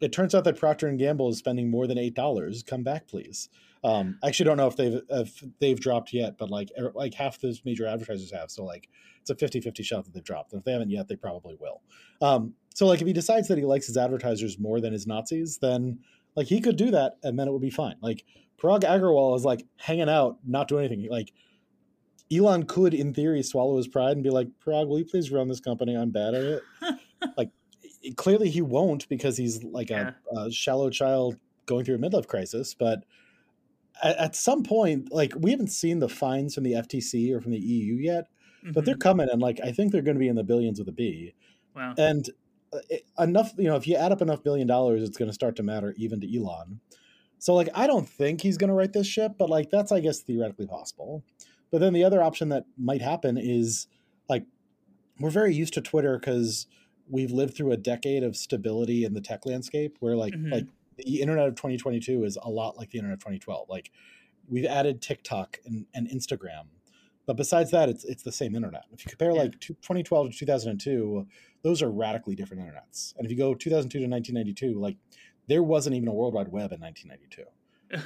it 0.00 0.12
turns 0.12 0.34
out 0.34 0.44
that 0.44 0.58
Procter 0.58 0.88
and 0.88 0.98
Gamble 0.98 1.28
is 1.28 1.38
spending 1.38 1.70
more 1.70 1.86
than 1.86 1.98
eight 1.98 2.14
dollars. 2.14 2.62
Come 2.62 2.82
back, 2.82 3.06
please. 3.06 3.48
Um, 3.84 4.18
I 4.22 4.28
actually 4.28 4.46
don't 4.46 4.56
know 4.56 4.66
if 4.66 4.76
they've 4.76 5.02
if 5.10 5.44
they've 5.60 5.78
dropped 5.78 6.14
yet, 6.14 6.38
but 6.38 6.50
like 6.50 6.70
er- 6.78 6.92
like 6.94 7.12
half 7.12 7.38
those 7.40 7.62
major 7.66 7.86
advertisers 7.86 8.32
have. 8.32 8.50
So 8.50 8.64
like 8.64 8.88
it's 9.20 9.30
a 9.30 9.34
50-50 9.34 9.84
shot 9.84 10.04
that 10.04 10.14
they've 10.14 10.24
dropped. 10.24 10.52
And 10.52 10.60
if 10.60 10.64
they 10.64 10.72
haven't 10.72 10.90
yet, 10.90 11.06
they 11.08 11.16
probably 11.16 11.56
will. 11.60 11.82
Um, 12.20 12.54
so 12.74 12.86
like 12.86 13.00
if 13.00 13.06
he 13.06 13.12
decides 13.12 13.48
that 13.48 13.58
he 13.58 13.64
likes 13.64 13.86
his 13.86 13.96
advertisers 13.96 14.58
more 14.58 14.80
than 14.80 14.92
his 14.92 15.06
Nazis, 15.06 15.58
then 15.58 15.98
like 16.36 16.46
he 16.46 16.60
could 16.60 16.76
do 16.76 16.90
that, 16.90 17.14
and 17.22 17.38
then 17.38 17.48
it 17.48 17.52
would 17.52 17.62
be 17.62 17.70
fine. 17.70 17.96
Like 18.00 18.24
Parag 18.60 18.80
Agrawal 18.82 19.36
is 19.36 19.44
like 19.44 19.66
hanging 19.76 20.08
out, 20.08 20.38
not 20.46 20.68
doing 20.68 20.84
anything. 20.86 21.10
Like 21.10 21.32
Elon 22.32 22.64
could, 22.64 22.94
in 22.94 23.12
theory, 23.14 23.42
swallow 23.42 23.76
his 23.76 23.88
pride 23.88 24.12
and 24.12 24.22
be 24.22 24.30
like, 24.30 24.48
Parag, 24.64 24.88
will 24.88 24.98
you 24.98 25.04
please 25.04 25.30
run 25.30 25.48
this 25.48 25.60
company? 25.60 25.96
I'm 25.96 26.10
bad 26.10 26.34
at 26.34 26.42
it. 26.44 26.62
like 27.36 27.50
clearly 28.16 28.50
he 28.50 28.62
won't 28.62 29.08
because 29.08 29.36
he's 29.36 29.62
like 29.64 29.90
a, 29.90 30.14
a 30.36 30.50
shallow 30.50 30.90
child 30.90 31.36
going 31.66 31.84
through 31.84 31.94
a 31.94 31.98
midlife 31.98 32.26
crisis. 32.26 32.74
But 32.74 33.04
at, 34.02 34.16
at 34.16 34.36
some 34.36 34.62
point, 34.62 35.12
like 35.12 35.32
we 35.36 35.50
haven't 35.50 35.68
seen 35.68 35.98
the 36.00 36.08
fines 36.08 36.54
from 36.54 36.64
the 36.64 36.72
FTC 36.72 37.32
or 37.34 37.40
from 37.40 37.52
the 37.52 37.58
EU 37.58 37.94
yet, 37.94 38.24
but 38.72 38.84
they're 38.84 38.94
Mhm. 38.96 39.00
coming, 39.00 39.28
and 39.30 39.40
like 39.42 39.60
I 39.62 39.72
think 39.72 39.92
they're 39.92 40.02
going 40.02 40.16
to 40.16 40.20
be 40.20 40.28
in 40.28 40.36
the 40.36 40.42
billions 40.44 40.78
with 40.78 40.88
a 40.88 40.92
B. 40.92 41.34
wow. 41.76 41.94
And 41.98 42.28
enough, 43.18 43.52
you 43.56 43.64
know, 43.64 43.76
if 43.76 43.86
you 43.86 43.96
add 43.96 44.12
up 44.12 44.22
enough 44.22 44.42
billion 44.42 44.66
dollars, 44.66 45.02
it's 45.02 45.16
going 45.16 45.28
to 45.28 45.34
start 45.34 45.56
to 45.56 45.62
matter 45.62 45.94
even 45.96 46.20
to 46.20 46.36
Elon. 46.36 46.80
So, 47.38 47.54
like, 47.54 47.68
I 47.74 47.86
don't 47.86 48.08
think 48.08 48.40
he's 48.40 48.56
going 48.56 48.68
to 48.68 48.74
write 48.74 48.92
this 48.92 49.06
ship, 49.06 49.32
but 49.38 49.50
like, 49.50 49.70
that's, 49.70 49.92
I 49.92 50.00
guess, 50.00 50.20
theoretically 50.20 50.66
possible. 50.66 51.24
But 51.70 51.78
then 51.80 51.92
the 51.92 52.04
other 52.04 52.22
option 52.22 52.48
that 52.50 52.64
might 52.78 53.02
happen 53.02 53.36
is 53.36 53.86
like, 54.28 54.44
we're 55.20 55.30
very 55.30 55.54
used 55.54 55.74
to 55.74 55.80
Twitter 55.80 56.18
because 56.18 56.66
we've 57.08 57.30
lived 57.30 57.54
through 57.56 57.72
a 57.72 57.76
decade 57.76 58.22
of 58.22 58.36
stability 58.36 59.04
in 59.04 59.12
the 59.12 59.20
tech 59.20 59.44
landscape 59.44 59.96
where, 60.00 60.16
like, 60.16 60.32
Mhm. 60.34 60.52
like 60.52 60.66
the 60.96 61.20
internet 61.20 61.48
of 61.48 61.54
2022 61.56 62.24
is 62.24 62.38
a 62.42 62.48
lot 62.48 62.76
like 62.76 62.90
the 62.90 62.98
internet 62.98 63.14
of 63.18 63.20
2012. 63.20 63.68
Like, 63.68 63.90
we've 64.48 64.64
added 64.64 65.02
TikTok 65.02 65.58
and, 65.66 65.86
and 65.94 66.08
Instagram. 66.08 66.66
But 67.26 67.36
besides 67.36 67.70
that, 67.70 67.88
it's 67.88 68.04
it's 68.04 68.22
the 68.22 68.32
same 68.32 68.54
internet. 68.54 68.84
If 68.92 69.04
you 69.04 69.10
compare 69.10 69.32
Yeah. 69.32 69.42
like 69.42 69.58
two- 69.60 69.74
2012 69.74 70.30
to 70.32 70.36
2002, 70.36 71.26
those 71.62 71.82
are 71.82 71.90
radically 71.90 72.34
different 72.34 72.62
internets. 72.62 73.14
And 73.16 73.24
if 73.24 73.30
you 73.30 73.36
go 73.38 73.54
2002 73.54 73.98
to 74.00 74.06
1992, 74.06 74.78
like 74.78 74.96
there 75.46 75.62
wasn't 75.62 75.96
even 75.96 76.08
a 76.08 76.12
World 76.12 76.34
Wide 76.34 76.48
Web 76.48 76.72
in 76.72 76.80
1992. 76.80 77.44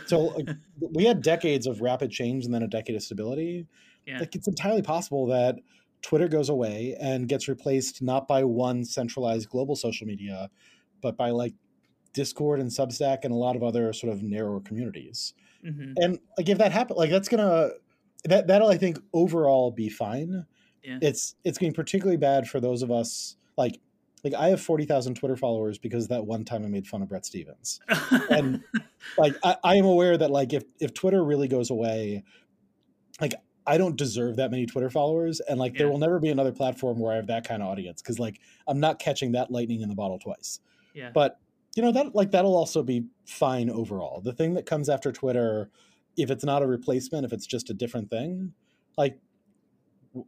So 0.07 0.21
like, 0.37 0.49
we 0.81 1.05
had 1.05 1.23
decades 1.23 1.67
of 1.67 1.81
rapid 1.81 2.11
change 2.11 2.45
and 2.45 2.53
then 2.55 2.63
a 2.63 2.69
decade 2.69 2.97
of 2.97 3.03
stability. 3.03 3.67
yeah. 4.07 4.19
Like 4.21 4.35
it's 4.35 4.47
entirely 4.49 4.83
possible 4.83 5.27
that 5.27 5.57
Twitter 6.03 6.29
goes 6.29 6.49
away 6.49 6.97
and 7.01 7.29
gets 7.29 7.49
replaced 7.49 8.03
not 8.03 8.29
by 8.29 8.45
one 8.45 8.85
centralized 8.85 9.49
global 9.49 9.75
social 9.75 10.07
media, 10.07 10.49
but 11.01 11.17
by 11.17 11.31
like 11.31 11.55
Discord 12.13 12.61
and 12.61 12.71
Substack 12.71 13.19
and 13.25 13.33
a 13.33 13.37
lot 13.37 13.57
of 13.57 13.63
other 13.63 13.93
sort 13.93 14.13
of 14.13 14.23
narrower 14.23 14.61
communities 14.61 15.35
hmm 15.63 15.93
and 15.97 16.21
like 16.39 16.49
if 16.49 16.57
that 16.59 16.71
happens 16.71 16.97
like 16.97 17.11
that's 17.11 17.29
gonna 17.29 17.71
that 18.25 18.47
that'll 18.47 18.69
i 18.69 18.77
think 18.77 18.99
overall 19.13 19.71
be 19.71 19.89
fine. 19.89 20.47
Yeah. 20.83 20.99
it's 21.03 21.35
it's 21.45 21.59
getting 21.59 21.75
particularly 21.75 22.17
bad 22.17 22.49
for 22.49 22.61
those 22.61 22.83
of 22.83 22.91
us 22.91 23.37
like 23.57 23.79
like 24.25 24.35
i 24.35 24.49
have 24.49 24.61
40000 24.61 25.15
twitter 25.15 25.37
followers 25.37 25.77
because 25.79 26.09
that 26.09 26.25
one 26.25 26.45
time 26.45 26.65
i 26.65 26.69
made 26.69 26.87
fun 26.87 27.03
of 27.03 27.09
bret 27.09 27.27
stephens. 27.27 27.81
And- 28.31 28.63
like 29.19 29.35
I, 29.45 29.57
I 29.65 29.77
am 29.77 29.85
aware 29.85 30.17
that 30.17 30.31
like 30.31 30.53
if 30.53 30.65
if 30.81 30.95
twitter 30.95 31.23
really 31.23 31.49
goes 31.49 31.71
away 31.71 32.25
like 33.21 33.35
i 33.67 33.77
don't 33.77 33.97
deserve 33.97 34.37
that 34.37 34.51
many 34.51 34.67
twitter 34.67 34.91
followers 34.91 35.41
and 35.41 35.59
like 35.59 35.77
there 35.77 35.89
will 35.89 35.99
never 35.99 36.19
be 36.19 36.29
another 36.31 36.53
platform 36.53 36.99
where 36.99 37.13
i 37.13 37.17
have 37.17 37.27
that 37.27 37.47
kind 37.47 37.63
of 37.63 37.69
audience 37.69 38.01
because 38.03 38.19
like 38.19 38.41
i'm 38.67 38.81
not 38.81 38.99
catching 38.99 39.33
that 39.33 39.51
lightning 39.51 39.81
in 39.83 39.89
the 39.89 39.95
bottle 39.95 40.19
twice. 40.19 40.61
Yeah. 40.95 41.11
but 41.13 41.39
you 41.77 41.83
know 41.83 41.93
that 41.93 42.15
like 42.15 42.31
that'll 42.33 42.57
also 42.57 42.83
be 42.83 43.05
fine 43.25 43.71
overall. 43.71 44.21
The 44.21 44.33
thing 44.33 44.55
that 44.55 44.67
comes 44.67 44.89
after 44.89 45.13
twitter 45.13 45.71
if 46.19 46.31
it's 46.31 46.45
not 46.45 46.63
a 46.63 46.67
replacement 46.67 47.25
if 47.25 47.33
it's 47.33 47.47
just 47.47 47.71
a 47.71 47.75
different 47.75 48.11
thing 48.11 48.53
like 48.99 49.19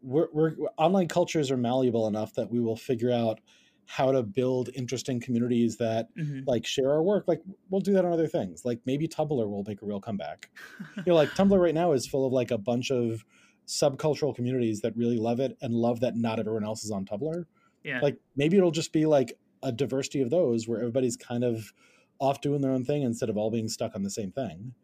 we're, 0.03 0.29
we're 0.33 0.55
online 0.76 1.09
cultures 1.09 1.50
are 1.50 1.57
malleable 1.57 2.07
enough 2.07 2.35
that 2.35 2.50
we 2.50 2.61
will 2.61 2.76
figure 2.76 3.11
out 3.11 3.40
how 3.87 4.12
to 4.12 4.22
build 4.22 4.68
interesting 4.74 5.18
communities 5.20 5.79
that 5.79 6.14
Mhm. 6.16 6.44
like 6.46 6.64
share 6.64 6.90
our 6.90 7.03
work. 7.03 7.24
Like 7.26 7.40
we'll 7.70 7.81
do 7.81 7.92
that 7.94 8.05
on 8.05 8.12
other 8.12 8.29
things. 8.29 8.64
Like 8.64 8.79
maybe 8.87 9.09
tumblr 9.09 9.48
will 9.50 9.64
make 9.66 9.83
a 9.83 9.87
real 9.87 10.00
comeback. 10.00 10.48
You 10.98 11.03
know 11.07 11.14
like 11.16 11.31
tumblr 11.31 11.59
right 11.61 11.74
now 11.74 11.90
is 11.92 12.07
full 12.07 12.24
of 12.24 12.33
like 12.33 12.53
a 12.53 12.59
bunch 12.59 12.92
of 12.92 13.24
subcultural 13.66 14.35
communities 14.35 14.81
that 14.83 14.96
really 14.96 15.16
love 15.16 15.40
it 15.40 15.57
and 15.61 15.74
love 15.74 16.00
that 16.00 16.16
not 16.16 16.38
everyone 16.38 16.64
else 16.64 16.85
is 16.85 16.90
on 16.92 17.05
tumblr. 17.05 17.46
Yeah. 17.83 18.00
like 18.00 18.16
maybe 18.37 18.57
it'll 18.59 18.70
just 18.70 18.92
be 18.92 19.07
like 19.07 19.38
a 19.62 19.72
diversity 19.72 20.20
of 20.20 20.31
those 20.31 20.68
where 20.68 20.79
everybody's 20.79 21.16
kind 21.16 21.42
of 21.42 21.72
off 22.20 22.40
doing 22.42 22.61
their 22.61 22.72
own 22.72 22.85
thing 22.85 23.03
instead 23.03 23.29
of 23.31 23.37
all 23.37 23.50
being 23.50 23.68
stuck 23.68 23.96
on 23.96 24.03
the 24.03 24.11
same 24.11 24.31
thing 24.31 24.74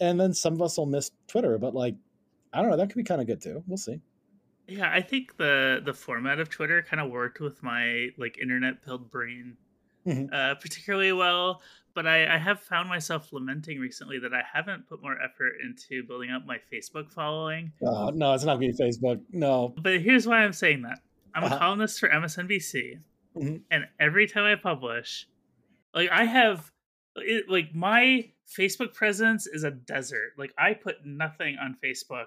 and 0.00 0.18
then 0.20 0.32
some 0.32 0.54
of 0.54 0.62
us 0.62 0.76
will 0.78 0.86
miss 0.86 1.10
twitter 1.28 1.58
but 1.58 1.74
like 1.74 1.94
i 2.52 2.60
don't 2.60 2.70
know 2.70 2.76
that 2.76 2.88
could 2.88 2.96
be 2.96 3.04
kind 3.04 3.20
of 3.20 3.26
good 3.26 3.40
too 3.40 3.62
we'll 3.66 3.76
see 3.76 4.00
Yeah, 4.68 4.90
I 4.92 5.00
think 5.00 5.36
the 5.36 5.80
the 5.84 5.94
format 5.94 6.40
of 6.40 6.48
Twitter 6.50 6.82
kind 6.82 7.00
of 7.00 7.08
worked 7.08 7.38
with 7.38 7.62
my 7.62 8.08
like 8.18 8.36
internet 8.42 8.82
pilled 8.84 9.10
brain 9.12 9.56
Mhm. 10.04 10.26
uh, 10.32 10.54
particularly 10.56 11.12
well. 11.12 11.62
But 11.94 12.06
I, 12.06 12.34
I 12.34 12.38
have 12.38 12.58
found 12.60 12.88
myself 12.88 13.32
lamenting 13.32 13.78
recently 13.78 14.18
that 14.18 14.34
I 14.34 14.42
haven't 14.54 14.88
put 14.88 15.00
more 15.02 15.16
effort 15.22 15.54
into 15.64 16.02
building 16.06 16.30
up 16.30 16.44
my 16.46 16.58
Facebook 16.70 17.12
following. 17.12 17.72
Uh, 17.80 18.10
no, 18.14 18.34
it's 18.34 18.42
not 18.44 18.58
going 18.58 18.72
to 18.72 18.76
be 18.76 18.84
Facebook. 18.84 19.20
No. 19.30 19.72
But 19.80 20.00
here's 20.00 20.26
why 20.26 20.38
I'm 20.44 20.52
saying 20.52 20.82
that. 20.82 20.98
I'm 21.34 21.44
Uh-huh. 21.44 21.54
a 21.54 21.58
columnist 21.58 21.98
for 22.00 22.08
MSNBC, 22.10 22.98
Mhm. 23.36 23.62
and 23.70 23.84
every 24.00 24.26
time 24.26 24.44
I 24.44 24.56
publish, 24.56 25.28
like 25.94 26.10
I 26.10 26.24
have, 26.24 26.72
it, 27.18 27.48
like 27.48 27.74
my 27.74 28.30
Facebook 28.56 28.94
presence 28.94 29.46
is 29.46 29.64
a 29.64 29.70
desert. 29.70 30.32
Like 30.38 30.52
I 30.58 30.74
put 30.74 31.04
nothing 31.04 31.56
on 31.60 31.76
Facebook, 31.82 32.26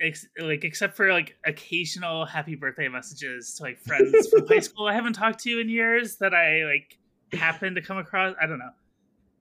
ex- 0.00 0.26
like 0.40 0.64
except 0.64 0.96
for 0.96 1.12
like 1.12 1.36
occasional 1.44 2.24
happy 2.26 2.54
birthday 2.54 2.88
messages 2.88 3.54
to 3.56 3.62
like 3.64 3.78
friends 3.78 4.28
from 4.28 4.46
high 4.46 4.58
school 4.60 4.86
I 4.86 4.94
haven't 4.94 5.14
talked 5.14 5.40
to 5.44 5.60
in 5.60 5.68
years 5.68 6.16
that 6.16 6.34
I 6.34 6.64
like 6.64 6.98
happen 7.32 7.74
to 7.76 7.82
come 7.82 7.98
across. 7.98 8.34
I 8.40 8.46
don't 8.46 8.58
know, 8.58 8.72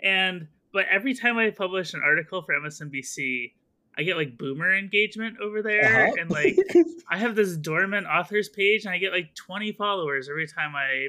and 0.01 0.47
but 0.73 0.85
every 0.91 1.13
time 1.13 1.37
I 1.37 1.49
publish 1.49 1.93
an 1.93 2.01
article 2.03 2.41
for 2.41 2.53
MSNBC. 2.55 3.53
I 3.97 4.03
get 4.03 4.15
like 4.15 4.37
boomer 4.37 4.73
engagement 4.73 5.39
over 5.41 5.61
there, 5.61 6.05
Uh-huh. 6.07 6.15
and 6.21 6.29
like 6.31 6.55
I 7.09 7.17
have 7.17 7.35
this 7.35 7.57
dormant 7.57 8.07
authors 8.07 8.47
page, 8.47 8.85
and 8.85 8.93
I 8.93 8.97
get 8.97 9.11
like 9.11 9.35
20 9.35 9.73
followers 9.73 10.29
every 10.29 10.47
time 10.47 10.73
I 10.73 11.07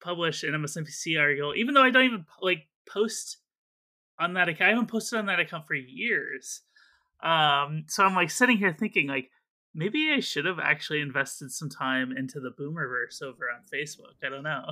publish 0.00 0.44
an 0.44 0.50
MSNBC 0.52 1.18
article, 1.18 1.52
even 1.56 1.74
though 1.74 1.82
I 1.82 1.90
don't 1.90 2.04
even 2.04 2.26
like 2.40 2.66
post 2.86 3.38
on 4.18 4.34
that 4.34 4.48
account. 4.48 4.68
I 4.68 4.70
haven't 4.70 4.90
posted 4.90 5.18
on 5.18 5.26
that 5.26 5.40
account 5.40 5.66
for 5.66 5.74
years. 5.74 6.62
Um, 7.22 7.84
so 7.88 8.04
I'm 8.04 8.14
like 8.14 8.30
sitting 8.30 8.58
here 8.58 8.72
thinking, 8.78 9.06
like, 9.06 9.30
maybe 9.74 10.12
I 10.12 10.20
should 10.20 10.44
have 10.44 10.58
actually 10.58 11.00
invested 11.00 11.50
some 11.52 11.70
time 11.70 12.12
into 12.16 12.40
the 12.40 12.50
Boomerverse 12.50 13.22
over 13.22 13.44
on 13.50 13.62
Facebook. 13.72 14.14
I 14.24 14.28
don't 14.28 14.42
know. 14.42 14.64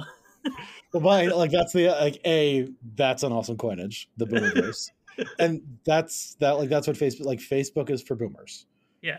well, 0.92 1.02
but 1.02 1.36
like 1.36 1.50
that's 1.50 1.72
the 1.72 1.88
like 1.88 2.18
a 2.26 2.68
that's 2.96 3.22
an 3.22 3.32
awesome 3.32 3.56
coinage, 3.56 4.08
the 4.16 4.26
boomerverse, 4.26 4.90
and 5.38 5.60
that's 5.84 6.34
that 6.40 6.52
like 6.52 6.68
that's 6.70 6.86
what 6.86 6.96
Facebook 6.96 7.26
like 7.26 7.40
Facebook 7.40 7.90
is 7.90 8.02
for 8.02 8.14
boomers. 8.14 8.66
yeah. 9.02 9.18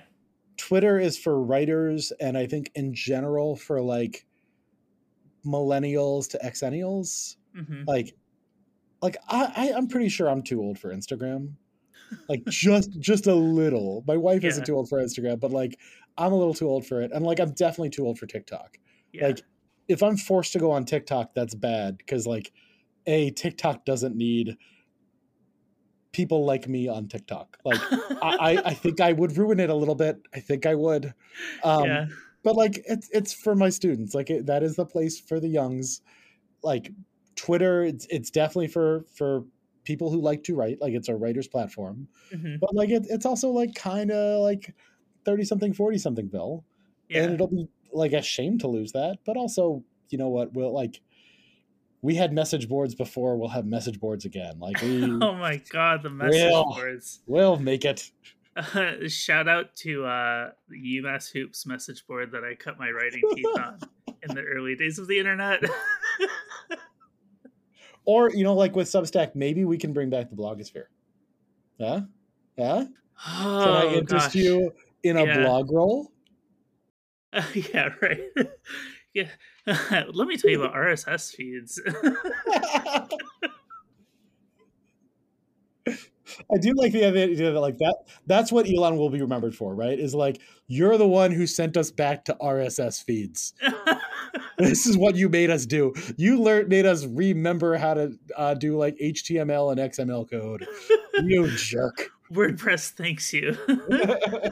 Twitter 0.58 1.00
is 1.00 1.18
for 1.18 1.42
writers, 1.42 2.12
and 2.20 2.38
I 2.38 2.46
think 2.46 2.72
in 2.76 2.94
general 2.94 3.56
for 3.56 3.82
like 3.82 4.26
millennials 5.46 6.30
to 6.32 6.40
xennials. 6.40 7.36
hmm 7.56 7.84
Like, 7.88 8.16
like 9.02 9.18
I, 9.28 9.52
I 9.56 9.74
I'm 9.76 9.88
pretty 9.88 10.10
sure 10.10 10.30
I'm 10.30 10.44
too 10.44 10.62
old 10.62 10.80
for 10.80 10.94
Instagram. 10.94 11.54
Like 12.28 12.44
just 12.46 13.00
just 13.00 13.28
a 13.28 13.34
little. 13.34 14.04
My 14.06 14.18
wife 14.18 14.44
isn't 14.44 14.66
too 14.66 14.76
old 14.76 14.90
for 14.90 15.00
Instagram, 15.00 15.40
but 15.40 15.52
like 15.52 15.78
I'm 16.18 16.34
a 16.34 16.38
little 16.38 16.54
too 16.54 16.68
old 16.68 16.86
for 16.86 17.02
it, 17.02 17.12
and 17.14 17.26
like 17.26 17.40
I'm 17.40 17.52
definitely 17.52 17.90
too 17.90 18.06
old 18.06 18.20
for 18.20 18.26
TikTok. 18.26 18.78
Yeah. 19.14 19.28
Like 19.28 19.42
if 19.88 20.04
I'm 20.04 20.18
forced 20.18 20.54
to 20.54 20.60
go 20.60 20.72
on 20.72 20.86
TikTok, 20.86 21.34
that's 21.34 21.56
bad 21.56 21.98
because 21.98 22.28
like 22.28 22.52
a 23.06 23.32
TikTok 23.32 23.86
doesn't 23.86 24.16
need 24.16 24.58
people 26.12 26.46
like 26.46 26.68
me 26.68 26.88
on 26.88 27.08
TikTok. 27.08 27.58
Like 27.64 27.80
I, 28.22 28.38
I, 28.40 28.62
I 28.66 28.74
think 28.74 29.00
I 29.00 29.14
would 29.14 29.38
ruin 29.38 29.60
it 29.60 29.70
a 29.70 29.76
little 29.76 29.96
bit. 29.96 30.22
I 30.34 30.40
think 30.40 30.66
I 30.66 30.76
would. 30.76 31.14
Um, 31.64 31.86
yeah. 31.86 32.06
But 32.44 32.56
like 32.56 32.84
it's 32.86 33.10
it's 33.12 33.34
for 33.34 33.56
my 33.56 33.70
students. 33.70 34.14
Like 34.14 34.30
it, 34.30 34.48
that 34.48 34.64
is 34.64 34.76
the 34.76 34.86
place 34.86 35.20
for 35.20 35.40
the 35.40 35.48
youngs. 35.48 36.02
Like 36.64 36.92
Twitter, 37.42 37.84
it's 37.84 38.06
it's 38.10 38.30
definitely 38.30 38.68
for 38.68 39.06
for 39.14 39.44
people 39.84 40.12
who 40.12 40.22
like 40.22 40.44
to 40.44 40.56
write. 40.56 40.80
Like 40.82 40.94
it's 40.94 41.10
a 41.10 41.16
writer's 41.16 41.48
platform. 41.48 42.08
hmm 42.34 42.56
But 42.62 42.74
like 42.76 42.90
it, 42.90 43.06
it's 43.10 43.26
also 43.26 43.50
like 43.50 43.74
kind 43.76 44.12
of 44.12 44.42
like 44.44 44.74
thirty 45.26 45.44
something, 45.44 45.74
forty 45.74 45.98
something 45.98 46.28
bill 46.28 46.64
Yeah. 47.10 47.24
and 47.24 47.34
it'll 47.34 47.48
be 47.48 47.68
like 47.94 48.14
a 48.14 48.22
shame 48.22 48.58
to 48.60 48.68
lose 48.68 48.94
that 48.94 49.18
but 49.26 49.36
also 49.38 49.84
you 50.10 50.18
know 50.18 50.30
what 50.30 50.54
we'll 50.54 50.74
like 50.74 51.02
we 52.02 52.16
had 52.16 52.32
message 52.32 52.70
boards 52.70 52.96
before 52.96 53.36
we'll 53.38 53.50
have 53.50 53.66
message 53.66 54.00
boards 54.00 54.24
again 54.26 54.60
like 54.60 54.82
we 54.82 55.04
oh 55.22 55.34
my 55.36 55.62
god, 55.70 56.02
the 56.04 56.10
message 56.10 56.42
Real. 56.42 56.64
boards. 56.74 57.20
will 57.28 57.58
make 57.60 57.84
it 57.86 58.10
Uh, 58.56 58.94
shout 59.08 59.48
out 59.48 59.76
to 59.78 60.06
uh, 60.06 60.52
UMass 60.74 61.32
Hoops 61.32 61.66
message 61.66 62.06
board 62.08 62.32
that 62.32 62.44
I 62.44 62.56
cut 62.56 62.80
my 62.80 62.90
writing 62.92 63.22
teeth 63.36 63.46
on 63.60 63.80
in 64.28 64.36
the 64.36 64.42
early 64.44 64.76
days 64.76 64.98
of 65.00 65.08
the 65.08 65.20
internet. 65.20 65.62
or 68.06 68.30
you 68.32 68.44
know 68.44 68.54
like 68.54 68.76
with 68.76 68.88
substack 68.88 69.36
maybe 69.36 69.66
we 69.66 69.78
can 69.78 69.94
bring 69.94 70.10
back 70.10 70.30
the 70.30 70.36
blogosphere 70.36 70.86
yeah 71.78 72.02
yeah 72.58 72.86
oh, 73.28 73.62
can 73.64 73.74
i 73.74 73.84
oh, 73.84 73.94
interest 73.94 74.28
gosh. 74.28 74.36
you 74.36 74.72
in 75.04 75.18
a 75.18 75.26
Yeah. 75.26 75.38
blogroll 75.38 76.08
yeah, 77.74 77.90
right. 78.02 78.22
yeah. 79.14 79.30
Let 79.68 80.28
me 80.28 80.38
tell 80.38 80.52
you 80.52 80.62
about 80.64 80.76
RSS 80.76 81.34
feeds. 81.34 81.80
I 86.54 86.58
do 86.58 86.74
like 86.76 86.92
the 86.92 87.06
idea 87.06 87.52
that 87.52 87.60
like 87.60 87.78
that 87.78 87.96
that's 88.28 88.52
what 88.52 88.68
elon 88.68 88.98
will 88.98 89.10
be 89.10 89.22
remembered 89.22 89.56
for 89.56 89.74
right 89.76 90.00
is 90.00 90.14
like 90.16 90.40
you're 90.68 90.98
the 90.98 91.08
one 91.08 91.32
who 91.32 91.46
sent 91.48 91.78
us 91.78 91.92
back 91.92 92.26
to 92.26 92.36
rss 92.42 93.04
feeds 93.04 93.54
this 94.58 94.86
is 94.86 94.98
what 94.98 95.16
you 95.16 95.30
made 95.30 95.50
us 95.50 95.66
do. 95.66 95.94
You 96.18 96.42
learned 96.42 96.70
made 96.70 96.86
us 96.86 97.06
remember 97.06 97.78
how 97.78 97.94
to 97.96 98.18
uh, 98.38 98.54
do 98.54 98.78
like 98.78 98.98
HTML 98.98 99.72
and 99.72 99.80
XML 99.80 100.30
code. 100.30 100.68
You 101.24 101.50
jerk. 101.56 102.12
WordPress 102.32 102.92
thanks 102.92 103.34
you. 103.34 103.58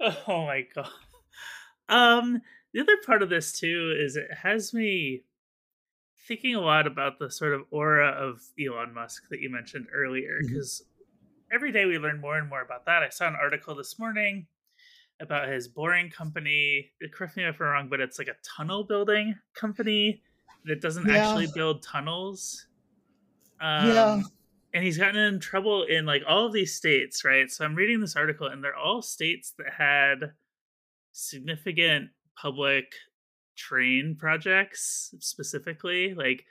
oh 0.00 0.46
my 0.46 0.66
god. 0.74 0.88
Um, 1.88 2.42
the 2.72 2.80
other 2.80 2.96
part 3.06 3.22
of 3.22 3.28
this 3.28 3.52
too 3.58 3.94
is 3.98 4.16
it 4.16 4.28
has 4.42 4.74
me 4.74 5.22
thinking 6.26 6.54
a 6.54 6.60
lot 6.60 6.86
about 6.86 7.18
the 7.18 7.30
sort 7.30 7.52
of 7.52 7.62
aura 7.70 8.08
of 8.08 8.40
Elon 8.58 8.94
Musk 8.94 9.24
that 9.30 9.40
you 9.40 9.50
mentioned 9.50 9.86
earlier, 9.94 10.40
because 10.40 10.82
every 11.52 11.72
day 11.72 11.84
we 11.84 11.98
learn 11.98 12.20
more 12.20 12.38
and 12.38 12.48
more 12.48 12.62
about 12.62 12.86
that. 12.86 13.02
I 13.02 13.08
saw 13.10 13.28
an 13.28 13.36
article 13.40 13.74
this 13.74 13.98
morning 13.98 14.46
about 15.20 15.48
his 15.48 15.68
boring 15.68 16.10
company. 16.10 16.90
Correct 17.12 17.36
me 17.36 17.44
if 17.44 17.60
I'm 17.60 17.66
wrong, 17.66 17.88
but 17.88 18.00
it's 18.00 18.18
like 18.18 18.28
a 18.28 18.36
tunnel 18.42 18.84
building 18.84 19.34
company 19.54 20.22
that 20.64 20.80
doesn't 20.80 21.06
Yeah. 21.06 21.16
actually 21.16 21.46
build 21.54 21.82
tunnels. 21.82 22.66
Um, 23.60 23.88
Yeah. 23.88 24.22
and 24.72 24.82
he's 24.82 24.98
gotten 24.98 25.16
in 25.16 25.38
trouble 25.38 25.84
in 25.84 26.04
like 26.06 26.22
all 26.26 26.46
of 26.46 26.52
these 26.52 26.74
states, 26.74 27.24
right? 27.24 27.50
So 27.50 27.64
I'm 27.64 27.74
reading 27.76 28.00
this 28.00 28.16
article, 28.16 28.48
and 28.48 28.64
they're 28.64 28.74
all 28.74 29.02
states 29.02 29.52
that 29.58 29.74
had 29.74 30.32
significant 31.12 32.10
public 32.36 32.92
train 33.56 34.16
projects 34.18 35.14
specifically. 35.20 36.14
Like 36.14 36.44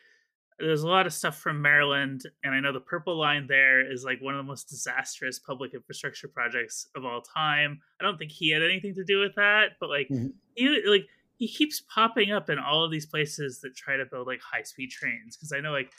there's 0.59 0.83
a 0.83 0.87
lot 0.87 1.05
of 1.07 1.13
stuff 1.13 1.37
from 1.39 1.61
Maryland, 1.61 2.21
and 2.43 2.53
I 2.53 2.59
know 2.59 2.71
the 2.71 2.79
Purple 2.79 3.17
Line 3.17 3.47
there 3.47 3.89
is 3.91 4.03
like 4.03 4.21
one 4.21 4.35
of 4.35 4.37
the 4.37 4.43
most 4.49 4.69
disastrous 4.69 5.39
public 5.39 5.73
infrastructure 5.73 6.27
projects 6.27 6.87
of 6.95 7.05
all 7.05 7.21
time. 7.21 7.79
I 7.99 8.03
don't 8.03 8.17
think 8.17 8.31
he 8.31 8.51
had 8.51 8.61
anything 8.61 8.93
to 8.95 9.03
do 9.03 9.19
with 9.19 9.33
that, 9.35 9.71
but 9.79 9.89
like 9.89 10.07
Mhm. 10.09 10.33
he 10.55 10.81
like 10.87 11.07
he 11.35 11.47
keeps 11.47 11.81
popping 11.81 12.31
up 12.31 12.49
in 12.49 12.59
all 12.59 12.85
of 12.85 12.91
these 12.91 13.07
places 13.07 13.59
that 13.61 13.75
try 13.75 13.97
to 13.97 14.05
build 14.05 14.27
like 14.27 14.39
high 14.41 14.61
speed 14.61 14.91
trains. 14.91 15.35
Because 15.35 15.51
I 15.51 15.59
know 15.59 15.71
like 15.71 15.91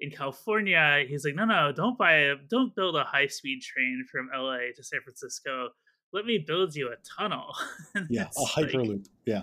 in 0.00 0.10
California, 0.10 1.04
he's 1.08 1.24
like, 1.24 1.36
no, 1.36 1.44
no, 1.44 1.70
don't 1.70 1.96
buy 1.96 2.14
a, 2.14 2.34
don't 2.50 2.74
build 2.74 2.96
a 2.96 3.04
high 3.04 3.28
speed 3.28 3.62
train 3.62 4.04
from 4.10 4.28
LA 4.34 4.72
to 4.74 4.82
San 4.82 5.00
Francisco. 5.02 5.68
Let 6.12 6.26
me 6.26 6.38
build 6.38 6.74
you 6.74 6.88
a 6.92 6.96
tunnel. 7.16 7.54
Yeah, 8.10 8.28
a 8.36 8.60
like- 8.60 8.70
hyperloop. 8.70 9.06
yeah. 9.24 9.42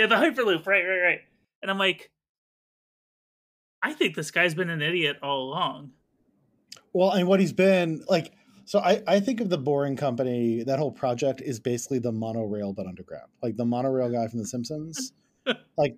Yeah, 0.00 0.06
the 0.06 0.14
Hyperloop, 0.14 0.66
right, 0.66 0.82
right, 0.82 1.00
right. 1.04 1.20
And 1.60 1.70
I'm 1.70 1.76
like, 1.76 2.10
I 3.82 3.92
think 3.92 4.16
this 4.16 4.30
guy's 4.30 4.54
been 4.54 4.70
an 4.70 4.80
idiot 4.80 5.18
all 5.22 5.42
along. 5.42 5.90
Well, 6.94 7.10
and 7.10 7.28
what 7.28 7.38
he's 7.38 7.52
been 7.52 8.02
like. 8.08 8.32
So 8.64 8.78
I, 8.78 9.02
I 9.06 9.20
think 9.20 9.40
of 9.40 9.50
the 9.50 9.58
Boring 9.58 9.96
Company. 9.96 10.62
That 10.62 10.78
whole 10.78 10.90
project 10.92 11.42
is 11.42 11.60
basically 11.60 11.98
the 11.98 12.12
monorail 12.12 12.72
but 12.72 12.86
underground, 12.86 13.28
like 13.42 13.56
the 13.56 13.64
monorail 13.66 14.10
guy 14.10 14.26
from 14.28 14.38
The 14.38 14.46
Simpsons. 14.46 15.12
like 15.76 15.96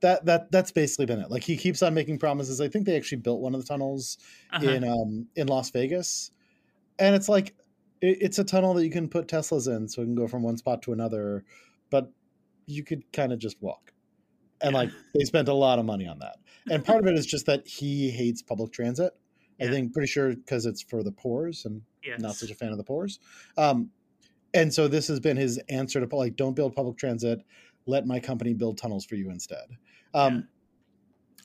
that 0.00 0.24
that 0.24 0.50
that's 0.50 0.72
basically 0.72 1.06
been 1.06 1.20
it. 1.20 1.30
Like 1.30 1.44
he 1.44 1.56
keeps 1.56 1.82
on 1.82 1.94
making 1.94 2.18
promises. 2.18 2.60
I 2.60 2.66
think 2.66 2.84
they 2.84 2.96
actually 2.96 3.18
built 3.18 3.40
one 3.40 3.54
of 3.54 3.60
the 3.60 3.66
tunnels 3.66 4.18
Uh-huh. 4.52 4.68
in 4.68 4.82
um 4.82 5.28
in 5.36 5.46
Las 5.46 5.70
Vegas, 5.70 6.32
and 6.98 7.14
it's 7.14 7.28
like 7.28 7.54
it, 8.00 8.18
it's 8.20 8.40
a 8.40 8.44
tunnel 8.44 8.74
that 8.74 8.84
you 8.84 8.90
can 8.90 9.08
put 9.08 9.28
Teslas 9.28 9.68
in, 9.68 9.88
so 9.88 10.02
it 10.02 10.06
can 10.06 10.16
go 10.16 10.26
from 10.26 10.42
one 10.42 10.56
spot 10.56 10.82
to 10.82 10.92
another, 10.92 11.44
but 11.90 12.10
you 12.66 12.84
could 12.84 13.10
kind 13.12 13.32
of 13.32 13.38
just 13.38 13.60
walk. 13.62 13.92
And 14.60 14.72
Yeah. 14.72 14.78
like 14.78 14.90
they 15.14 15.24
spent 15.24 15.48
a 15.48 15.54
lot 15.54 15.78
of 15.78 15.84
money 15.84 16.06
on 16.06 16.18
that, 16.20 16.36
and 16.70 16.84
part 16.84 17.00
of 17.00 17.06
it 17.06 17.14
is 17.18 17.26
just 17.26 17.46
that 17.46 17.66
he 17.66 18.10
hates 18.10 18.42
public 18.42 18.72
transit. 18.72 19.12
I 19.58 19.68
think 19.68 19.94
pretty 19.94 20.08
sure 20.08 20.34
because 20.34 20.66
it's 20.66 20.82
for 20.82 21.02
the 21.02 21.12
poors, 21.12 21.64
and 21.64 21.80
yes. 22.04 22.20
not 22.20 22.34
such 22.34 22.50
a 22.50 22.54
fan 22.54 22.72
of 22.72 22.76
the 22.78 22.84
poors. 22.84 23.18
Um, 23.56 23.90
and 24.52 24.72
so 24.72 24.86
this 24.86 25.08
has 25.08 25.18
been 25.18 25.36
his 25.38 25.58
answer 25.70 26.04
to 26.04 26.16
like, 26.16 26.36
don't 26.36 26.54
build 26.54 26.74
public 26.74 26.98
transit. 26.98 27.40
Let 27.86 28.06
my 28.06 28.20
company 28.20 28.52
build 28.52 28.76
tunnels 28.76 29.06
for 29.06 29.14
you 29.14 29.30
instead. 29.30 29.64
Um, 30.12 30.48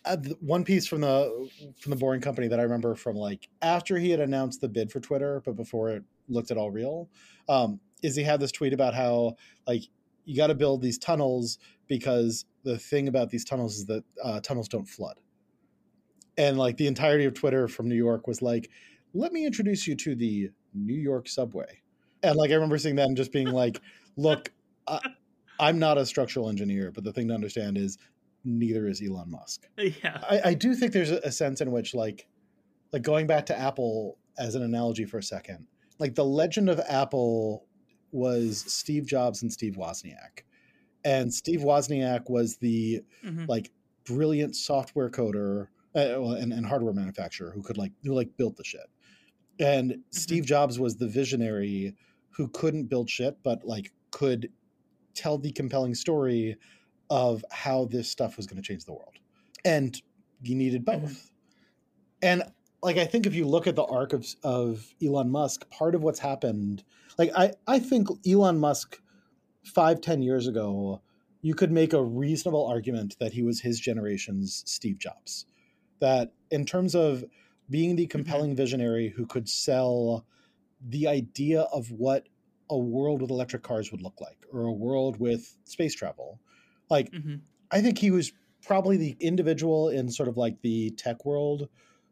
uh, 0.04 0.18
th- 0.18 0.36
one 0.42 0.64
piece 0.66 0.88
from 0.88 1.02
the 1.02 1.50
from 1.80 1.92
the 1.92 1.96
boring 1.96 2.22
company 2.22 2.48
that 2.50 2.60
I 2.60 2.64
remember 2.64 2.96
from 2.96 3.16
like 3.16 3.48
after 3.62 3.98
he 3.98 4.10
had 4.10 4.20
announced 4.20 4.60
the 4.60 4.68
bid 4.68 4.92
for 4.92 5.00
Twitter, 5.00 5.42
but 5.46 5.56
before 5.56 5.90
it 5.92 6.04
looked 6.28 6.52
at 6.52 6.58
all 6.58 6.72
real. 6.72 7.10
Um, 7.48 7.80
is 8.04 8.16
he 8.16 8.24
had 8.24 8.40
this 8.40 8.52
tweet 8.52 8.74
about 8.74 8.94
how 8.94 9.36
like 9.68 9.84
you 10.32 10.38
got 10.38 10.48
to 10.48 10.56
build 10.56 10.82
these 10.82 10.98
tunnels 10.98 11.58
because 11.90 12.46
the 12.64 12.78
thing 12.78 13.10
about 13.10 13.30
these 13.30 13.44
tunnels 13.44 13.76
is 13.76 13.86
that 13.88 14.04
uh, 14.24 14.40
tunnels 14.40 14.70
don't 14.70 14.88
flood. 14.88 15.20
And 16.38 16.58
like 16.58 16.78
the 16.78 16.88
entirety 16.88 17.26
of 17.26 17.34
Twitter 17.34 17.68
from 17.68 17.90
New 17.90 17.96
York 17.96 18.28
was 18.28 18.42
like, 18.42 18.70
let 19.14 19.34
me 19.34 19.46
introduce 19.46 19.86
you 19.88 19.96
to 19.96 20.16
the 20.16 20.50
New 20.74 20.98
York 20.98 21.28
subway. 21.28 21.82
And 22.24 22.38
like 22.38 22.50
I 22.50 22.54
remember 22.54 22.78
seeing 22.78 22.96
that 22.96 23.08
and 23.08 23.18
just 23.18 23.34
being 23.34 23.50
like, 23.50 23.82
look, 24.16 24.54
I, 24.88 25.00
I'm 25.60 25.80
not 25.80 25.98
a 25.98 26.06
structural 26.06 26.48
engineer, 26.48 26.92
but 26.92 27.04
the 27.04 27.12
thing 27.12 27.28
to 27.28 27.34
understand 27.34 27.78
is 27.78 27.98
neither 28.46 28.88
is 28.88 29.02
Elon 29.06 29.30
Musk. 29.30 29.68
Yeah. 29.78 30.24
I, 30.30 30.42
I 30.46 30.54
do 30.54 30.76
think 30.76 30.94
there's 30.94 31.12
a, 31.12 31.20
a 31.26 31.32
sense 31.32 31.60
in 31.60 31.72
which 31.72 31.94
like 31.94 32.26
like 32.94 33.02
going 33.02 33.28
back 33.28 33.48
to 33.48 33.60
Apple 33.60 34.18
as 34.38 34.56
an 34.56 34.64
analogy 34.64 35.04
for 35.04 35.18
a 35.18 35.24
second, 35.24 35.68
like 36.00 36.16
the 36.16 36.24
legend 36.24 36.70
of 36.70 36.80
Apple 36.88 37.66
was 38.12 38.64
Steve 38.72 39.06
Jobs 39.06 39.42
and 39.42 39.52
Steve 39.52 39.76
Wozniak. 39.76 40.44
And 41.04 41.34
Steve 41.34 41.62
Wozniak 41.62 42.30
was 42.30 42.58
the 42.58 43.02
Mhm. 43.24 43.48
like 43.48 43.72
brilliant 44.06 44.56
software 44.56 45.10
coder 45.10 45.68
uh, 45.96 46.22
and, 46.36 46.54
and 46.54 46.66
hardware 46.66 46.94
manufacturer 46.94 47.52
who 47.52 47.62
could 47.62 47.78
like 47.78 47.92
who 48.04 48.14
like 48.14 48.36
built 48.38 48.56
the 48.58 48.64
shit. 48.64 48.90
And 49.60 50.04
Steve 50.12 50.46
Jobs 50.46 50.80
was 50.80 50.98
the 50.98 51.08
visionary 51.08 51.96
who 52.30 52.48
couldn't 52.48 52.86
build 52.86 53.10
shit, 53.10 53.38
but 53.44 53.64
like 53.66 53.92
could 54.12 54.52
tell 55.14 55.38
the 55.38 55.52
compelling 55.52 55.94
story 55.96 56.56
of 57.10 57.44
how 57.52 57.86
this 57.86 58.10
stuff 58.10 58.38
was 58.38 58.48
going 58.48 58.62
to 58.62 58.66
change 58.66 58.86
the 58.86 58.94
world. 58.94 59.20
And 59.66 60.02
you 60.42 60.56
needed 60.56 60.86
both. 60.86 61.12
Mhm. 61.12 61.30
And 62.24 62.44
like 62.84 62.98
I 62.98 63.06
think 63.06 63.26
if 63.26 63.36
you 63.36 63.46
look 63.48 63.68
at 63.68 63.76
the 63.76 63.84
arc 63.86 64.14
of 64.14 64.28
of 64.44 64.94
Elon 65.04 65.30
Musk, 65.30 65.70
part 65.70 65.96
of 65.96 66.04
what's 66.04 66.20
happened, 66.20 66.84
like 67.18 67.32
I 67.36 67.54
I 67.68 67.80
think 67.80 68.08
Elon 68.28 68.58
Musk 68.58 69.02
five 69.64 70.02
ten 70.02 70.22
years 70.22 70.48
ago, 70.48 71.02
you 71.42 71.56
could 71.56 71.72
make 71.72 71.94
a 71.94 72.04
reasonable 72.04 72.66
argument 72.68 73.18
that 73.20 73.34
he 73.34 73.44
was 73.44 73.62
his 73.62 73.80
generation's 73.80 74.64
Steve 74.66 75.00
Jobs. 75.00 75.46
That 76.00 76.34
in 76.52 76.66
terms 76.66 76.96
of 76.96 77.26
being 77.70 77.96
the 77.96 78.08
compelling 78.08 78.56
visionary 78.56 79.10
who 79.10 79.26
could 79.26 79.50
sell 79.50 80.26
the 80.82 81.08
idea 81.08 81.62
of 81.64 81.92
what 81.92 82.28
a 82.70 82.78
world 82.78 83.22
with 83.22 83.32
electric 83.32 83.64
cars 83.64 83.92
would 83.92 84.02
look 84.02 84.22
like, 84.22 84.46
or 84.52 84.64
a 84.66 84.72
world 84.74 85.20
with 85.20 85.58
space 85.66 85.96
travel, 85.96 86.40
like 86.90 87.14
Mhm. 87.14 87.42
I 87.72 87.82
think 87.82 87.98
he 88.00 88.12
was 88.12 88.34
probably 88.64 88.98
the 88.98 89.18
individual 89.20 89.90
in 89.90 90.10
sort 90.12 90.30
of 90.30 90.38
like 90.38 90.62
the 90.62 90.92
tech 90.92 91.26
world 91.26 91.70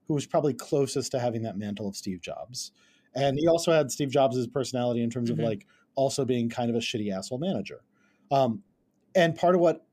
who 0.10 0.15
was 0.15 0.26
probably 0.26 0.54
closest 0.56 1.12
to 1.12 1.19
having 1.19 1.43
that 1.43 1.56
mantle 1.56 1.88
of 1.88 1.95
Steve 1.95 2.19
Jobs. 2.19 2.72
And 3.15 3.38
he 3.39 3.48
also 3.48 3.72
had 3.72 3.91
Steve 3.91 4.10
Jobs' 4.10 4.45
personality 4.48 5.02
in 5.04 5.10
terms 5.12 5.30
Mhm. 5.30 5.34
of 5.34 5.39
like 5.39 5.67
also 5.95 6.26
being 6.26 6.50
kind 6.50 6.69
of 6.69 6.76
a 6.76 6.80
shitty 6.80 7.15
asshole 7.15 7.38
manager. 7.38 7.84
Um, 8.32 8.63
and 9.15 9.36
part 9.36 9.54
of 9.54 9.62
what 9.62 9.86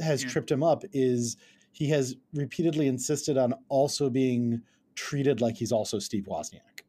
has 0.00 0.22
Yeah. 0.22 0.28
tripped 0.28 0.50
him 0.50 0.62
up 0.62 0.84
is 0.92 1.36
he 1.72 1.88
has 1.88 2.14
repeatedly 2.34 2.86
insisted 2.86 3.38
on 3.38 3.54
also 3.70 4.10
being 4.10 4.62
treated 4.96 5.40
like 5.40 5.56
he's 5.56 5.72
also 5.72 5.98
Steve 5.98 6.24
Wozniak. 6.24 6.82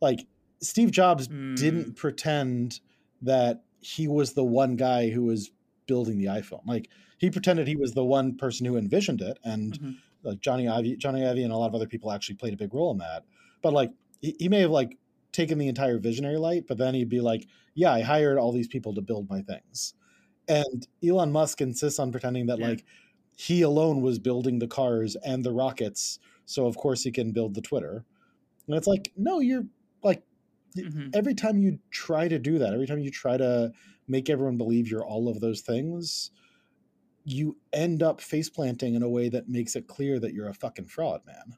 Like 0.00 0.26
Steve 0.62 0.90
Jobs 0.90 1.28
Mm. 1.28 1.54
didn't 1.56 1.96
pretend 1.96 2.80
that 3.20 3.62
he 3.80 4.08
was 4.08 4.32
the 4.32 4.44
one 4.44 4.76
guy 4.76 5.10
who 5.10 5.24
was 5.24 5.50
building 5.86 6.16
the 6.18 6.26
iPhone. 6.26 6.64
Like 6.66 6.88
he 7.18 7.28
pretended 7.30 7.68
he 7.68 7.76
was 7.76 7.92
the 7.92 8.04
one 8.04 8.36
person 8.38 8.64
who 8.64 8.76
envisioned 8.78 9.20
it, 9.20 9.38
and 9.44 9.78
Mhm. 9.78 9.96
Like 10.22 10.40
Jony 10.40 10.70
Ive, 10.70 10.98
Jony 10.98 11.26
Ive, 11.28 11.38
and 11.38 11.52
a 11.52 11.56
lot 11.56 11.68
of 11.68 11.74
other 11.74 11.86
people 11.86 12.12
actually 12.12 12.36
played 12.36 12.54
a 12.54 12.56
big 12.56 12.74
role 12.74 12.90
in 12.92 12.98
that. 12.98 13.24
But 13.62 13.72
like 13.72 13.92
he, 14.20 14.36
he 14.38 14.48
may 14.48 14.60
have 14.60 14.70
like 14.70 14.98
taken 15.32 15.58
the 15.58 15.68
entire 15.68 15.98
visionary 15.98 16.38
light, 16.38 16.66
but 16.68 16.78
then 16.78 16.94
he'd 16.94 17.08
be 17.08 17.20
like, 17.20 17.46
"Yeah, 17.74 17.92
I 17.92 18.02
hired 18.02 18.38
all 18.38 18.52
these 18.52 18.68
people 18.68 18.94
to 18.94 19.00
build 19.02 19.28
my 19.30 19.42
things." 19.42 19.94
And 20.48 20.86
Elon 21.04 21.32
Musk 21.32 21.60
insists 21.60 21.98
on 22.00 22.12
pretending 22.12 22.46
that 22.46 22.58
Yeah. 22.58 22.68
like 22.68 22.84
he 23.36 23.62
alone 23.62 24.02
was 24.02 24.18
building 24.18 24.58
the 24.58 24.68
cars 24.68 25.16
and 25.16 25.44
the 25.44 25.52
rockets, 25.52 26.18
so 26.46 26.66
of 26.66 26.76
course 26.76 27.02
he 27.04 27.12
can 27.12 27.32
build 27.32 27.54
the 27.54 27.62
Twitter. 27.62 28.04
And 28.66 28.76
it's 28.76 28.86
like, 28.88 29.12
no, 29.16 29.40
you're 29.40 29.66
like 30.02 30.24
Mhm. 30.76 31.14
every 31.14 31.34
time 31.34 31.58
you 31.58 31.78
try 31.90 32.28
to 32.28 32.38
do 32.38 32.58
that, 32.58 32.72
every 32.74 32.86
time 32.86 33.00
you 33.00 33.10
try 33.10 33.36
to 33.36 33.72
make 34.08 34.30
everyone 34.30 34.56
believe 34.58 34.88
you're 34.90 35.04
all 35.06 35.28
of 35.28 35.40
those 35.40 35.60
things, 35.62 36.30
you 37.24 37.56
end 37.72 38.02
up 38.02 38.20
face 38.20 38.50
planting 38.50 38.94
in 38.94 39.02
a 39.02 39.08
way 39.08 39.28
that 39.28 39.48
makes 39.48 39.76
it 39.76 39.86
clear 39.86 40.18
that 40.18 40.34
you're 40.34 40.48
a 40.48 40.54
fucking 40.54 40.86
fraud, 40.86 41.20
man. 41.26 41.56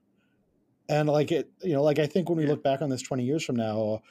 And 0.88 1.08
like 1.08 1.32
it, 1.32 1.50
you 1.62 1.72
know, 1.72 1.82
like 1.82 1.98
I 1.98 2.06
think 2.06 2.28
when 2.28 2.36
we 2.36 2.44
Yeah. 2.44 2.50
look 2.50 2.62
back 2.62 2.82
on 2.82 2.90
this 2.90 3.02
20 3.02 3.24
years 3.24 3.44
from 3.44 3.56
now, 3.56 4.02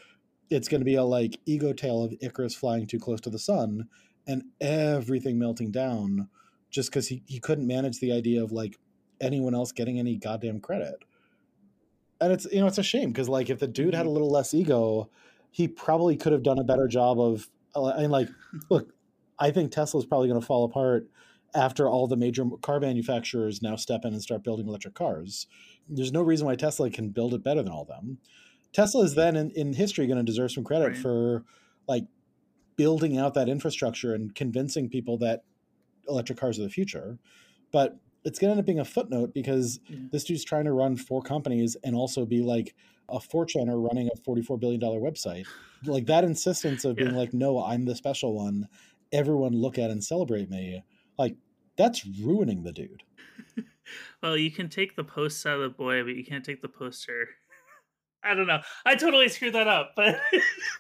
it's 0.49 0.67
going 0.67 0.81
to 0.81 0.85
be 0.85 0.95
a 0.95 1.03
like 1.03 1.39
ego 1.45 1.73
tale 1.73 2.03
of 2.03 2.13
Icarus 2.21 2.55
flying 2.55 2.87
too 2.87 2.99
close 2.99 3.21
to 3.21 3.29
the 3.29 3.39
sun 3.39 3.87
and 4.27 4.43
everything 4.59 5.37
melting 5.37 5.71
down 5.71 6.29
just 6.69 6.89
because 6.89 7.07
he, 7.07 7.23
he 7.27 7.39
couldn't 7.39 7.67
manage 7.67 7.99
the 7.99 8.11
idea 8.11 8.43
of 8.43 8.51
like 8.51 8.79
anyone 9.21 9.53
else 9.53 9.71
getting 9.71 9.99
any 9.99 10.17
goddamn 10.17 10.59
credit. 10.59 10.95
And 12.19 12.31
it's, 12.33 12.45
you 12.51 12.61
know, 12.61 12.67
it's 12.67 12.77
a 12.77 12.83
shame 12.83 13.11
because 13.11 13.29
like 13.29 13.49
if 13.49 13.59
the 13.59 13.67
dude 13.67 13.93
had 13.93 14.01
mm-hmm. 14.01 14.09
a 14.09 14.11
little 14.11 14.31
less 14.31 14.53
ego, 14.53 15.09
he 15.51 15.67
probably 15.67 16.15
could 16.15 16.31
have 16.31 16.43
done 16.43 16.57
a 16.57 16.63
better 16.63 16.87
job 16.87 17.19
of, 17.19 17.47
uh, 17.75 17.89
I 17.89 18.01
mean, 18.01 18.11
like, 18.11 18.29
look, 18.69 18.91
I 19.37 19.51
think 19.51 19.71
Tesla's 19.71 20.05
probably 20.05 20.27
going 20.27 20.39
to 20.39 20.45
fall 20.45 20.65
apart 20.65 21.07
after 21.55 21.87
all 21.87 22.07
the 22.07 22.15
major 22.17 22.45
car 22.61 22.79
manufacturers 22.79 23.61
now 23.61 23.75
step 23.75 24.01
in 24.05 24.13
and 24.13 24.21
start 24.21 24.43
building 24.43 24.67
electric 24.67 24.93
cars. 24.95 25.47
There's 25.87 26.11
no 26.11 26.21
reason 26.21 26.47
why 26.47 26.55
Tesla 26.55 26.89
can 26.89 27.09
build 27.09 27.33
it 27.33 27.43
better 27.43 27.61
than 27.61 27.71
all 27.71 27.83
of 27.83 27.87
them. 27.87 28.17
Tesla 28.71 29.03
is 29.03 29.11
mm-hmm. 29.11 29.19
then 29.19 29.35
in, 29.35 29.51
in 29.51 29.73
history 29.73 30.07
going 30.07 30.17
to 30.17 30.23
deserve 30.23 30.51
some 30.51 30.63
credit 30.63 30.87
Right. 30.89 30.97
for 30.97 31.43
like 31.87 32.05
building 32.75 33.17
out 33.17 33.33
that 33.35 33.49
infrastructure 33.49 34.13
and 34.15 34.33
convincing 34.33 34.89
people 34.89 35.17
that 35.19 35.43
electric 36.07 36.39
cars 36.39 36.59
are 36.59 36.63
the 36.63 36.69
future. 36.69 37.19
But 37.71 37.97
it's 38.25 38.39
going 38.39 38.49
to 38.49 38.51
end 38.53 38.59
up 38.59 38.65
being 38.65 38.79
a 38.79 38.85
footnote 38.85 39.33
because 39.33 39.79
Yeah. 39.87 39.97
this 40.11 40.23
dude's 40.23 40.43
trying 40.43 40.65
to 40.65 40.71
run 40.71 40.95
four 40.95 41.21
companies 41.21 41.75
and 41.83 41.95
also 41.95 42.25
be 42.25 42.41
like 42.41 42.73
a 43.09 43.19
fortuner 43.19 43.81
running 43.85 44.09
a 44.13 44.17
$44 44.19 44.59
billion 44.59 44.79
website. 44.79 45.45
Like 45.85 46.05
that 46.05 46.23
insistence 46.23 46.85
of 46.85 46.95
being 46.95 47.11
Yeah. 47.11 47.17
like, 47.17 47.33
no, 47.33 47.63
I'm 47.63 47.85
the 47.85 47.95
special 47.95 48.33
one. 48.33 48.67
Everyone 49.11 49.53
look 49.53 49.77
at 49.77 49.91
and 49.91 50.03
celebrate 50.03 50.49
me. 50.49 50.83
Like 51.17 51.35
that's 51.77 52.05
ruining 52.05 52.63
the 52.63 52.71
dude. 52.71 53.03
Well, 54.21 54.37
you 54.37 54.49
can 54.49 54.69
take 54.69 54.95
the 54.95 55.03
posts 55.03 55.45
out 55.45 55.59
of 55.59 55.61
the 55.61 55.77
boy, 55.77 56.03
but 56.03 56.15
you 56.15 56.23
can't 56.23 56.45
take 56.45 56.61
the 56.61 56.69
poster. 56.69 57.27
I 58.23 58.33
don't 58.33 58.47
know. 58.47 58.61
I 58.85 58.95
totally 58.95 59.27
screwed 59.27 59.53
that 59.53 59.67
up, 59.67 59.91
but 59.97 60.19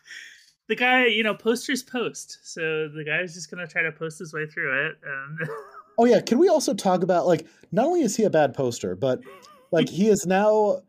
the 0.69 0.75
guy, 0.75 1.07
you 1.07 1.23
know, 1.23 1.35
posters 1.35 1.83
post. 1.83 2.39
So 2.43 2.87
the 2.87 3.03
guy's 3.05 3.33
just 3.33 3.51
gonna 3.51 3.67
try 3.67 3.81
to 3.81 3.91
post 3.91 4.19
his 4.19 4.33
way 4.33 4.45
through 4.45 4.87
it, 4.87 4.95
and 5.05 5.49
Oh 5.97 6.05
yeah, 6.05 6.21
can 6.21 6.39
we 6.39 6.49
also 6.49 6.73
talk 6.73 7.03
about 7.03 7.27
like 7.27 7.45
not 7.71 7.85
only 7.85 8.01
is 8.01 8.15
he 8.15 8.23
a 8.23 8.29
bad 8.29 8.53
poster, 8.53 8.95
but 8.95 9.19
like 9.71 9.89
he 9.89 10.07
is 10.07 10.25
now 10.25 10.81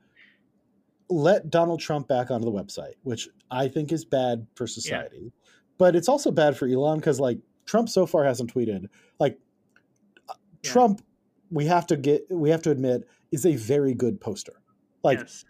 let 1.10 1.50
Donald 1.50 1.80
Trump 1.80 2.08
back 2.08 2.30
onto 2.30 2.44
the 2.44 2.52
website, 2.52 2.94
which 3.02 3.28
I 3.50 3.68
think 3.68 3.92
is 3.92 4.04
bad 4.04 4.46
for 4.54 4.66
society. 4.66 5.32
But 5.76 5.96
it's 5.96 6.08
also 6.08 6.30
bad 6.30 6.56
for 6.56 6.66
Elon 6.66 6.98
because 6.98 7.20
like 7.20 7.38
Trump 7.66 7.88
so 7.88 8.06
far 8.06 8.24
hasn't 8.24 8.52
tweeted. 8.52 8.86
Like 9.18 9.38
Yeah. 10.28 10.34
Trump, 10.70 11.02
we 11.50 11.66
have 11.66 11.86
to 11.88 11.96
get 11.96 12.26
we 12.30 12.50
have 12.50 12.62
to 12.62 12.70
admit 12.70 13.06
is 13.32 13.44
a 13.46 13.56
very 13.56 13.94
good 13.94 14.20
poster. 14.20 14.54
Like 15.02 15.18
yes. 15.20 15.44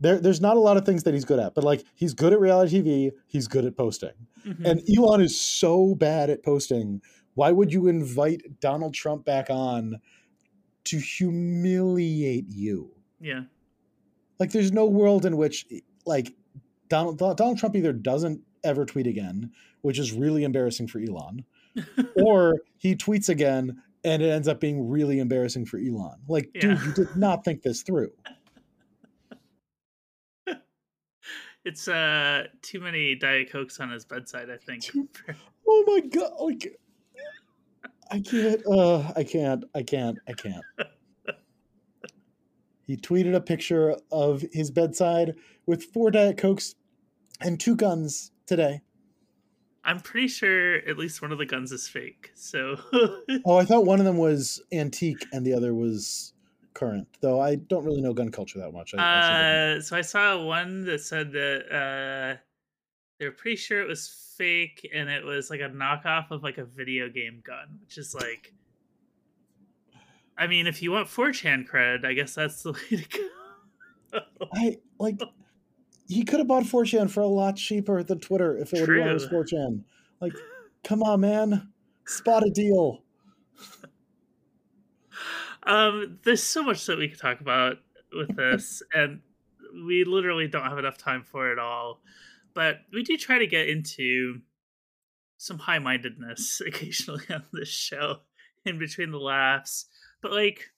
there, 0.00 0.18
there's 0.20 0.40
not 0.40 0.56
a 0.56 0.60
lot 0.60 0.76
of 0.76 0.84
things 0.84 1.02
that 1.04 1.14
he's 1.14 1.24
good 1.24 1.38
at, 1.38 1.54
but 1.54 1.64
like 1.64 1.84
he's 1.94 2.14
good 2.14 2.32
at 2.32 2.40
reality 2.40 2.82
TV, 2.82 3.12
he's 3.26 3.46
good 3.48 3.64
at 3.64 3.76
posting. 3.76 4.12
Mhm. 4.44 4.64
And 4.64 4.82
Elon 4.96 5.20
is 5.20 5.38
so 5.40 5.94
bad 5.94 6.30
at 6.30 6.42
posting. 6.42 7.00
Why 7.34 7.52
would 7.52 7.72
you 7.72 7.86
invite 7.88 8.60
Donald 8.60 8.94
Trump 8.94 9.24
back 9.24 9.48
on 9.50 10.00
to 10.84 10.98
humiliate 10.98 12.48
you? 12.48 12.90
yeah, 13.20 13.44
Like, 14.38 14.52
there's 14.52 14.72
no 14.72 14.86
world 14.86 15.24
in 15.24 15.36
which, 15.38 15.66
like, 16.04 16.34
Donald 16.88 17.18
Donald 17.18 17.58
Trump 17.58 17.74
either 17.74 17.92
doesn't 17.92 18.42
ever 18.62 18.84
tweet 18.84 19.06
again, 19.06 19.50
which 19.82 19.98
is 19.98 20.12
really 20.12 20.44
embarrassing 20.44 20.86
for 20.88 20.98
Elon, 21.00 21.44
or 22.16 22.56
he 22.78 22.94
tweets 22.94 23.28
again 23.28 23.82
and 24.04 24.22
it 24.22 24.30
ends 24.30 24.46
up 24.46 24.60
being 24.60 24.88
really 24.88 25.18
embarrassing 25.18 25.66
for 25.66 25.78
Elon. 25.78 26.16
Like, 26.28 26.50
dude, 26.54 26.80
you 26.80 26.92
did 26.92 27.16
not 27.16 27.44
think 27.44 27.62
this 27.62 27.82
through. 27.82 28.12
it's 31.64 31.88
uh 31.88 32.44
too 32.62 32.80
many 32.80 33.16
diet 33.16 33.50
cokes 33.50 33.80
on 33.80 33.90
his 33.90 34.04
bedside. 34.04 34.48
I 34.50 34.56
think. 34.56 34.90
Oh 35.68 35.82
my 35.88 35.98
god! 35.98 36.30
Like, 36.38 36.78
I 38.08 38.20
can't. 38.20 38.64
Uh, 38.68 39.12
I 39.16 39.24
can't. 39.24 39.64
I 39.74 39.82
can't. 39.82 40.16
I 40.28 40.32
can't. 40.32 40.62
He 42.86 42.96
tweeted 42.96 43.34
a 43.34 43.40
picture 43.40 43.96
of 44.12 44.44
his 44.52 44.70
bedside 44.70 45.34
with 45.66 45.82
four 45.82 46.12
diet 46.12 46.38
cokes 46.38 46.76
and 47.40 47.58
two 47.58 47.74
guns 47.74 48.30
today. 48.46 48.82
I'm 49.86 50.00
pretty 50.00 50.28
sure 50.28 50.76
at 50.78 50.98
least 50.98 51.22
one 51.22 51.30
of 51.30 51.38
the 51.38 51.46
guns 51.46 51.70
is 51.70 51.88
fake. 51.88 52.32
So 52.34 52.76
Oh, 53.44 53.56
I 53.56 53.64
thought 53.64 53.86
one 53.86 54.00
of 54.00 54.04
them 54.04 54.18
was 54.18 54.60
antique 54.72 55.24
and 55.32 55.46
the 55.46 55.54
other 55.54 55.74
was 55.74 56.34
current. 56.74 57.06
Though 57.20 57.40
I 57.40 57.54
don't 57.54 57.84
really 57.84 58.00
know 58.00 58.12
gun 58.12 58.30
culture 58.30 58.58
that 58.58 58.72
much. 58.72 58.94
I, 58.94 58.98
I. 58.98 59.76
Uh, 59.76 59.80
so 59.80 59.96
I 59.96 60.00
saw 60.00 60.42
one 60.42 60.84
that 60.86 61.00
said 61.00 61.30
that 61.32 61.72
uh, 61.72 62.36
they 63.18 63.26
were 63.26 63.32
pretty 63.32 63.56
sure 63.56 63.80
it 63.80 63.88
was 63.88 64.34
fake 64.36 64.90
and 64.92 65.08
it 65.08 65.24
was 65.24 65.50
like 65.50 65.60
a 65.60 65.70
knockoff 65.70 66.32
of 66.32 66.42
like 66.42 66.58
a 66.58 66.64
video 66.64 67.08
game 67.08 67.40
gun, 67.46 67.78
which 67.80 67.96
is 67.96 68.12
like 68.12 68.52
I 70.38 70.46
mean, 70.46 70.66
if 70.66 70.82
you 70.82 70.92
want 70.92 71.08
4chan 71.08 71.68
cred, 71.68 72.04
I 72.04 72.12
guess 72.12 72.34
that's 72.34 72.62
the 72.62 72.72
way 72.90 73.02
to 73.02 73.08
go. 73.08 74.20
I 74.52 74.78
like 74.98 75.20
he 76.08 76.24
could 76.24 76.38
have 76.38 76.48
bought 76.48 76.64
4chan 76.64 77.10
for 77.10 77.20
a 77.20 77.26
lot 77.26 77.56
cheaper 77.56 78.02
than 78.02 78.20
Twitter 78.20 78.56
if 78.56 78.72
it 78.72 78.88
would 78.88 78.98
have 78.98 79.14
was 79.14 79.26
4chan. 79.26 79.82
Like, 80.20 80.32
come 80.84 81.02
on, 81.02 81.20
man. 81.20 81.72
Spot 82.06 82.46
a 82.46 82.50
deal. 82.50 83.02
um, 85.64 86.18
there's 86.24 86.42
so 86.42 86.62
much 86.62 86.86
that 86.86 86.98
we 86.98 87.08
could 87.08 87.18
talk 87.18 87.40
about 87.40 87.78
with 88.12 88.36
this, 88.36 88.82
and 88.94 89.20
we 89.86 90.04
literally 90.04 90.48
don't 90.48 90.64
have 90.64 90.78
enough 90.78 90.98
time 90.98 91.22
for 91.22 91.52
it 91.52 91.58
all. 91.58 92.00
But 92.54 92.78
we 92.92 93.02
do 93.02 93.16
try 93.16 93.38
to 93.38 93.46
get 93.46 93.68
into 93.68 94.40
some 95.36 95.58
high 95.58 95.78
mindedness 95.78 96.62
occasionally 96.66 97.24
on 97.30 97.42
this 97.52 97.68
show 97.68 98.20
in 98.64 98.78
between 98.78 99.10
the 99.10 99.18
laughs. 99.18 99.86
But 100.22 100.32
like 100.32 100.70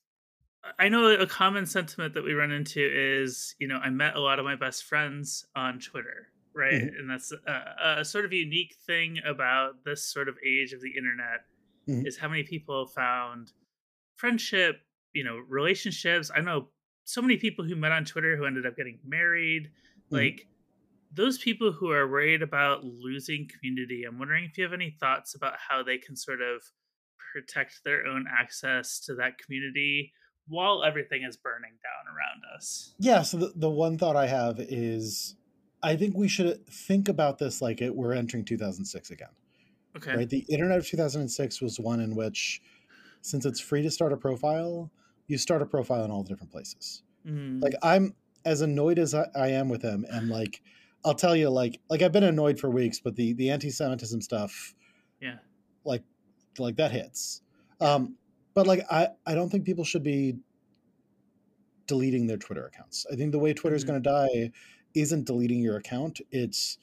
I 0.78 0.88
know 0.88 1.06
a 1.08 1.26
common 1.26 1.66
sentiment 1.66 2.14
that 2.14 2.24
we 2.24 2.32
run 2.32 2.50
into 2.50 2.80
is, 2.80 3.54
you 3.58 3.68
know, 3.68 3.78
I 3.78 3.90
met 3.90 4.16
a 4.16 4.20
lot 4.20 4.38
of 4.38 4.44
my 4.44 4.56
best 4.56 4.84
friends 4.84 5.46
on 5.54 5.78
Twitter, 5.78 6.28
right? 6.54 6.74
Mm-hmm. 6.74 6.98
And 6.98 7.10
that's 7.10 7.32
a, 7.32 8.00
a, 8.00 8.04
sort 8.04 8.24
of 8.24 8.32
unique 8.32 8.76
thing 8.86 9.18
about 9.26 9.84
this 9.84 10.04
sort 10.04 10.28
of 10.28 10.36
age 10.44 10.72
of 10.72 10.80
the 10.80 10.90
internet 10.96 11.44
mm-hmm. 11.88 12.06
is 12.06 12.18
how 12.18 12.28
many 12.28 12.42
people 12.42 12.86
found 12.86 13.52
friendship, 14.16 14.80
you 15.12 15.24
know, 15.24 15.38
relationships. 15.48 16.30
I 16.34 16.40
know 16.40 16.68
so 17.04 17.22
many 17.22 17.36
people 17.36 17.64
who 17.64 17.76
met 17.76 17.92
on 17.92 18.04
Twitter 18.04 18.36
who 18.36 18.44
ended 18.44 18.66
up 18.66 18.76
getting 18.76 18.98
married. 19.04 19.64
Mm-hmm. 19.66 20.16
Like 20.16 20.46
those 21.12 21.38
people 21.38 21.72
who 21.72 21.90
are 21.90 22.08
worried 22.08 22.42
about 22.42 22.84
losing 22.84 23.48
community, 23.48 24.04
I'm 24.04 24.18
wondering 24.18 24.44
if 24.44 24.58
you 24.58 24.64
have 24.64 24.72
any 24.72 24.96
thoughts 25.00 25.34
about 25.34 25.54
how 25.68 25.82
they 25.82 25.98
can 25.98 26.16
sort 26.16 26.40
of 26.42 26.62
protect 27.32 27.84
their 27.84 28.06
own 28.06 28.26
access 28.30 29.00
to 29.00 29.14
that 29.16 29.38
community 29.38 30.12
while 30.48 30.82
everything 30.84 31.22
is 31.22 31.36
burning 31.36 31.72
down 31.82 32.14
around 32.14 32.42
us. 32.56 32.94
Yeah, 32.98 33.22
so 33.22 33.36
the, 33.36 33.52
the 33.54 33.70
one 33.70 33.98
thought 33.98 34.16
I 34.16 34.26
have 34.26 34.58
is 34.58 35.36
I 35.82 35.96
think 35.96 36.16
we 36.16 36.28
should 36.28 36.66
think 36.66 37.08
about 37.08 37.38
this 37.38 37.62
like 37.62 37.80
it 37.80 37.94
we're 37.94 38.14
entering 38.14 38.44
2006 38.44 39.10
again. 39.10 39.28
Okay. 39.96 40.16
Right? 40.16 40.28
The 40.28 40.44
internet 40.48 40.78
of 40.78 40.86
2006 40.86 41.60
was 41.60 41.78
one 41.80 42.00
in 42.00 42.14
which 42.14 42.60
since 43.20 43.44
it's 43.44 43.60
free 43.60 43.82
to 43.82 43.90
start 43.90 44.12
a 44.12 44.16
profile, 44.16 44.90
you 45.26 45.38
start 45.38 45.62
a 45.62 45.66
profile 45.66 46.04
in 46.04 46.10
all 46.10 46.22
the 46.22 46.28
different 46.28 46.52
places. 46.52 47.02
Mm. 47.26 47.62
Like 47.62 47.74
I'm 47.82 48.14
as 48.44 48.60
annoyed 48.60 48.98
as 48.98 49.14
I, 49.14 49.26
I 49.34 49.48
am 49.48 49.68
with 49.68 49.82
him 49.82 50.06
and 50.10 50.28
like 50.28 50.62
I'll 51.04 51.14
tell 51.14 51.36
you 51.36 51.48
like 51.50 51.80
like 51.88 52.02
I've 52.02 52.12
been 52.12 52.24
annoyed 52.24 52.58
for 52.58 52.70
weeks, 52.70 53.00
but 53.00 53.16
the 53.16 53.32
the 53.34 53.50
anti-Semitism 53.50 54.20
stuff, 54.20 54.74
yeah, 55.20 55.36
like 55.84 56.02
like 56.58 56.76
that 56.76 56.90
hits. 56.90 57.42
Um, 57.80 58.16
but 58.58 58.66
like 58.66 58.84
I, 58.90 59.10
I 59.24 59.36
don't 59.36 59.50
think 59.50 59.64
people 59.64 59.84
should 59.84 60.02
be 60.02 60.34
deleting 61.86 62.26
their 62.26 62.38
Twitter 62.38 62.66
accounts. 62.66 63.06
I 63.08 63.14
think 63.14 63.30
the 63.30 63.38
way 63.38 63.54
Twitter 63.54 63.76
is 63.76 63.84
mm-hmm. 63.84 64.02
going 64.02 64.02
to 64.02 64.10
die 64.10 64.52
isn't 64.96 65.26
deleting 65.26 65.60
your 65.60 65.76
account. 65.76 66.20
It's 66.32 66.76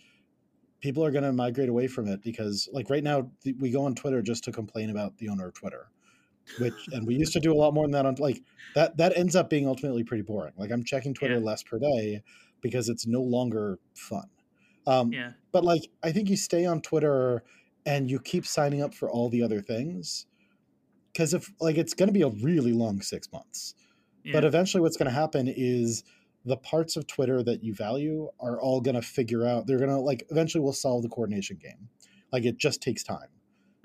people 0.80 1.04
are 1.04 1.12
going 1.12 1.26
to 1.26 1.34
migrate 1.34 1.68
away 1.68 1.88
from 1.88 2.08
it 2.08 2.22
because 2.24 2.70
like 2.72 2.90
right 2.90 3.04
now 3.04 3.30
we 3.60 3.72
go 3.72 3.84
on 3.84 3.94
Twitter 3.94 4.22
just 4.22 4.46
to 4.46 4.54
complain 4.54 4.90
about 4.90 5.18
the 5.18 5.28
owner 5.28 5.48
of 5.50 5.54
Twitter, 5.54 5.90
which 6.60 6.88
and 6.94 7.06
we 7.06 7.16
used 7.16 7.34
to 7.34 7.42
do 7.42 7.52
a 7.52 7.58
lot 7.58 7.74
more 7.74 7.84
than 7.84 7.92
that 7.92 8.06
on 8.06 8.16
like 8.20 8.42
that 8.74 8.96
that 8.96 9.18
ends 9.18 9.36
up 9.36 9.50
being 9.50 9.68
ultimately 9.68 10.06
pretty 10.06 10.24
boring. 10.24 10.54
Like 10.56 10.72
I'm 10.72 10.86
checking 10.86 11.14
Twitter 11.14 11.40
yeah. 11.40 11.46
less 11.46 11.62
per 11.62 11.78
day 11.78 12.24
because 12.62 12.88
it's 12.88 13.06
no 13.06 13.22
longer 13.22 13.80
fun. 13.96 14.30
Um, 14.88 15.12
yeah. 15.12 15.32
But 15.52 15.66
like 15.66 15.90
I 16.02 16.14
think 16.14 16.30
you 16.30 16.38
stay 16.38 16.66
on 16.66 16.80
Twitter 16.80 17.44
and 17.86 18.10
you 18.10 18.22
keep 18.22 18.46
signing 18.46 18.82
up 18.82 18.94
for 18.94 19.10
all 19.10 19.28
the 19.28 19.44
other 19.44 19.60
things 19.60 20.26
because 21.16 21.34
if 21.34 21.52
like 21.62 21.78
it's 21.78 21.94
going 21.94 22.08
to 22.08 22.14
be 22.14 22.24
a 22.24 22.28
really 22.28 22.74
long 22.74 23.02
six 23.02 23.32
months 23.32 23.74
yeah. 24.24 24.34
but 24.34 24.44
eventually 24.44 24.82
what's 24.82 24.98
going 24.98 25.10
to 25.10 25.18
happen 25.18 25.48
is 25.48 26.04
the 26.44 26.58
parts 26.58 26.96
of 26.96 27.08
twitter 27.08 27.42
that 27.42 27.64
you 27.64 27.74
value 27.74 28.30
are 28.40 28.60
all 28.60 28.82
going 28.82 28.96
to 28.96 29.02
figure 29.02 29.46
out 29.46 29.66
they're 29.66 29.78
going 29.78 29.90
to 29.90 29.98
like 29.98 30.26
eventually 30.30 30.62
we'll 30.62 30.74
solve 30.74 31.02
the 31.02 31.10
coordination 31.10 31.58
game 31.58 31.90
like 32.32 32.44
it 32.44 32.58
just 32.58 32.82
takes 32.82 33.04
time 33.04 33.30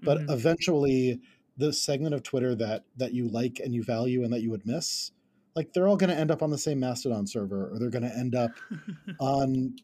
but 0.02 0.18
mm-hmm. 0.18 0.32
eventually 0.32 1.20
the 1.56 1.72
segment 1.72 2.14
of 2.14 2.22
twitter 2.22 2.54
that 2.54 2.84
that 2.96 3.12
you 3.12 3.28
like 3.28 3.60
and 3.62 3.74
you 3.74 3.82
value 3.82 4.24
and 4.24 4.32
that 4.32 4.42
you 4.42 4.50
would 4.50 4.66
miss 4.66 5.12
like 5.54 5.72
they're 5.72 5.88
all 5.88 5.96
going 5.96 6.10
to 6.10 6.16
end 6.16 6.30
up 6.30 6.42
on 6.42 6.50
the 6.50 6.58
same 6.58 6.80
mastodon 6.80 7.26
server 7.26 7.70
or 7.70 7.78
they're 7.78 7.90
going 7.90 8.08
to 8.08 8.16
end 8.16 8.34
up 8.34 8.50
on 9.20 9.76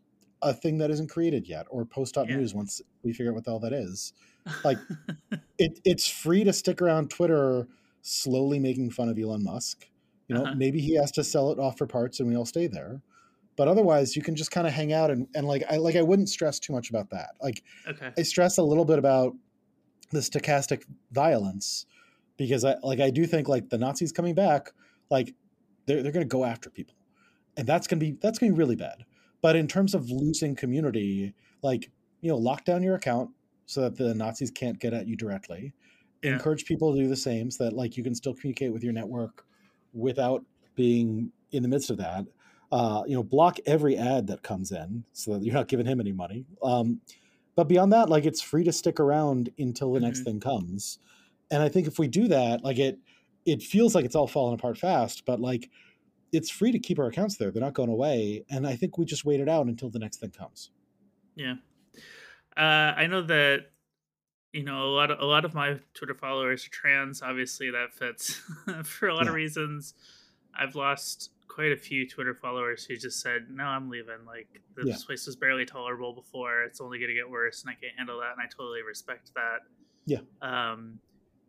a 0.46 0.54
thing 0.54 0.78
that 0.78 0.90
isn't 0.90 1.10
created 1.10 1.48
yet 1.48 1.66
or 1.70 1.84
post.news 1.84 2.52
yeah. 2.52 2.56
once 2.56 2.80
we 3.02 3.12
figure 3.12 3.32
out 3.32 3.34
what 3.34 3.44
the 3.44 3.50
hell 3.50 3.58
that 3.58 3.72
is 3.72 4.12
like 4.64 4.78
it, 5.58 5.80
it's 5.84 6.08
free 6.08 6.44
to 6.44 6.52
stick 6.52 6.80
around 6.80 7.10
twitter 7.10 7.66
slowly 8.02 8.58
making 8.58 8.90
fun 8.90 9.08
of 9.08 9.18
elon 9.18 9.42
musk 9.42 9.88
you 10.28 10.34
know 10.34 10.44
uh-huh. 10.44 10.54
maybe 10.56 10.80
he 10.80 10.94
has 10.94 11.10
to 11.10 11.24
sell 11.24 11.50
it 11.50 11.58
off 11.58 11.76
for 11.76 11.86
parts 11.86 12.20
and 12.20 12.28
we 12.28 12.36
all 12.36 12.46
stay 12.46 12.66
there 12.68 13.02
but 13.56 13.66
otherwise 13.66 14.14
you 14.14 14.22
can 14.22 14.36
just 14.36 14.50
kind 14.50 14.66
of 14.66 14.72
hang 14.72 14.92
out 14.92 15.10
and, 15.10 15.26
and 15.34 15.46
like 15.46 15.64
i 15.68 15.76
like 15.76 15.96
i 15.96 16.02
wouldn't 16.02 16.28
stress 16.28 16.60
too 16.60 16.72
much 16.72 16.90
about 16.90 17.10
that 17.10 17.30
like 17.42 17.64
okay. 17.88 18.12
i 18.16 18.22
stress 18.22 18.58
a 18.58 18.62
little 18.62 18.84
bit 18.84 18.98
about 18.98 19.34
the 20.12 20.20
stochastic 20.20 20.84
violence 21.10 21.86
because 22.36 22.64
i 22.64 22.76
like 22.84 23.00
i 23.00 23.10
do 23.10 23.26
think 23.26 23.48
like 23.48 23.68
the 23.70 23.78
nazis 23.78 24.12
coming 24.12 24.34
back 24.34 24.70
like 25.10 25.34
they're, 25.86 26.02
they're 26.02 26.12
going 26.12 26.24
to 26.26 26.32
go 26.32 26.44
after 26.44 26.70
people 26.70 26.94
and 27.56 27.66
that's 27.66 27.88
going 27.88 27.98
to 27.98 28.06
be 28.06 28.16
that's 28.20 28.38
going 28.38 28.52
to 28.52 28.54
be 28.54 28.58
really 28.58 28.76
bad 28.76 29.04
but 29.46 29.54
in 29.54 29.68
terms 29.68 29.94
of 29.94 30.10
losing 30.10 30.56
community, 30.56 31.32
like, 31.62 31.88
you 32.20 32.28
know, 32.28 32.36
lock 32.36 32.64
down 32.64 32.82
your 32.82 32.96
account 32.96 33.30
so 33.66 33.82
that 33.82 33.96
the 33.96 34.12
Nazis 34.12 34.50
can't 34.50 34.80
get 34.80 34.92
at 34.92 35.06
you 35.06 35.14
directly. 35.14 35.72
Yeah. 36.20 36.32
Encourage 36.32 36.64
people 36.64 36.92
to 36.92 37.00
do 37.00 37.06
the 37.06 37.14
same 37.14 37.52
so 37.52 37.62
that 37.62 37.72
like 37.72 37.96
you 37.96 38.02
can 38.02 38.12
still 38.12 38.34
communicate 38.34 38.72
with 38.72 38.82
your 38.82 38.92
network 38.92 39.46
without 39.92 40.44
being 40.74 41.30
in 41.52 41.62
the 41.62 41.68
midst 41.68 41.90
of 41.90 41.98
that. 41.98 42.24
Uh, 42.72 43.04
you 43.06 43.14
know, 43.14 43.22
block 43.22 43.58
every 43.66 43.96
ad 43.96 44.26
that 44.26 44.42
comes 44.42 44.72
in 44.72 45.04
so 45.12 45.34
that 45.34 45.44
you're 45.44 45.54
not 45.54 45.68
giving 45.68 45.86
him 45.86 46.00
any 46.00 46.10
money. 46.10 46.44
Um, 46.60 47.00
but 47.54 47.68
beyond 47.68 47.92
that, 47.92 48.08
like 48.08 48.24
it's 48.24 48.42
free 48.42 48.64
to 48.64 48.72
stick 48.72 48.98
around 48.98 49.50
until 49.60 49.92
the 49.92 50.00
mm-hmm. 50.00 50.06
next 50.06 50.24
thing 50.24 50.40
comes. 50.40 50.98
And 51.52 51.62
I 51.62 51.68
think 51.68 51.86
if 51.86 52.00
we 52.00 52.08
do 52.08 52.26
that, 52.26 52.64
like 52.64 52.80
it, 52.80 52.98
it 53.44 53.62
feels 53.62 53.94
like 53.94 54.04
it's 54.04 54.16
all 54.16 54.26
falling 54.26 54.54
apart 54.54 54.76
fast, 54.76 55.24
but 55.24 55.38
like 55.38 55.70
it's 56.32 56.50
free 56.50 56.72
to 56.72 56.78
keep 56.78 56.98
our 56.98 57.06
accounts 57.06 57.36
there. 57.36 57.50
They're 57.50 57.62
not 57.62 57.74
going 57.74 57.88
away. 57.88 58.44
And 58.50 58.66
I 58.66 58.76
think 58.76 58.98
we 58.98 59.04
just 59.04 59.24
wait 59.24 59.40
it 59.40 59.48
out 59.48 59.66
until 59.66 59.90
the 59.90 59.98
next 59.98 60.20
thing 60.20 60.30
comes. 60.30 60.70
Yeah. 61.34 61.54
Uh, 62.56 62.94
I 62.96 63.06
know 63.06 63.22
that 63.22 63.66
you 64.52 64.64
know 64.64 64.84
a 64.84 64.92
lot 64.94 65.10
of 65.10 65.20
a 65.20 65.24
lot 65.24 65.44
of 65.44 65.52
my 65.52 65.78
Twitter 65.94 66.14
followers 66.14 66.66
are 66.66 66.70
trans. 66.70 67.22
Obviously, 67.22 67.70
that 67.70 67.92
fits 67.92 68.40
for 68.84 69.08
a 69.08 69.14
lot 69.14 69.24
yeah. 69.24 69.30
of 69.30 69.34
reasons. 69.34 69.94
I've 70.58 70.74
lost 70.74 71.30
quite 71.48 71.72
a 71.72 71.76
few 71.76 72.08
Twitter 72.08 72.34
followers 72.34 72.84
who 72.84 72.96
just 72.96 73.20
said, 73.20 73.48
"No, 73.50 73.64
I'm 73.64 73.90
leaving. 73.90 74.24
Like 74.26 74.48
this 74.74 74.86
yeah. 74.86 74.96
place 75.06 75.26
was 75.26 75.36
barely 75.36 75.66
tolerable 75.66 76.14
before. 76.14 76.62
It's 76.62 76.80
only 76.80 76.98
going 76.98 77.10
to 77.10 77.14
get 77.14 77.28
worse, 77.28 77.62
and 77.62 77.70
I 77.70 77.74
can't 77.74 77.92
handle 77.98 78.20
that." 78.20 78.32
And 78.32 78.40
I 78.40 78.46
totally 78.46 78.82
respect 78.82 79.32
that. 79.34 79.58
Yeah. 80.06 80.20
Um, 80.40 81.00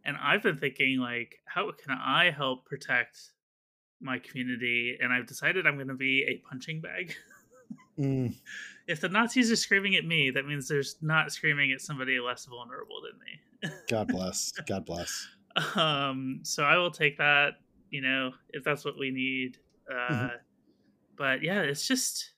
and 0.03 0.17
I've 0.21 0.43
been 0.43 0.57
thinking, 0.57 0.99
like, 0.99 1.35
how 1.45 1.71
can 1.71 1.97
I 1.97 2.31
help 2.31 2.65
protect 2.65 3.33
my 4.01 4.19
community, 4.19 4.97
and 5.01 5.11
I've 5.11 5.25
decided 5.25 5.65
I'm 5.65 5.75
going 5.75 5.87
to 5.87 5.93
be 5.93 6.25
a 6.27 6.47
punching 6.47 6.81
bag. 6.81 7.15
mm. 7.99 8.35
If 8.87 9.01
the 9.01 9.09
Nazis 9.09 9.51
are 9.51 9.55
screaming 9.55 9.95
at 9.95 10.05
me, 10.05 10.31
that 10.31 10.45
means 10.45 10.67
there's 10.67 10.95
not 11.01 11.31
screaming 11.31 11.71
at 11.71 11.81
somebody 11.81 12.19
less 12.19 12.45
vulnerable 12.45 13.01
than 13.01 13.19
me. 13.19 13.77
God 13.89 14.07
bless. 14.07 14.51
God 14.67 14.85
bless. 14.85 15.27
Um, 15.75 16.41
so 16.43 16.63
I 16.63 16.77
will 16.77 16.91
take 16.91 17.17
that. 17.17 17.53
You 17.89 18.01
know, 18.01 18.31
if 18.49 18.63
that's 18.63 18.83
what 18.83 18.97
we 18.99 19.11
need. 19.11 19.57
Uh, 19.89 20.13
mm-hmm. 20.13 20.35
But 21.17 21.41
yeah, 21.41 21.61
it's 21.61 21.87
just 21.87 22.31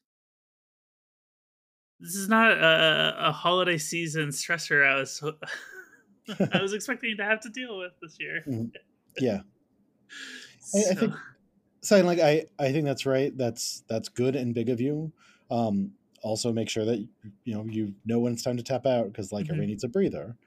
this 1.99 2.15
is 2.15 2.29
not 2.29 2.51
a, 2.51 3.15
a 3.19 3.31
holiday 3.31 3.77
season 3.77 4.29
stressor 4.29 4.87
I 4.87 4.95
was 4.95 5.21
I 6.53 6.61
was 6.61 6.73
expecting 6.73 7.17
to 7.17 7.23
have 7.23 7.41
to 7.41 7.49
deal 7.49 7.77
with 7.77 7.91
this 8.01 8.17
year. 8.19 8.43
Mm-hmm. 8.47 8.65
Yeah. 9.19 9.39
so. 10.59 10.79
I, 10.79 10.91
I, 10.91 10.95
think 10.95 11.13
so 11.89 11.99
like 12.03 12.19
I, 12.19 12.45
I 12.59 12.71
think 12.71 12.85
that's 12.85 13.07
right. 13.07 13.35
That's 13.35 13.83
that's 13.89 14.09
good 14.09 14.35
and 14.35 14.53
big 14.53 14.69
of 14.69 14.79
you. 14.79 15.11
Um, 15.49 15.93
also 16.21 16.53
make 16.53 16.69
sure 16.69 16.85
that 16.85 16.99
you 17.45 17.55
know 17.55 17.65
you 17.65 17.95
know 18.05 18.19
when 18.19 18.31
it's 18.31 18.43
time 18.43 18.57
to 18.57 18.63
tap 18.63 18.85
out 18.85 19.07
because 19.07 19.31
like 19.31 19.45
mm-hmm. 19.45 19.53
everybody 19.53 19.71
needs 19.71 19.83
a 19.83 19.87
breather. 19.87 20.37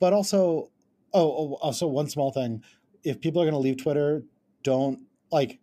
But 0.00 0.14
also, 0.14 0.70
oh, 1.12 1.20
oh, 1.20 1.58
also 1.60 1.86
one 1.86 2.08
small 2.08 2.32
thing: 2.32 2.62
if 3.04 3.20
people 3.20 3.42
are 3.42 3.44
going 3.44 3.52
to 3.52 3.58
leave 3.58 3.76
Twitter, 3.76 4.22
don't 4.62 5.00
like 5.30 5.58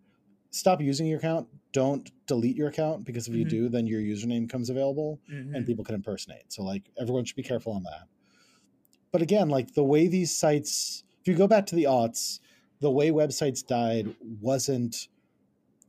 stop 0.50 0.80
using 0.80 1.08
your 1.08 1.18
account. 1.18 1.48
Don't 1.72 2.08
delete 2.28 2.54
your 2.54 2.68
account 2.68 3.04
because 3.04 3.26
if 3.26 3.32
mm-hmm. 3.32 3.40
you 3.40 3.46
do, 3.46 3.68
then 3.68 3.88
your 3.88 4.00
username 4.00 4.48
comes 4.48 4.70
available 4.70 5.18
mm-hmm. 5.28 5.56
and 5.56 5.66
people 5.66 5.84
can 5.84 5.96
impersonate. 5.96 6.52
So 6.52 6.62
like 6.62 6.84
everyone 7.00 7.24
should 7.24 7.34
be 7.34 7.42
careful 7.42 7.72
on 7.72 7.82
that. 7.82 8.04
But 9.10 9.22
again, 9.22 9.48
like 9.48 9.74
the 9.74 9.82
way 9.82 10.06
these 10.06 10.32
sites, 10.32 11.02
if 11.20 11.26
you 11.26 11.34
go 11.34 11.48
back 11.48 11.66
to 11.66 11.74
the 11.74 11.84
aughts, 11.84 12.38
the 12.80 12.90
way 12.90 13.10
websites 13.10 13.66
died 13.66 14.14
wasn't 14.40 15.08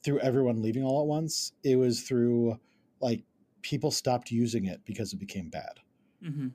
through 0.04 0.20
everyone 0.20 0.62
leaving 0.62 0.84
all 0.84 1.02
at 1.02 1.08
once. 1.08 1.54
It 1.64 1.78
was 1.78 2.02
through 2.04 2.60
like 3.02 3.24
people 3.62 3.92
stopped 3.92 4.32
using 4.32 4.66
it 4.66 4.82
because 4.86 5.14
it 5.14 5.18
became 5.20 5.50
bad. 5.50 5.80
hmm 6.22 6.48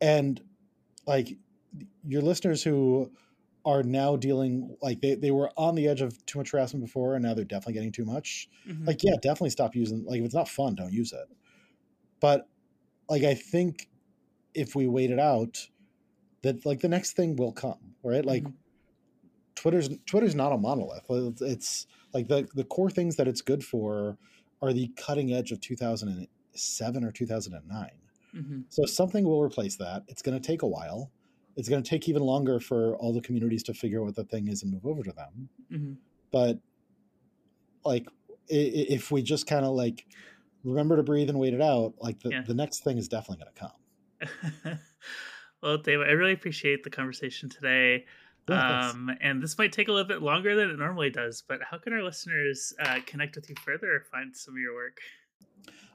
And 0.00 0.40
like 1.06 1.36
your 2.06 2.22
listeners 2.22 2.62
who 2.62 3.12
are 3.64 3.82
now 3.82 4.16
dealing 4.16 4.76
like 4.82 5.00
they, 5.00 5.14
they 5.14 5.30
were 5.30 5.50
on 5.56 5.74
the 5.74 5.88
edge 5.88 6.00
of 6.00 6.24
too 6.26 6.38
much 6.38 6.52
harassment 6.52 6.84
before 6.84 7.14
and 7.14 7.24
now 7.24 7.34
they're 7.34 7.44
definitely 7.44 7.74
getting 7.74 7.92
too 7.92 8.04
much. 8.04 8.48
hmm 8.64 8.86
Like, 8.86 9.02
yeah, 9.02 9.14
definitely 9.22 9.50
stop 9.50 9.74
using 9.76 10.04
like 10.04 10.20
if 10.20 10.26
it's 10.26 10.34
not 10.34 10.48
fun, 10.48 10.74
don't 10.74 10.92
use 10.92 11.12
it. 11.12 11.28
But 12.20 12.48
like 13.08 13.24
I 13.24 13.34
think 13.34 13.88
if 14.54 14.74
we 14.76 14.88
wait 14.88 15.10
it 15.10 15.20
out, 15.20 15.68
that 16.42 16.66
like 16.66 16.80
the 16.80 16.88
next 16.88 17.12
thing 17.14 17.36
will 17.36 17.52
come, 17.52 17.96
right? 18.02 18.24
Like 18.24 18.44
Mhm. 18.44 18.54
Twitter's 19.60 19.90
Twitter's 20.06 20.34
not 20.34 20.52
a 20.52 20.56
monolith. 20.56 21.04
It's, 21.42 21.86
like 22.14 22.28
the 22.28 22.48
the 22.54 22.64
core 22.64 22.90
things 22.90 23.16
that 23.16 23.28
it's 23.28 23.42
good 23.42 23.62
for 23.62 24.16
are 24.62 24.72
the 24.72 24.90
cutting 24.96 25.34
edge 25.34 25.52
of 25.52 25.60
2007 25.60 27.04
or 27.04 27.12
2009. 27.12 27.90
hmm 28.32 28.60
So 28.70 28.86
something 28.86 29.22
will 29.24 29.42
replace 29.42 29.76
that. 29.76 30.04
It's 30.08 30.22
going 30.22 30.40
to 30.40 30.44
take 30.44 30.62
a 30.62 30.66
while. 30.66 31.10
It's 31.56 31.68
going 31.68 31.82
to 31.82 31.88
take 31.88 32.08
even 32.08 32.22
longer 32.22 32.58
for 32.58 32.96
all 32.96 33.12
the 33.12 33.20
communities 33.20 33.62
to 33.64 33.74
figure 33.74 34.00
out 34.00 34.06
what 34.06 34.16
the 34.16 34.24
thing 34.24 34.48
is 34.48 34.62
and 34.62 34.72
move 34.72 34.86
over 34.86 35.02
to 35.02 35.12
them. 35.12 35.48
hmm 35.70 35.92
But 36.32 36.58
like 37.84 38.08
if 38.48 39.10
we 39.10 39.22
just 39.22 39.46
kind 39.46 39.66
of 39.66 39.72
like 39.72 40.06
remember 40.64 40.96
to 40.96 41.02
breathe 41.02 41.28
and 41.28 41.38
wait 41.38 41.52
it 41.52 41.60
out, 41.60 41.94
like 42.00 42.18
the, 42.20 42.30
Yeah. 42.30 42.42
the 42.46 42.54
next 42.54 42.82
thing 42.82 42.96
is 42.96 43.08
definitely 43.08 43.44
going 43.44 43.54
to 43.54 43.60
come. 44.64 44.78
well, 45.62 45.78
Dave, 45.78 46.00
I 46.00 46.12
really 46.12 46.32
appreciate 46.32 46.82
the 46.82 46.90
conversation 46.90 47.48
today. 47.50 48.06
Yeah. 48.50 48.90
Um, 48.90 49.10
and 49.20 49.42
this 49.42 49.58
might 49.58 49.72
take 49.72 49.88
a 49.88 49.92
little 49.92 50.08
bit 50.08 50.22
longer 50.22 50.56
than 50.56 50.70
it 50.70 50.78
normally 50.78 51.10
does, 51.10 51.42
but 51.46 51.60
how 51.62 51.78
can 51.78 51.92
our 51.92 52.02
listeners 52.02 52.72
uh, 52.80 52.98
connect 53.06 53.36
with 53.36 53.48
you 53.48 53.54
further 53.64 53.92
or 53.92 54.04
find 54.10 54.36
some 54.36 54.54
of 54.54 54.60
your 54.60 54.74
work? 54.74 54.98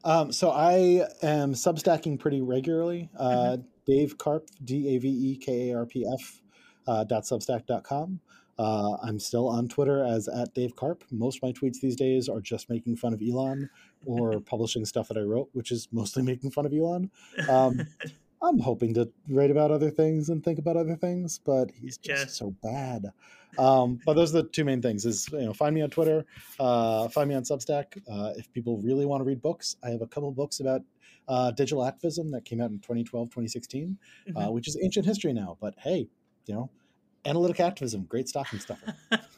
Um, 0.03 0.31
so 0.31 0.51
I 0.51 1.05
am 1.23 1.53
substacking 1.53 2.19
pretty 2.19 2.41
regularly. 2.41 3.09
Uh, 3.17 3.57
Dave 3.87 4.17
Karpf, 4.17 4.47
D 4.63 4.95
A 4.95 4.99
V 4.99 5.07
E 5.07 5.37
K 5.37 5.71
A 5.71 5.77
R 5.77 5.85
P 5.85 6.05
F, 6.11 6.41
uh, 6.87 7.03
dot 7.03 7.23
substack 7.23 7.65
dot 7.65 7.83
com. 7.83 8.19
Uh, 8.57 8.95
I'm 9.03 9.19
still 9.19 9.49
on 9.49 9.67
Twitter 9.67 10.03
as 10.05 10.27
at 10.27 10.53
Dave 10.53 10.75
Karpf. 10.75 11.01
Most 11.11 11.37
of 11.37 11.43
my 11.43 11.51
tweets 11.51 11.81
these 11.81 11.95
days 11.95 12.29
are 12.29 12.39
just 12.39 12.69
making 12.69 12.95
fun 12.95 13.13
of 13.13 13.21
Elon 13.21 13.69
or 14.05 14.39
publishing 14.45 14.85
stuff 14.85 15.07
that 15.09 15.17
I 15.17 15.21
wrote, 15.21 15.49
which 15.53 15.71
is 15.71 15.89
mostly 15.91 16.23
making 16.23 16.51
fun 16.51 16.65
of 16.65 16.73
Elon. 16.73 17.11
Um, 17.49 17.81
I'm 18.45 18.59
hoping 18.59 18.93
to 18.93 19.11
write 19.29 19.51
about 19.51 19.71
other 19.71 19.89
things 19.89 20.29
and 20.29 20.43
think 20.43 20.59
about 20.59 20.77
other 20.77 20.95
things, 20.95 21.39
but 21.39 21.71
he's 21.71 21.97
just 21.97 22.23
Just- 22.25 22.37
so 22.37 22.51
bad. 22.61 23.11
Um, 23.57 23.99
but 24.05 24.15
those 24.15 24.35
are 24.35 24.41
the 24.41 24.49
two 24.49 24.65
main 24.65 24.81
things: 24.81 25.05
is 25.05 25.29
you 25.31 25.39
know, 25.45 25.53
find 25.53 25.73
me 25.73 25.81
on 25.81 25.89
Twitter, 25.89 26.25
uh, 26.59 27.07
find 27.07 27.29
me 27.29 27.35
on 27.35 27.43
Substack. 27.43 27.97
Uh, 28.09 28.33
if 28.35 28.51
people 28.51 28.77
really 28.79 29.05
want 29.05 29.21
to 29.21 29.25
read 29.25 29.41
books, 29.41 29.77
I 29.81 29.89
have 29.91 30.01
a 30.01 30.07
couple 30.07 30.29
books 30.31 30.59
about 30.59 30.81
uh, 31.29 31.51
digital 31.51 31.85
activism 31.85 32.29
that 32.31 32.43
came 32.43 32.59
out 32.61 32.69
in 32.71 32.79
2012, 32.79 33.29
2016, 33.29 33.97
uh, 34.35 34.47
Mhm. 34.47 34.51
which 34.53 34.67
is 34.67 34.77
ancient 34.83 35.05
history 35.05 35.31
now. 35.31 35.57
But 35.61 35.73
hey, 35.77 36.09
you 36.47 36.53
know, 36.53 36.69
analytic 37.23 37.61
activism, 37.61 38.03
great 38.03 38.27
stocking 38.27 38.59
stuffer. 38.59 38.93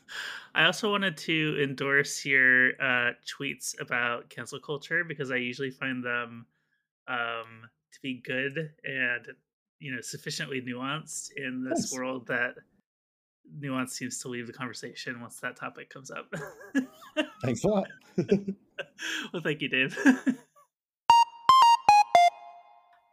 I 0.55 0.65
also 0.65 0.89
wanted 0.89 1.15
to 1.17 1.57
endorse 1.61 2.25
your 2.25 2.71
uh, 2.81 3.13
tweets 3.25 3.79
about 3.79 4.29
cancel 4.29 4.59
culture 4.59 5.03
because 5.03 5.29
I 5.29 5.35
usually 5.35 5.69
find 5.69 6.03
them 6.03 6.47
um, 7.07 7.69
to 7.97 8.01
be 8.01 8.21
good 8.25 8.71
and 8.83 9.27
you 9.79 9.93
know 9.93 10.01
sufficiently 10.01 10.61
nuanced 10.61 11.29
in 11.35 11.63
this 11.63 11.79
Thanks. 11.89 11.93
world 11.97 12.27
that 12.27 12.55
nuance 13.59 13.93
seems 13.93 14.19
to 14.19 14.27
leave 14.27 14.47
the 14.47 14.53
conversation 14.53 15.19
once 15.21 15.39
that 15.39 15.55
topic 15.55 15.89
comes 15.89 16.11
up. 16.11 16.31
Thanks 17.43 17.63
a 17.63 17.67
lot. 17.67 17.87
well, 19.33 19.41
thank 19.43 19.61
you, 19.61 19.69
Dave. 19.69 19.97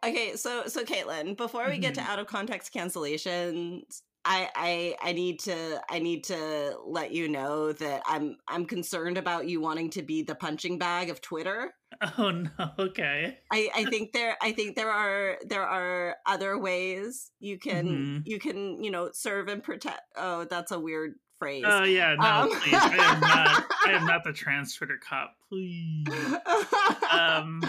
Okay, 0.05 0.35
so 0.35 0.67
so 0.67 0.83
Katelyn, 0.83 1.35
before 1.35 1.67
we 1.69 1.79
get 1.79 1.95
to 1.95 2.01
Mhm. 2.01 2.07
out 2.07 2.19
of 2.19 2.27
context 2.27 2.71
cancellations, 2.73 4.01
I 4.25 4.49
I 4.55 4.95
I 5.09 5.11
need 5.13 5.39
to 5.41 5.79
I 5.89 5.99
need 5.99 6.23
to 6.25 6.77
let 6.85 7.11
you 7.11 7.29
know 7.29 7.71
that 7.73 8.01
I'm 8.07 8.37
I'm 8.47 8.65
concerned 8.65 9.17
about 9.17 9.47
you 9.47 9.61
wanting 9.61 9.91
to 9.91 10.01
be 10.01 10.23
the 10.23 10.35
punching 10.35 10.79
bag 10.79 11.09
of 11.09 11.21
Twitter. 11.21 11.73
oh 12.17 12.31
no, 12.31 12.49
okay. 12.79 13.37
I, 13.51 13.69
I 13.75 13.85
think 13.85 14.11
there 14.13 14.35
I 14.41 14.51
think 14.51 14.75
there 14.75 14.89
are 14.91 15.37
there 15.45 15.63
are 15.63 16.15
other 16.25 16.57
ways 16.57 17.31
you 17.39 17.59
can 17.59 17.87
Mhm. 17.87 18.21
you 18.25 18.39
can 18.39 18.83
you 18.83 18.89
know 18.91 19.11
serve 19.13 19.47
and 19.47 19.61
protect. 19.63 20.01
Oh, 20.17 20.45
that's 20.45 20.71
a 20.71 20.79
weird 20.79 21.13
phrase. 21.37 21.63
Oh 21.67 21.83
yeah, 21.83 22.15
no, 22.15 22.25
Um, 22.25 22.49
please. 22.61 22.73
I 22.73 22.95
am 23.13 23.19
not. 23.19 23.65
I 23.85 23.91
am 23.91 24.05
not 24.07 24.23
the 24.23 24.33
trans 24.41 24.73
Twitter 24.73 24.99
cop. 25.07 25.35
Please. 25.49 26.07
Um, 27.11 27.61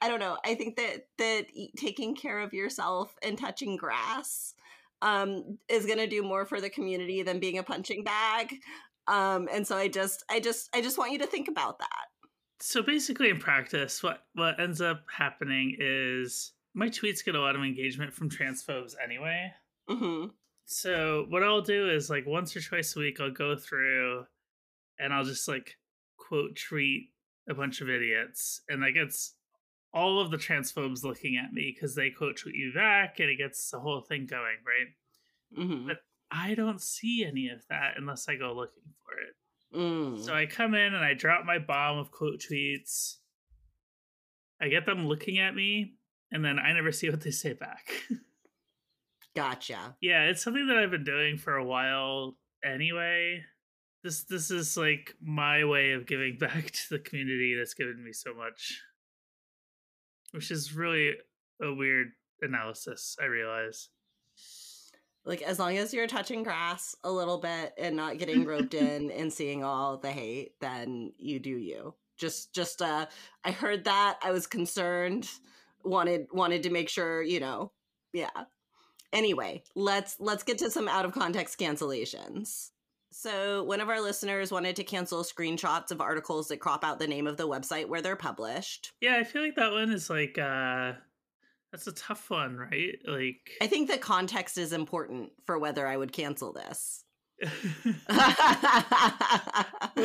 I 0.00 0.08
don't 0.08 0.20
know. 0.20 0.36
I 0.44 0.54
think 0.54 0.76
that 0.76 1.06
that 1.18 1.46
taking 1.76 2.14
care 2.14 2.38
of 2.40 2.52
yourself 2.52 3.14
and 3.22 3.36
touching 3.38 3.76
grass 3.76 4.54
um 5.02 5.58
is 5.68 5.86
going 5.86 5.98
to 5.98 6.06
do 6.06 6.22
more 6.22 6.46
for 6.46 6.60
the 6.60 6.70
community 6.70 7.22
than 7.22 7.38
being 7.40 7.58
a 7.58 7.62
punching 7.62 8.04
bag. 8.04 8.54
Um 9.06 9.48
and 9.52 9.66
so 9.66 9.76
I 9.76 9.88
just 9.88 10.24
I 10.30 10.40
just 10.40 10.68
I 10.74 10.80
just 10.80 10.98
want 10.98 11.12
you 11.12 11.18
to 11.18 11.26
think 11.26 11.48
about 11.48 11.78
that. 11.78 12.06
So 12.58 12.82
basically, 12.82 13.28
in 13.28 13.38
practice, 13.38 14.02
what 14.02 14.24
what 14.34 14.58
ends 14.58 14.80
up 14.80 15.04
happening 15.14 15.76
is 15.78 16.52
my 16.74 16.88
tweets 16.88 17.24
get 17.24 17.34
a 17.34 17.40
lot 17.40 17.54
of 17.56 17.62
engagement 17.62 18.12
from 18.12 18.30
transphobes 18.30 18.94
anyway. 19.02 19.52
Mhm. 19.88 20.30
So 20.64 21.26
what 21.28 21.44
I'll 21.44 21.62
do 21.62 21.88
is 21.90 22.10
like 22.10 22.26
once 22.26 22.56
or 22.56 22.60
twice 22.60 22.96
a 22.96 22.98
week, 22.98 23.20
I'll 23.20 23.30
go 23.30 23.56
through 23.56 24.26
and 24.98 25.12
I'll 25.12 25.24
just 25.24 25.46
like 25.46 25.76
quote 26.16 26.56
tweet 26.56 27.12
a 27.48 27.54
bunch 27.54 27.80
of 27.80 27.88
idiots, 27.88 28.62
and 28.68 28.82
that 28.82 28.90
gets 28.92 29.35
all 29.96 30.20
of 30.20 30.30
the 30.30 30.36
transphobes 30.36 31.02
looking 31.02 31.38
at 31.42 31.54
me 31.54 31.72
because 31.74 31.94
they 31.94 32.10
quote 32.10 32.36
tweet 32.36 32.54
you 32.54 32.70
back, 32.74 33.18
and 33.18 33.30
it 33.30 33.36
gets 33.38 33.70
the 33.70 33.80
whole 33.80 34.02
thing 34.02 34.26
going, 34.26 34.58
right? 34.66 35.58
Mhm. 35.58 35.86
But 35.86 36.04
I 36.30 36.54
don't 36.54 36.82
see 36.82 37.24
any 37.24 37.48
of 37.48 37.66
that 37.68 37.94
unless 37.96 38.28
I 38.28 38.36
go 38.36 38.52
looking 38.54 38.82
for 39.02 39.18
it. 39.18 39.34
Mm. 39.74 40.22
So 40.22 40.34
I 40.34 40.44
come 40.44 40.74
in 40.74 40.94
and 40.94 41.04
I 41.04 41.14
drop 41.14 41.46
my 41.46 41.58
bomb 41.58 41.96
of 41.98 42.10
quote 42.10 42.40
tweets. 42.40 43.16
I 44.60 44.68
get 44.68 44.84
them 44.84 45.06
looking 45.06 45.38
at 45.38 45.54
me, 45.54 45.94
and 46.30 46.44
then 46.44 46.58
I 46.58 46.72
never 46.74 46.92
see 46.92 47.08
what 47.08 47.22
they 47.22 47.30
say 47.30 47.54
back. 47.54 47.88
Gotcha. 49.34 49.96
yeah, 50.00 50.24
it's 50.24 50.42
something 50.42 50.66
that 50.68 50.78
I've 50.78 50.90
been 50.90 51.04
doing 51.04 51.36
for 51.36 51.56
a 51.56 51.64
while 51.64 52.36
anyway. 52.64 53.44
This 54.02 54.24
this 54.24 54.50
is 54.50 54.76
like 54.76 55.14
my 55.20 55.64
way 55.64 55.92
of 55.92 56.06
giving 56.06 56.38
back 56.40 56.70
to 56.70 56.88
the 56.90 56.98
community 56.98 57.54
that's 57.56 57.74
given 57.74 58.02
me 58.02 58.12
so 58.12 58.34
much. 58.34 58.80
Which 60.36 60.50
is 60.50 60.74
really 60.74 61.14
a 61.62 61.72
weird 61.72 62.08
analysis, 62.42 63.16
I 63.18 63.24
realize. 63.24 63.88
Like 65.24 65.40
as 65.40 65.58
long 65.58 65.78
as 65.78 65.94
you're 65.94 66.06
touching 66.06 66.42
grass 66.42 66.94
a 67.02 67.10
little 67.10 67.38
bit 67.38 67.72
and 67.78 67.96
not 67.96 68.18
getting 68.18 68.44
roped 68.44 68.74
in 68.74 69.10
and 69.10 69.32
seeing 69.32 69.64
all 69.64 69.96
the 69.96 70.10
hate, 70.10 70.60
then 70.60 71.14
you 71.16 71.40
do 71.40 71.56
you. 71.56 71.94
Just 72.18 72.52
just 72.52 72.82
uh 72.82 73.06
I 73.44 73.50
heard 73.50 73.84
that, 73.84 74.18
I 74.22 74.30
was 74.30 74.46
concerned, 74.46 75.26
wanted 75.82 76.26
wanted 76.32 76.64
to 76.64 76.70
make 76.70 76.90
sure, 76.90 77.22
you 77.22 77.40
know. 77.40 77.72
Yeah. 78.12 78.28
Anyway, 79.14 79.62
let's 79.74 80.16
let's 80.20 80.42
get 80.42 80.58
to 80.58 80.70
some 80.70 80.86
out 80.86 81.06
of 81.06 81.12
context 81.12 81.58
cancellations. 81.58 82.72
So, 83.12 83.62
one 83.64 83.80
of 83.80 83.88
our 83.88 84.00
listeners 84.00 84.52
wanted 84.52 84.76
to 84.76 84.84
cancel 84.84 85.22
screenshots 85.22 85.90
of 85.90 86.00
articles 86.00 86.48
that 86.48 86.58
crop 86.58 86.84
out 86.84 86.98
the 86.98 87.06
name 87.06 87.26
of 87.26 87.36
the 87.36 87.48
website 87.48 87.88
where 87.88 88.02
they're 88.02 88.16
published. 88.16 88.92
Yeah, 89.00 89.16
I 89.16 89.24
feel 89.24 89.42
like 89.42 89.56
that 89.56 89.72
one 89.72 89.90
is 89.90 90.10
like 90.10 90.38
uh 90.38 90.92
that's 91.72 91.86
a 91.86 91.92
tough 91.92 92.30
one, 92.30 92.56
right? 92.56 92.98
Like 93.06 93.50
I 93.60 93.66
think 93.66 93.90
the 93.90 93.98
context 93.98 94.58
is 94.58 94.72
important 94.72 95.32
for 95.44 95.58
whether 95.58 95.86
I 95.86 95.96
would 95.96 96.12
cancel 96.12 96.52
this. 96.52 97.04
like 97.42 97.52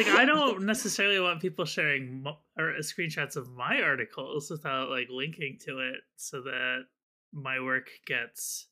I 0.08 0.26
don't 0.26 0.64
necessarily 0.66 1.20
want 1.20 1.42
people 1.42 1.64
sharing 1.64 2.24
mo- 2.24 2.40
or 2.58 2.74
screenshots 2.80 3.38
of 3.38 3.50
my 3.50 3.82
articles 3.82 4.50
without 4.50 4.90
like 4.90 5.08
linking 5.10 5.58
to 5.66 5.80
it 5.80 6.02
so 6.18 6.42
that 6.42 6.80
my 7.32 7.62
work 7.62 7.90
gets 8.06 8.68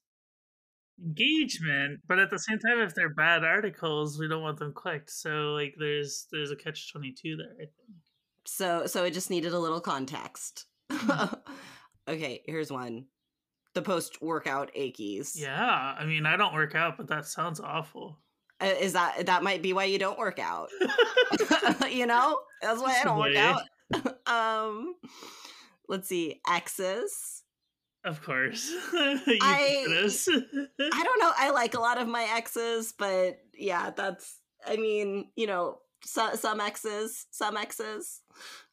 engagement 1.06 2.00
but 2.08 2.20
at 2.20 2.30
the 2.30 2.40
same 2.40 2.60
time 2.60 2.80
if 2.80 2.94
they're 2.96 3.14
bad 3.14 3.44
articles 3.44 4.20
we 4.20 4.28
don't 4.28 4.42
want 4.42 4.58
them 4.60 4.74
clicked 4.74 5.10
so 5.10 5.54
like 5.54 5.74
there's 5.80 6.28
there's 6.32 6.52
a 6.52 6.56
catch 6.56 6.92
22 6.92 7.38
there 7.38 7.48
i 7.56 7.58
think 7.60 7.72
So 8.46 8.86
so 8.86 9.04
it 9.06 9.14
just 9.14 9.30
needed 9.30 9.54
a 9.54 9.60
little 9.60 9.82
context. 9.82 10.66
okay, 12.08 12.42
here's 12.46 12.72
one. 12.72 13.06
The 13.76 13.82
post 13.84 14.22
workout 14.22 14.72
achies. 14.76 15.40
yeah 15.40 15.96
i 15.98 16.06
mean 16.06 16.26
i 16.26 16.36
don't 16.36 16.54
work 16.54 16.76
out 16.76 16.98
but 16.98 17.08
that 17.08 17.26
sounds 17.26 17.60
awful 17.60 18.20
Uh, 18.62 18.74
Is 18.82 18.94
that 18.94 19.26
that 19.28 19.42
might 19.44 19.62
be 19.62 19.72
why 19.74 19.86
you 19.86 20.00
don't 20.00 20.18
work 20.20 20.40
out? 20.40 20.70
you 21.90 22.06
know? 22.06 22.40
That's 22.62 22.82
why 22.82 22.98
I 23.00 23.04
don't 23.06 23.20
work 23.20 23.36
out. 23.38 23.62
um 24.28 24.96
let's 25.88 26.08
see. 26.10 26.42
X's. 26.50 27.44
Of 28.04 28.22
course 28.22 28.72
I-. 28.94 29.86
I 30.92 31.04
don't 31.04 31.20
know. 31.20 31.32
I 31.36 31.52
like 31.52 31.74
a 31.76 31.80
lot 31.80 32.02
of 32.02 32.08
my 32.08 32.24
exes, 32.36 32.94
but 32.98 33.40
yeah, 33.54 33.92
that's 33.92 34.40
I 34.66 34.78
mean, 34.78 35.32
you 35.36 35.48
know, 35.48 35.80
so, 36.04 36.34
some 36.36 36.60
exes, 36.60 37.28
some 37.32 37.58
exes. 37.58 38.22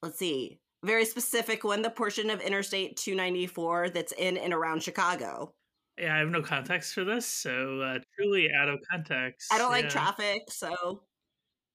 Let's 0.03 0.19
see. 0.19 0.61
very 0.85 1.05
specific 1.05 1.65
one, 1.65 1.83
the 1.83 1.91
portion 1.91 2.31
of 2.31 2.41
Interstate 2.41 2.97
294 2.97 3.91
that's 3.91 4.13
in 4.13 4.37
and 4.37 4.53
around 4.53 4.83
Chicago. 4.83 5.55
Yeah, 5.99 6.15
I 6.15 6.19
have 6.19 6.29
no 6.29 6.43
context 6.43 6.95
for 6.95 7.05
this, 7.05 7.27
so 7.27 7.81
uh, 7.81 7.99
truly 8.17 8.51
out 8.53 8.69
of 8.69 8.79
context. 8.91 9.53
I 9.53 9.59
don't 9.59 9.71
like 9.71 9.89
traffic, 9.89 10.43
so. 10.49 11.03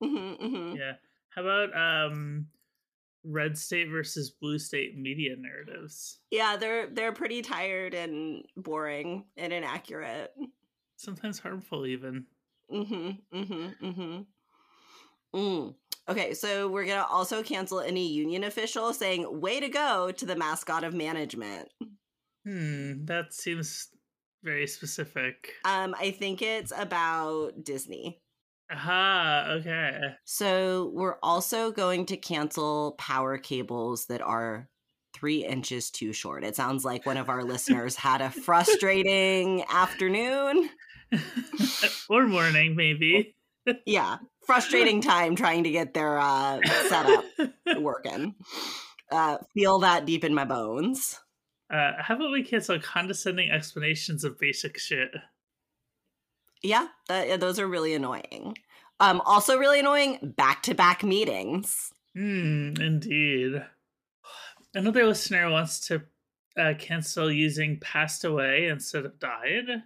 hmm 0.02 0.34
hmm 0.34 0.76
Yeah. 0.76 0.93
How 1.30 1.41
about 1.43 1.76
um, 1.76 2.47
red 3.24 3.57
state 3.57 3.89
versus 3.89 4.32
blue 4.32 4.59
state 4.59 4.97
media 4.97 5.36
narratives? 5.38 6.19
Yeah, 6.30 6.57
they're 6.57 6.88
they're 6.88 7.13
pretty 7.13 7.41
tired 7.41 7.93
and 7.93 8.43
boring 8.55 9.26
and 9.38 9.53
inaccurate. 9.53 10.34
Sometimes 10.97 11.39
harmful, 11.39 11.86
even. 11.86 12.26
Mm-hmm. 12.72 13.38
Mm-hmm. 13.38 13.86
Mm-hmm. 13.86 14.22
Mm. 15.36 15.76
Okay, 16.09 16.34
so 16.34 16.67
we're 16.67 16.86
gonna 16.86 17.05
also 17.09 17.43
cancel 17.43 17.80
any 17.80 18.07
union 18.07 18.43
official 18.43 18.93
saying 18.93 19.39
"way 19.39 19.59
to 19.59 19.69
go" 19.69 20.11
to 20.11 20.26
the 20.26 20.36
mascot 20.36 20.84
of 20.84 20.93
management. 20.93 21.69
Hmm, 22.45 23.05
that 23.05 23.34
seems 23.34 23.89
very 24.43 24.65
specific. 24.65 25.53
Um, 25.63 25.95
I 25.99 26.11
think 26.11 26.41
it's 26.41 26.74
about 26.76 27.63
Disney. 27.63 28.19
Aha, 28.72 29.47
okay. 29.57 29.99
So 30.24 30.91
we're 30.93 31.17
also 31.22 31.72
going 31.72 32.05
to 32.07 32.17
cancel 32.17 32.93
power 32.97 33.38
cables 33.38 34.05
that 34.05 34.22
are 34.22 34.69
three 35.13 35.45
inches 35.45 35.91
too 35.91 36.13
short. 36.13 36.45
It 36.45 36.55
sounds 36.55 36.86
like 36.86 37.05
one 37.05 37.17
of 37.17 37.30
our 37.30 37.43
listeners 37.43 37.95
had 37.95 38.22
a 38.22 38.30
frustrating 38.30 39.63
afternoon. 39.69 40.69
or 42.09 42.28
morning, 42.28 42.76
maybe. 42.76 43.36
Yeah, 43.86 44.17
frustrating 44.47 45.01
time 45.01 45.36
trying 45.36 45.65
to 45.65 45.69
get 45.69 45.93
their 45.93 46.17
uh, 46.17 46.59
setup 46.89 47.24
working. 47.78 48.34
Uh, 49.11 49.38
feel 49.53 49.78
that 49.80 50.07
deep 50.07 50.24
in 50.24 50.34
my 50.34 50.45
bones. 50.45 51.19
Uh, 51.72 51.91
how 51.99 52.15
about 52.15 52.32
we 52.32 52.43
cancel 52.43 52.80
condescending 52.80 53.51
explanations 53.51 54.24
of 54.24 54.39
basic 54.39 54.80
shit? 54.80 55.11
Yeah, 56.64 56.88
that, 57.07 57.28
yeah, 57.28 57.38
those 57.38 57.59
are 57.59 57.68
really 57.68 57.93
annoying. 57.93 58.57
Um, 58.99 59.22
also 59.26 59.57
really 59.57 59.80
annoying 59.80 60.34
back 60.38 60.62
to 60.64 60.76
back 60.76 61.03
meetings. 61.03 61.91
Hmm, 62.16 62.74
indeed. 62.80 63.66
Another 64.74 65.05
listener 65.05 65.49
wants 65.49 65.80
to 65.88 66.03
uh, 66.57 66.74
cancel 66.78 67.32
using 67.32 67.80
passed 67.80 68.24
away 68.24 68.68
instead 68.68 69.05
of 69.05 69.20
died. 69.20 69.84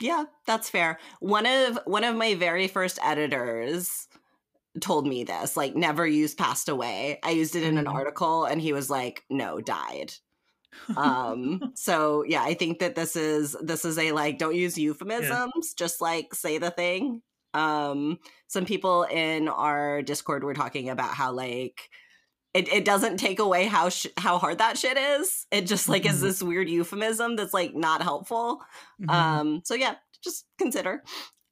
Yeah, 0.00 0.24
that's 0.46 0.68
fair. 0.68 0.98
One 1.20 1.46
of 1.46 1.78
one 1.86 2.04
of 2.04 2.16
my 2.16 2.34
very 2.34 2.68
first 2.68 2.98
editors 3.02 4.08
told 4.80 5.06
me 5.06 5.24
this, 5.24 5.56
like 5.56 5.76
never 5.76 6.06
use 6.06 6.34
passed 6.34 6.68
away. 6.68 7.18
I 7.24 7.30
used 7.30 7.56
it 7.56 7.64
in 7.64 7.78
an 7.78 7.86
Mhm. 7.86 7.94
article 7.94 8.44
and 8.46 8.60
he 8.60 8.72
was 8.72 8.90
like, 8.90 9.24
"No, 9.30 9.60
died." 9.60 10.14
Um 10.96 11.72
so 11.74 12.24
yeah, 12.26 12.42
I 12.42 12.54
think 12.54 12.78
that 12.80 12.94
this 12.94 13.16
is 13.16 13.56
this 13.62 13.84
is 13.84 13.98
a 13.98 14.12
like 14.12 14.38
don't 14.38 14.54
use 14.54 14.76
euphemisms, 14.78 15.74
just 15.74 16.00
like 16.00 16.34
say 16.34 16.58
the 16.58 16.70
thing. 16.70 17.22
Um 17.54 18.18
some 18.48 18.64
people 18.66 19.04
in 19.04 19.48
our 19.48 20.02
Discord 20.02 20.44
were 20.44 20.54
talking 20.54 20.88
about 20.90 21.14
how 21.14 21.32
like 21.32 21.88
it, 22.54 22.68
it 22.72 22.84
doesn't 22.86 23.18
take 23.18 23.38
away 23.38 23.66
how 23.66 23.90
sh- 23.90 24.06
how 24.16 24.38
hard 24.38 24.58
that 24.58 24.78
shit 24.78 24.96
is. 24.96 25.46
It 25.50 25.66
just 25.66 25.88
like 25.88 26.06
is 26.06 26.18
Mhm. 26.18 26.22
this 26.22 26.42
weird 26.42 26.70
euphemism 26.70 27.36
that's 27.36 27.52
like 27.54 27.74
not 27.74 28.02
helpful. 28.02 28.62
Mhm. 29.02 29.10
Um, 29.12 29.60
so 29.64 29.74
yeah, 29.74 29.96
just 30.22 30.46
consider. 30.58 31.02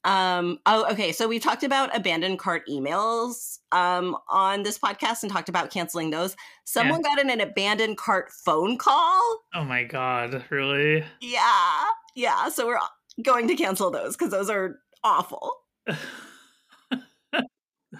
Um, 0.05 0.59
oh, 0.67 0.91
okay. 0.93 1.13
So 1.13 1.27
we've 1.27 1.43
talked 1.43 1.63
about 1.63 1.97
abandoned 1.97 2.39
cart 2.39 2.63
emails 2.69 3.59
um, 3.73 4.17
on 4.29 4.63
this 4.63 4.79
podcast 4.79 5.23
and 5.23 5.33
talked 5.33 5.49
about 5.49 5.71
canceling 5.71 6.11
those. 6.11 6.37
Someone 6.65 7.01
got 7.01 7.19
in 7.19 7.31
an 7.31 7.41
abandoned 7.41 7.97
cart 7.97 8.31
phone 8.31 8.77
call. 8.77 9.41
oh 9.55 9.65
my 9.65 9.85
god, 9.85 10.45
really? 10.51 11.05
Yeah, 11.21 11.85
yeah. 12.15 12.49
So 12.51 12.67
we're 12.67 12.79
going 13.23 13.49
to 13.49 13.57
cancel 13.57 13.91
those 13.91 14.17
because 14.17 14.31
those 14.31 14.51
are 14.51 14.79
awful. 15.03 15.55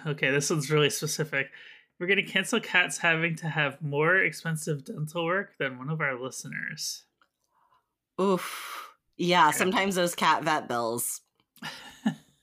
okay, 0.07 0.31
this 0.31 0.49
one's 0.49 0.69
really 0.69 0.91
specific. 0.91 1.47
We're 1.99 2.07
going 2.07 2.23
to 2.23 2.31
cancel 2.31 2.59
cats 2.59 2.97
having 2.99 3.35
to 3.37 3.47
have 3.47 3.81
more 3.81 4.17
expensive 4.17 4.83
dental 4.83 5.25
work 5.25 5.57
than 5.57 5.77
one 5.77 5.89
of 5.89 6.01
our 6.01 6.21
listeners. 6.21 7.03
Oof. 8.21 8.91
Yeah. 9.17 9.51
Sometimes 9.51 9.95
those 9.95 10.13
cat 10.13 10.43
vet 10.43 10.67
bills. 10.67 11.21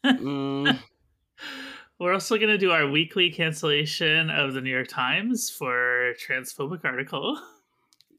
Mm. 0.04 0.78
We're 1.98 2.14
also 2.14 2.36
going 2.36 2.48
to 2.48 2.58
do 2.58 2.72
our 2.72 2.88
weekly 2.88 3.30
cancellation 3.30 4.28
of 4.30 4.54
the 4.54 4.60
New 4.60 4.70
York 4.70 4.88
Times 4.88 5.50
for 5.50 6.14
transphobic 6.14 6.84
article. 6.84 7.38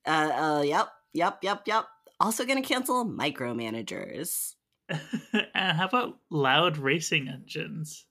Uh, 0.05 0.31
uh, 0.33 0.61
yep, 0.61 0.87
yep, 1.13 1.39
yep, 1.41 1.63
yep. 1.65 1.85
Also 2.19 2.45
going 2.45 2.61
to 2.61 2.67
cancel 2.67 3.05
micromanagers. 3.05 4.55
and 4.89 5.77
how 5.77 5.85
about 5.85 6.17
loud 6.29 6.77
racing 6.77 7.27
engines? 7.27 8.05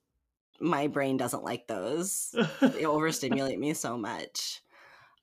My 0.61 0.89
brain 0.89 1.17
doesn't 1.17 1.45
like 1.45 1.67
those. 1.67 2.35
they 2.61 2.85
overstimulate 2.85 3.59
me 3.59 3.73
so 3.73 3.97
much. 3.97 4.61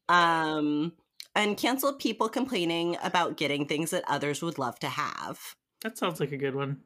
Um, 0.07 0.93
and 1.35 1.57
cancel 1.57 1.93
people 1.93 2.27
complaining 2.27 2.97
about 3.03 3.37
getting 3.37 3.65
things 3.65 3.91
that 3.91 4.03
others 4.07 4.41
would 4.41 4.57
love 4.57 4.79
to 4.79 4.87
have. 4.87 5.39
That 5.83 5.97
sounds 5.97 6.19
like 6.19 6.31
a 6.31 6.37
good 6.37 6.55
one. 6.55 6.81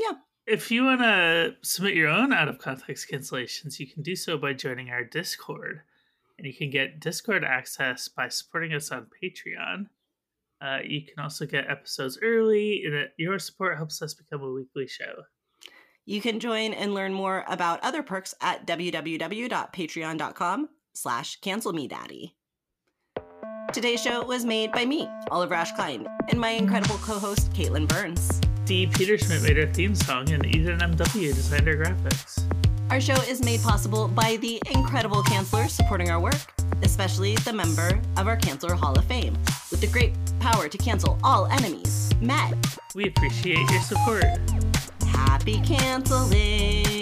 Yeah. 0.00 0.12
If 0.46 0.70
you 0.70 0.84
want 0.84 1.02
to 1.02 1.56
submit 1.62 1.94
your 1.94 2.08
own 2.08 2.32
out 2.32 2.48
of 2.48 2.58
context 2.58 3.08
cancellations, 3.12 3.78
you 3.78 3.86
can 3.86 4.02
do 4.02 4.16
so 4.16 4.38
by 4.38 4.54
joining 4.54 4.90
our 4.90 5.04
Discord. 5.04 5.82
And 6.38 6.46
you 6.46 6.54
can 6.54 6.70
get 6.70 7.00
Discord 7.00 7.44
access 7.44 8.08
by 8.08 8.28
supporting 8.28 8.72
us 8.72 8.90
on 8.90 9.08
Patreon. 9.22 9.88
Uh, 10.62 10.78
you 10.84 11.02
can 11.02 11.22
also 11.22 11.46
get 11.46 11.70
episodes 11.70 12.18
early, 12.22 12.82
and 12.84 13.08
your 13.18 13.38
support 13.38 13.76
helps 13.76 14.02
us 14.02 14.14
become 14.14 14.42
a 14.42 14.50
weekly 14.50 14.86
show. 14.86 15.22
You 16.06 16.20
can 16.20 16.40
join 16.40 16.72
and 16.72 16.94
learn 16.94 17.12
more 17.12 17.44
about 17.46 17.84
other 17.84 18.02
perks 18.02 18.34
at 18.40 18.66
www.patreon.com 18.66 20.68
slash 20.94 21.40
cancel 21.40 21.72
me 21.72 21.86
daddy. 21.86 22.34
Today's 23.72 24.02
show 24.02 24.24
was 24.24 24.44
made 24.44 24.72
by 24.72 24.84
me, 24.84 25.08
Oliver 25.30 25.54
Ash 25.54 25.72
Kleine, 25.72 26.06
and 26.28 26.40
my 26.40 26.50
incredible 26.50 26.96
co-host, 26.96 27.52
Katelyn 27.52 27.86
Burns. 27.86 28.40
Dee 28.70 28.86
Peterschmidt 28.86 29.42
made 29.42 29.58
our 29.58 29.66
theme 29.66 29.96
song, 29.96 30.30
and 30.30 30.46
Eden 30.46 30.78
MW 30.78 31.34
designed 31.34 31.66
our 31.66 31.74
graphics. 31.74 32.44
Our 32.88 33.00
show 33.00 33.16
is 33.28 33.42
made 33.42 33.60
possible 33.62 34.06
by 34.06 34.36
the 34.36 34.62
incredible 34.70 35.24
cancelers 35.24 35.70
supporting 35.70 36.08
our 36.08 36.20
work, 36.20 36.38
especially 36.84 37.34
the 37.38 37.52
member 37.52 38.00
of 38.16 38.28
our 38.28 38.36
Canceler 38.36 38.78
Hall 38.78 38.96
of 38.96 39.04
Fame, 39.06 39.36
with 39.72 39.80
the 39.80 39.88
great 39.88 40.14
power 40.38 40.68
to 40.68 40.78
cancel 40.78 41.18
all 41.24 41.46
enemies, 41.46 42.12
Matt. 42.20 42.54
We 42.94 43.08
appreciate 43.08 43.68
your 43.72 43.80
support. 43.80 44.38
Happy 45.02 45.60
canceling! 45.62 46.99